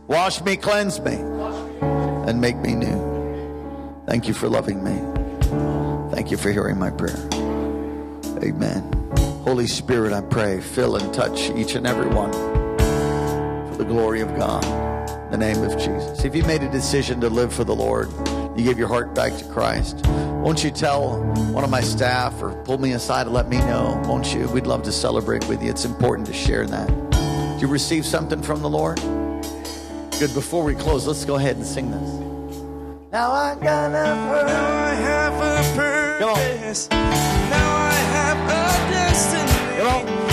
Wash 0.07 0.41
me, 0.41 0.57
cleanse 0.57 1.01
me, 1.01 1.17
and 1.17 2.41
make 2.41 2.57
me 2.57 2.75
new. 2.75 4.03
Thank 4.07 4.27
you 4.27 4.33
for 4.33 4.49
loving 4.49 4.83
me. 4.83 4.97
Thank 6.15 6.31
you 6.31 6.39
for 6.39 6.51
hearing 6.51 6.79
my 6.79 6.91
prayer. 6.91 7.29
Amen. 8.43 8.83
Holy 9.45 9.67
Spirit, 9.67 10.15
I 10.15 10.23
pray, 10.23 10.63
fill 10.63 10.97
and 10.97 11.13
touch 11.13 11.51
each 11.51 11.75
and 11.75 11.87
every 11.87 12.09
one 12.09 12.33
for 13.71 13.77
the 13.77 13.85
glory 13.85 14.23
of 14.23 14.35
God. 14.35 14.65
In 15.27 15.33
the 15.33 15.37
name 15.37 15.63
of 15.63 15.73
Jesus. 15.73 16.25
If 16.25 16.35
you 16.35 16.43
made 16.45 16.63
a 16.63 16.71
decision 16.71 17.21
to 17.21 17.29
live 17.29 17.53
for 17.53 17.65
the 17.65 17.75
Lord, 17.75 18.09
you 18.59 18.65
gave 18.65 18.79
your 18.79 18.89
heart 18.89 19.15
back 19.15 19.37
to 19.37 19.45
Christ, 19.45 20.05
won't 20.07 20.65
you 20.65 20.71
tell 20.71 21.23
one 21.53 21.63
of 21.63 21.71
my 21.71 21.81
staff 21.81 22.43
or 22.43 22.61
pull 22.65 22.79
me 22.79 22.93
aside 22.93 23.27
and 23.27 23.35
let 23.35 23.49
me 23.49 23.59
know? 23.59 24.03
Won't 24.07 24.35
you? 24.35 24.49
We'd 24.49 24.67
love 24.67 24.83
to 24.83 24.93
celebrate 24.93 25.47
with 25.49 25.63
you. 25.63 25.71
It's 25.71 25.85
important 25.85 26.27
to 26.27 26.33
share 26.33 26.67
that. 26.67 26.89
Do 27.55 27.61
you 27.61 27.69
receive 27.69 28.05
something 28.05 28.43
from 28.43 28.61
the 28.61 28.69
Lord? 28.69 28.97
Good. 30.19 30.35
Before 30.35 30.65
we 30.65 30.75
close, 30.75 31.07
let's 31.07 31.25
go 31.25 31.37
ahead 31.37 31.57
and 31.57 31.65
sing 31.65 31.93
this. 31.93 32.11
Now 33.13 33.31
I 33.31 33.55
got 33.55 33.93
a 33.93 34.09
I 34.09 34.95
have 34.95 35.35
a 35.35 35.77
purpose. 35.77 36.89
Come 36.89 37.01
on. 37.01 37.51
Now 37.51 37.77
I 37.77 37.93
have 37.93 38.39
a 38.49 38.91
destiny. 38.91 39.79
Come 39.79 40.23
on. 40.23 40.28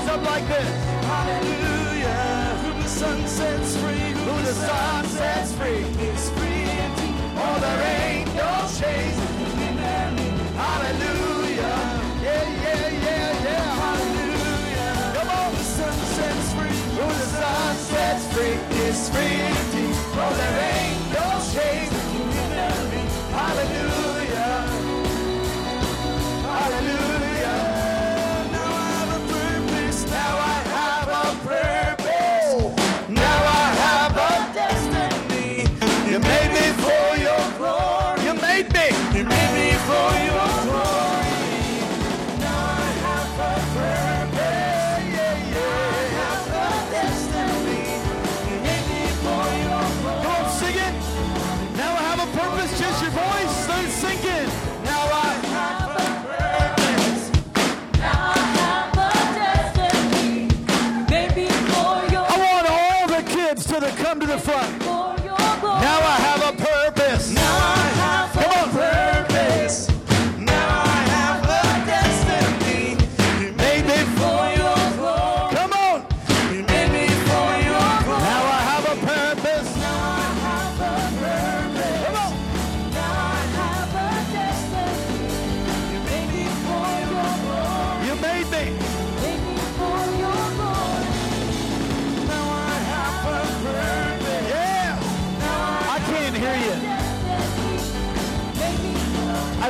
Hands 0.00 0.12
up 0.12 0.24
like 0.24 0.48
this. 0.48 0.68
Hallelujah. 1.04 2.56
Whom 2.62 2.80
the 2.80 2.88
Son 2.88 3.26
sets 3.26 3.76
free. 3.76 4.12
Whom 4.24 4.42
the 4.44 4.54
Son 4.54 5.04
sets 5.04 5.52
free 5.52 5.84
is 6.08 6.30
free 6.30 6.62
indeed. 6.84 7.20
Oh, 7.36 7.58
there 7.60 7.82
ain't 8.00 8.34
no 8.34 8.50
chains. 8.80 9.18
Hallelujah. 10.56 11.76
Yeah, 12.24 12.48
yeah, 12.64 12.88
yeah, 13.04 13.44
yeah. 13.44 13.76
Hallelujah. 13.84 15.12
Come 15.16 15.28
on. 15.28 15.52
The 15.52 15.64
Son 15.64 15.98
sets 16.16 16.52
free. 16.54 16.76
Whom 16.96 17.12
the 17.12 17.28
Son 17.36 17.76
sets 17.76 18.24
free 18.32 18.56
is 18.88 19.08
free 19.10 19.36
indeed. 19.52 19.96
Oh, 20.16 20.32
there 20.34 20.56
ain't 20.64 20.79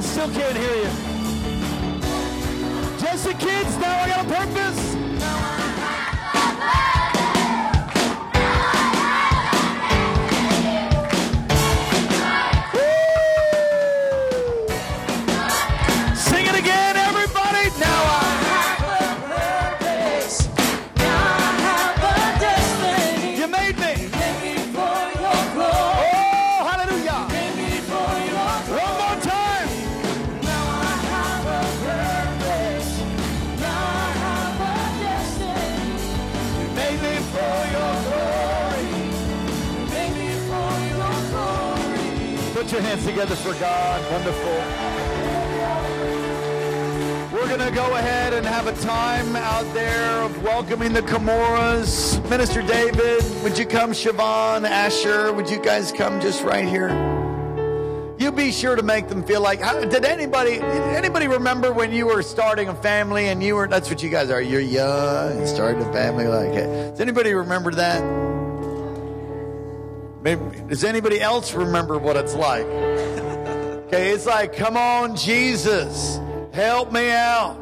I 0.00 0.02
still 0.02 0.30
can't 0.30 0.56
hear 0.56 0.76
you. 0.76 0.90
Just 2.98 3.26
the 3.26 3.34
kids. 3.34 3.76
Now 3.76 4.00
I 4.00 4.08
got 4.08 4.24
a 4.24 4.28
purpose. 4.34 4.99
Put 42.70 42.78
your 42.78 42.88
hands 42.88 43.04
together 43.04 43.34
for 43.34 43.52
God. 43.54 44.12
Wonderful. 44.12 44.52
We're 47.36 47.48
going 47.48 47.68
to 47.68 47.74
go 47.74 47.96
ahead 47.96 48.32
and 48.32 48.46
have 48.46 48.68
a 48.68 48.72
time 48.80 49.34
out 49.34 49.64
there 49.74 50.22
of 50.22 50.40
welcoming 50.44 50.92
the 50.92 51.02
Camoras. 51.02 52.22
Minister 52.30 52.62
David, 52.62 53.24
would 53.42 53.58
you 53.58 53.66
come? 53.66 53.90
Siobhan, 53.90 54.62
Asher, 54.62 55.32
would 55.32 55.50
you 55.50 55.60
guys 55.60 55.90
come 55.90 56.20
just 56.20 56.44
right 56.44 56.64
here? 56.64 56.90
You 58.20 58.30
be 58.30 58.52
sure 58.52 58.76
to 58.76 58.84
make 58.84 59.08
them 59.08 59.24
feel 59.24 59.40
like. 59.40 59.58
Did 59.90 60.04
anybody 60.04 60.60
anybody 60.60 61.26
remember 61.26 61.72
when 61.72 61.92
you 61.92 62.06
were 62.06 62.22
starting 62.22 62.68
a 62.68 62.74
family 62.76 63.26
and 63.30 63.42
you 63.42 63.56
were? 63.56 63.66
That's 63.66 63.90
what 63.90 64.00
you 64.00 64.10
guys 64.10 64.30
are. 64.30 64.40
You're 64.40 64.60
young 64.60 65.38
and 65.38 65.48
starting 65.48 65.82
a 65.82 65.92
family 65.92 66.28
like. 66.28 66.52
Does 66.52 67.00
anybody 67.00 67.34
remember 67.34 67.72
that? 67.72 68.29
Maybe, 70.22 70.42
does 70.68 70.84
anybody 70.84 71.20
else 71.20 71.54
remember 71.54 71.98
what 71.98 72.16
it's 72.16 72.34
like? 72.34 72.66
Okay, 73.90 74.10
it's 74.10 74.24
like, 74.24 74.54
come 74.54 74.76
on, 74.76 75.16
Jesus, 75.16 76.20
help 76.52 76.92
me 76.92 77.10
out. 77.10 77.58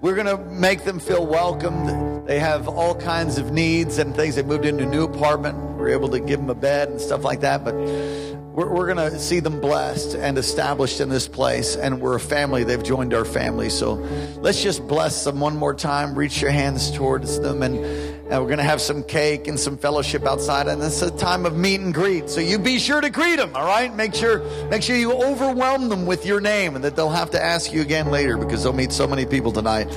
We're 0.00 0.14
going 0.14 0.28
to 0.28 0.38
make 0.38 0.84
them 0.84 1.00
feel 1.00 1.26
welcomed. 1.26 2.28
They 2.28 2.38
have 2.38 2.68
all 2.68 2.94
kinds 2.94 3.38
of 3.38 3.50
needs 3.50 3.98
and 3.98 4.14
things. 4.14 4.36
They 4.36 4.44
moved 4.44 4.66
into 4.66 4.84
a 4.84 4.86
new 4.86 5.02
apartment. 5.02 5.58
We're 5.76 5.88
able 5.88 6.10
to 6.10 6.20
give 6.20 6.38
them 6.38 6.48
a 6.48 6.54
bed 6.54 6.90
and 6.90 7.00
stuff 7.00 7.24
like 7.24 7.40
that. 7.40 7.64
But 7.64 7.74
we're, 7.74 8.72
we're 8.72 8.94
going 8.94 9.10
to 9.10 9.18
see 9.18 9.40
them 9.40 9.60
blessed 9.60 10.14
and 10.14 10.38
established 10.38 11.00
in 11.00 11.08
this 11.08 11.26
place. 11.26 11.74
And 11.74 12.00
we're 12.00 12.14
a 12.14 12.20
family. 12.20 12.62
They've 12.62 12.80
joined 12.80 13.12
our 13.12 13.24
family. 13.24 13.68
So 13.68 13.94
let's 14.36 14.62
just 14.62 14.86
bless 14.86 15.24
them 15.24 15.40
one 15.40 15.56
more 15.56 15.74
time. 15.74 16.14
Reach 16.14 16.40
your 16.40 16.52
hands 16.52 16.92
towards 16.92 17.40
them. 17.40 17.64
And, 17.64 18.13
and 18.30 18.40
we're 18.40 18.48
going 18.48 18.58
to 18.58 18.64
have 18.64 18.80
some 18.80 19.02
cake 19.02 19.46
and 19.48 19.60
some 19.60 19.76
fellowship 19.76 20.24
outside. 20.24 20.66
And 20.66 20.82
it's 20.82 21.02
a 21.02 21.10
time 21.10 21.44
of 21.44 21.56
meet 21.56 21.80
and 21.80 21.92
greet. 21.92 22.30
So 22.30 22.40
you 22.40 22.58
be 22.58 22.78
sure 22.78 23.00
to 23.00 23.10
greet 23.10 23.36
them. 23.36 23.54
All 23.54 23.66
right. 23.66 23.94
Make 23.94 24.14
sure, 24.14 24.38
make 24.68 24.82
sure 24.82 24.96
you 24.96 25.12
overwhelm 25.12 25.90
them 25.90 26.06
with 26.06 26.24
your 26.24 26.40
name 26.40 26.74
and 26.74 26.84
that 26.84 26.96
they'll 26.96 27.10
have 27.10 27.30
to 27.32 27.42
ask 27.42 27.72
you 27.72 27.82
again 27.82 28.10
later 28.10 28.38
because 28.38 28.62
they'll 28.62 28.72
meet 28.72 28.92
so 28.92 29.06
many 29.06 29.26
people 29.26 29.52
tonight. 29.52 29.88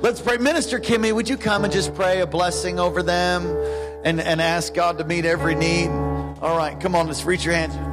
Let's 0.00 0.20
pray. 0.20 0.38
Minister 0.38 0.78
Kimmy, 0.78 1.12
would 1.12 1.28
you 1.28 1.36
come 1.36 1.64
and 1.64 1.72
just 1.72 1.94
pray 1.94 2.20
a 2.20 2.26
blessing 2.26 2.78
over 2.78 3.02
them 3.02 3.46
and, 4.04 4.20
and 4.20 4.40
ask 4.40 4.72
God 4.74 4.98
to 4.98 5.04
meet 5.04 5.24
every 5.24 5.56
need? 5.56 5.88
All 6.40 6.56
right. 6.56 6.78
Come 6.78 6.94
on. 6.94 7.08
Let's 7.08 7.24
reach 7.24 7.44
your 7.44 7.54
hands. 7.54 7.91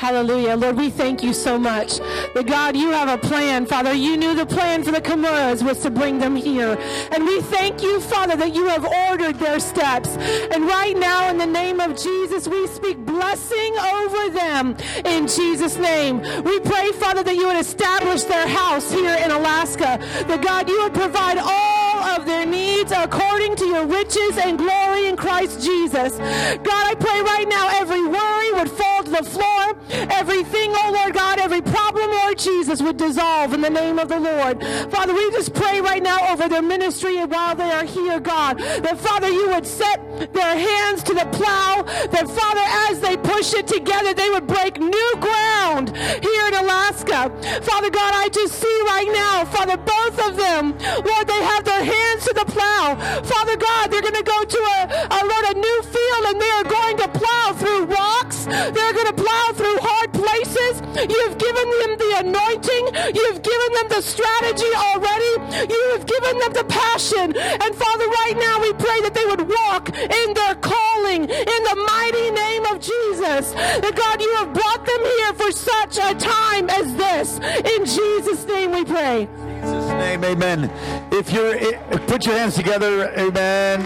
Hallelujah. 0.00 0.56
Lord, 0.56 0.78
we 0.78 0.88
thank 0.88 1.22
you 1.22 1.34
so 1.34 1.58
much. 1.58 1.98
That 2.32 2.46
God, 2.46 2.74
you 2.74 2.90
have 2.90 3.10
a 3.10 3.18
plan, 3.18 3.66
Father. 3.66 3.92
You 3.92 4.16
knew 4.16 4.34
the 4.34 4.46
plan 4.46 4.82
for 4.82 4.92
the 4.92 5.00
Kamuras 5.02 5.62
was 5.62 5.80
to 5.80 5.90
bring 5.90 6.18
them 6.18 6.34
here. 6.34 6.78
And 7.12 7.26
we 7.26 7.42
thank 7.42 7.82
you, 7.82 8.00
Father, 8.00 8.34
that 8.36 8.54
you 8.54 8.66
have 8.68 8.86
ordered 9.10 9.38
their 9.38 9.60
steps. 9.60 10.16
And 10.16 10.64
right 10.64 10.96
now, 10.96 11.28
in 11.28 11.36
the 11.36 11.44
name 11.44 11.80
of 11.80 12.02
Jesus, 12.02 12.48
we 12.48 12.66
speak 12.68 12.96
blessing 13.04 13.76
over 13.76 14.30
them 14.30 14.74
in 15.04 15.26
Jesus' 15.26 15.76
name. 15.76 16.20
We 16.44 16.60
pray, 16.60 16.92
Father, 16.92 17.22
that 17.22 17.36
you 17.36 17.48
would 17.48 17.60
establish 17.60 18.22
their 18.22 18.48
house 18.48 18.90
here 18.90 19.18
in 19.22 19.30
Alaska. 19.30 19.98
That 20.28 20.40
God, 20.42 20.66
you 20.70 20.80
would 20.82 20.94
provide 20.94 21.36
all 21.36 22.02
of 22.18 22.24
their 22.24 22.46
needs 22.46 22.90
according 22.90 23.54
to 23.56 23.66
your 23.66 23.84
riches 23.84 24.38
and 24.38 24.56
glory 24.56 25.08
in 25.08 25.16
Christ 25.18 25.62
Jesus. 25.62 26.16
God, 26.16 26.84
I 26.88 26.94
pray 26.98 27.20
right 27.20 27.46
now 27.46 27.68
every 27.74 28.02
worry 28.06 28.52
would 28.54 28.70
fall 28.70 29.04
to 29.04 29.10
the 29.10 29.24
floor. 29.24 29.76
Everything, 29.92 30.72
oh 30.74 30.90
Lord 30.92 31.14
God, 31.14 31.38
every 31.38 31.62
problem, 31.62 32.10
Lord 32.10 32.38
Jesus, 32.38 32.80
would 32.82 32.96
dissolve 32.96 33.52
in 33.54 33.60
the 33.60 33.70
name 33.70 33.98
of 33.98 34.08
the 34.08 34.20
Lord. 34.20 34.62
Father, 34.90 35.14
we 35.14 35.30
just 35.32 35.54
pray 35.54 35.80
right 35.80 36.02
now 36.02 36.32
over 36.32 36.48
their 36.48 36.62
ministry 36.62 37.18
and 37.18 37.30
while 37.30 37.54
they 37.54 37.70
are 37.70 37.84
here, 37.84 38.20
God, 38.20 38.58
that 38.58 38.98
Father, 38.98 39.28
you 39.28 39.48
would 39.48 39.66
set 39.66 40.00
their 40.32 40.56
hands 40.56 41.02
to 41.04 41.14
the 41.14 41.26
plow, 41.32 41.82
that 42.10 42.28
Father, 42.28 42.64
as 42.90 43.00
they 43.00 43.16
push 43.16 43.54
it 43.54 43.66
together, 43.66 44.14
they 44.14 44.30
would 44.30 44.46
break 44.46 44.78
new 44.78 45.12
ground 45.18 45.96
here 45.96 46.46
in 46.48 46.54
Alaska. 46.54 47.30
Father 47.62 47.90
God, 47.90 48.12
I 48.14 48.28
just 48.32 48.54
see 48.54 48.82
right 48.86 49.10
now, 49.12 49.44
Father, 49.46 49.76
both 49.76 50.26
of 50.26 50.36
them, 50.36 50.76
Lord, 51.04 51.26
they 51.26 51.42
have 51.42 51.64
their 51.64 51.84
hands 51.84 52.24
to 52.26 52.34
the 52.34 52.44
plow. 52.44 52.96
Father 53.22 53.56
God, 53.56 53.90
they're 53.90 54.02
going 54.02 54.14
to 54.14 54.22
go 54.22 54.44
to 54.44 54.58
a, 54.58 54.80
a 55.10 55.20
Lord, 55.24 55.44
a 55.50 55.54
new 55.54 55.82
field 55.82 56.24
and 56.26 56.40
they 56.40 56.50
are 56.50 56.64
going 56.64 56.96
to 56.98 57.08
plow 57.08 57.52
through 57.54 57.84
rocks. 57.86 58.44
They're 58.46 58.92
going 58.92 59.06
to 59.06 59.14
plow 59.14 59.52
through 59.54 59.69
hard 59.78 60.12
places. 60.12 60.82
You've 60.96 61.38
given 61.38 61.68
them 61.80 61.92
the 61.98 62.12
anointing. 62.24 62.84
You've 63.14 63.42
given 63.42 63.70
them 63.78 63.88
the 63.88 64.02
strategy 64.02 64.72
already. 64.74 65.32
You 65.70 65.82
have 65.92 66.06
given 66.06 66.38
them 66.38 66.52
the 66.52 66.64
passion. 66.68 67.36
And 67.36 67.74
Father, 67.74 68.06
right 68.24 68.36
now 68.36 68.60
we 68.60 68.72
pray 68.74 69.00
that 69.02 69.14
they 69.14 69.26
would 69.26 69.48
walk 69.48 69.90
in 69.96 70.34
their 70.34 70.54
calling 70.56 71.28
in 71.28 71.60
the 71.70 71.76
mighty 71.88 72.30
name 72.30 72.64
of 72.66 72.80
Jesus. 72.80 73.52
That 73.52 73.94
God, 73.94 74.20
you 74.20 74.32
have 74.36 74.52
brought 74.52 74.84
them 74.86 75.02
here 75.02 75.32
for 75.34 75.52
such 75.52 75.98
a 75.98 76.14
time 76.18 76.70
as 76.70 76.94
this. 76.96 77.38
In 77.76 77.84
Jesus' 77.84 78.46
name 78.46 78.72
we 78.72 78.84
pray. 78.84 79.28
Jesus' 79.62 79.90
name, 79.90 80.24
amen. 80.24 80.70
If 81.12 81.32
you're, 81.32 81.54
eh, 81.54 81.78
put 82.06 82.26
your 82.26 82.36
hands 82.36 82.54
together, 82.54 83.12
amen. 83.18 83.84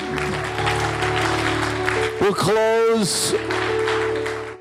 We'll 2.21 2.35
close 2.35 3.35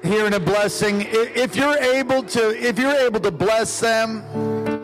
here 0.03 0.27
in 0.27 0.33
a 0.33 0.39
blessing. 0.39 1.05
If 1.09 1.55
you're 1.55 1.77
able 1.77 2.23
to, 2.23 2.49
if 2.55 2.77
you're 2.77 2.95
able 2.95 3.19
to 3.21 3.31
bless 3.31 3.79
them, 3.79 4.23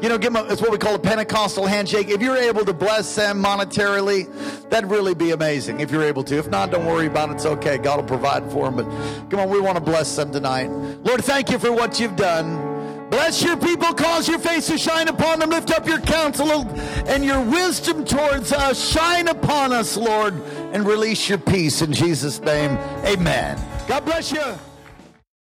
you 0.01 0.07
know, 0.07 0.17
give 0.17 0.33
them. 0.33 0.45
A, 0.45 0.51
it's 0.51 0.61
what 0.61 0.71
we 0.71 0.77
call 0.77 0.95
a 0.95 0.99
Pentecostal 0.99 1.65
handshake. 1.65 2.07
If 2.07 2.21
you're 2.21 2.37
able 2.37 2.63
to 2.63 2.73
bless 2.73 3.15
them 3.15 3.43
monetarily, 3.43 4.27
that'd 4.69 4.89
really 4.89 5.13
be 5.13 5.31
amazing. 5.31 5.81
If 5.81 5.91
you're 5.91 6.03
able 6.03 6.23
to. 6.23 6.37
If 6.37 6.49
not, 6.49 6.71
don't 6.71 6.85
worry 6.85 7.07
about 7.07 7.29
it. 7.29 7.33
It's 7.33 7.45
okay. 7.45 7.77
God 7.77 7.99
will 7.99 8.07
provide 8.07 8.49
for 8.51 8.71
them. 8.71 8.77
But 8.77 9.29
come 9.29 9.41
on, 9.41 9.49
we 9.49 9.59
want 9.59 9.75
to 9.75 9.83
bless 9.83 10.15
them 10.15 10.31
tonight. 10.31 10.69
Lord, 10.69 11.23
thank 11.23 11.49
you 11.51 11.59
for 11.59 11.71
what 11.71 11.99
you've 11.99 12.15
done. 12.15 12.67
Bless 13.09 13.43
your 13.43 13.57
people, 13.57 13.91
cause 13.95 14.29
your 14.29 14.37
face 14.37 14.67
to 14.67 14.77
shine 14.77 15.07
upon 15.07 15.39
them. 15.39 15.49
Lift 15.49 15.71
up 15.71 15.87
your 15.87 15.99
counsel 15.99 16.61
and 17.07 17.25
your 17.25 17.41
wisdom 17.41 18.05
towards 18.05 18.53
us. 18.53 18.91
Shine 18.91 19.27
upon 19.27 19.73
us, 19.73 19.97
Lord, 19.97 20.35
and 20.73 20.85
release 20.85 21.27
your 21.27 21.39
peace 21.39 21.81
in 21.81 21.91
Jesus' 21.91 22.39
name. 22.39 22.77
Amen. 23.03 23.59
God 23.87 24.05
bless 24.05 24.31
you. 24.31 24.68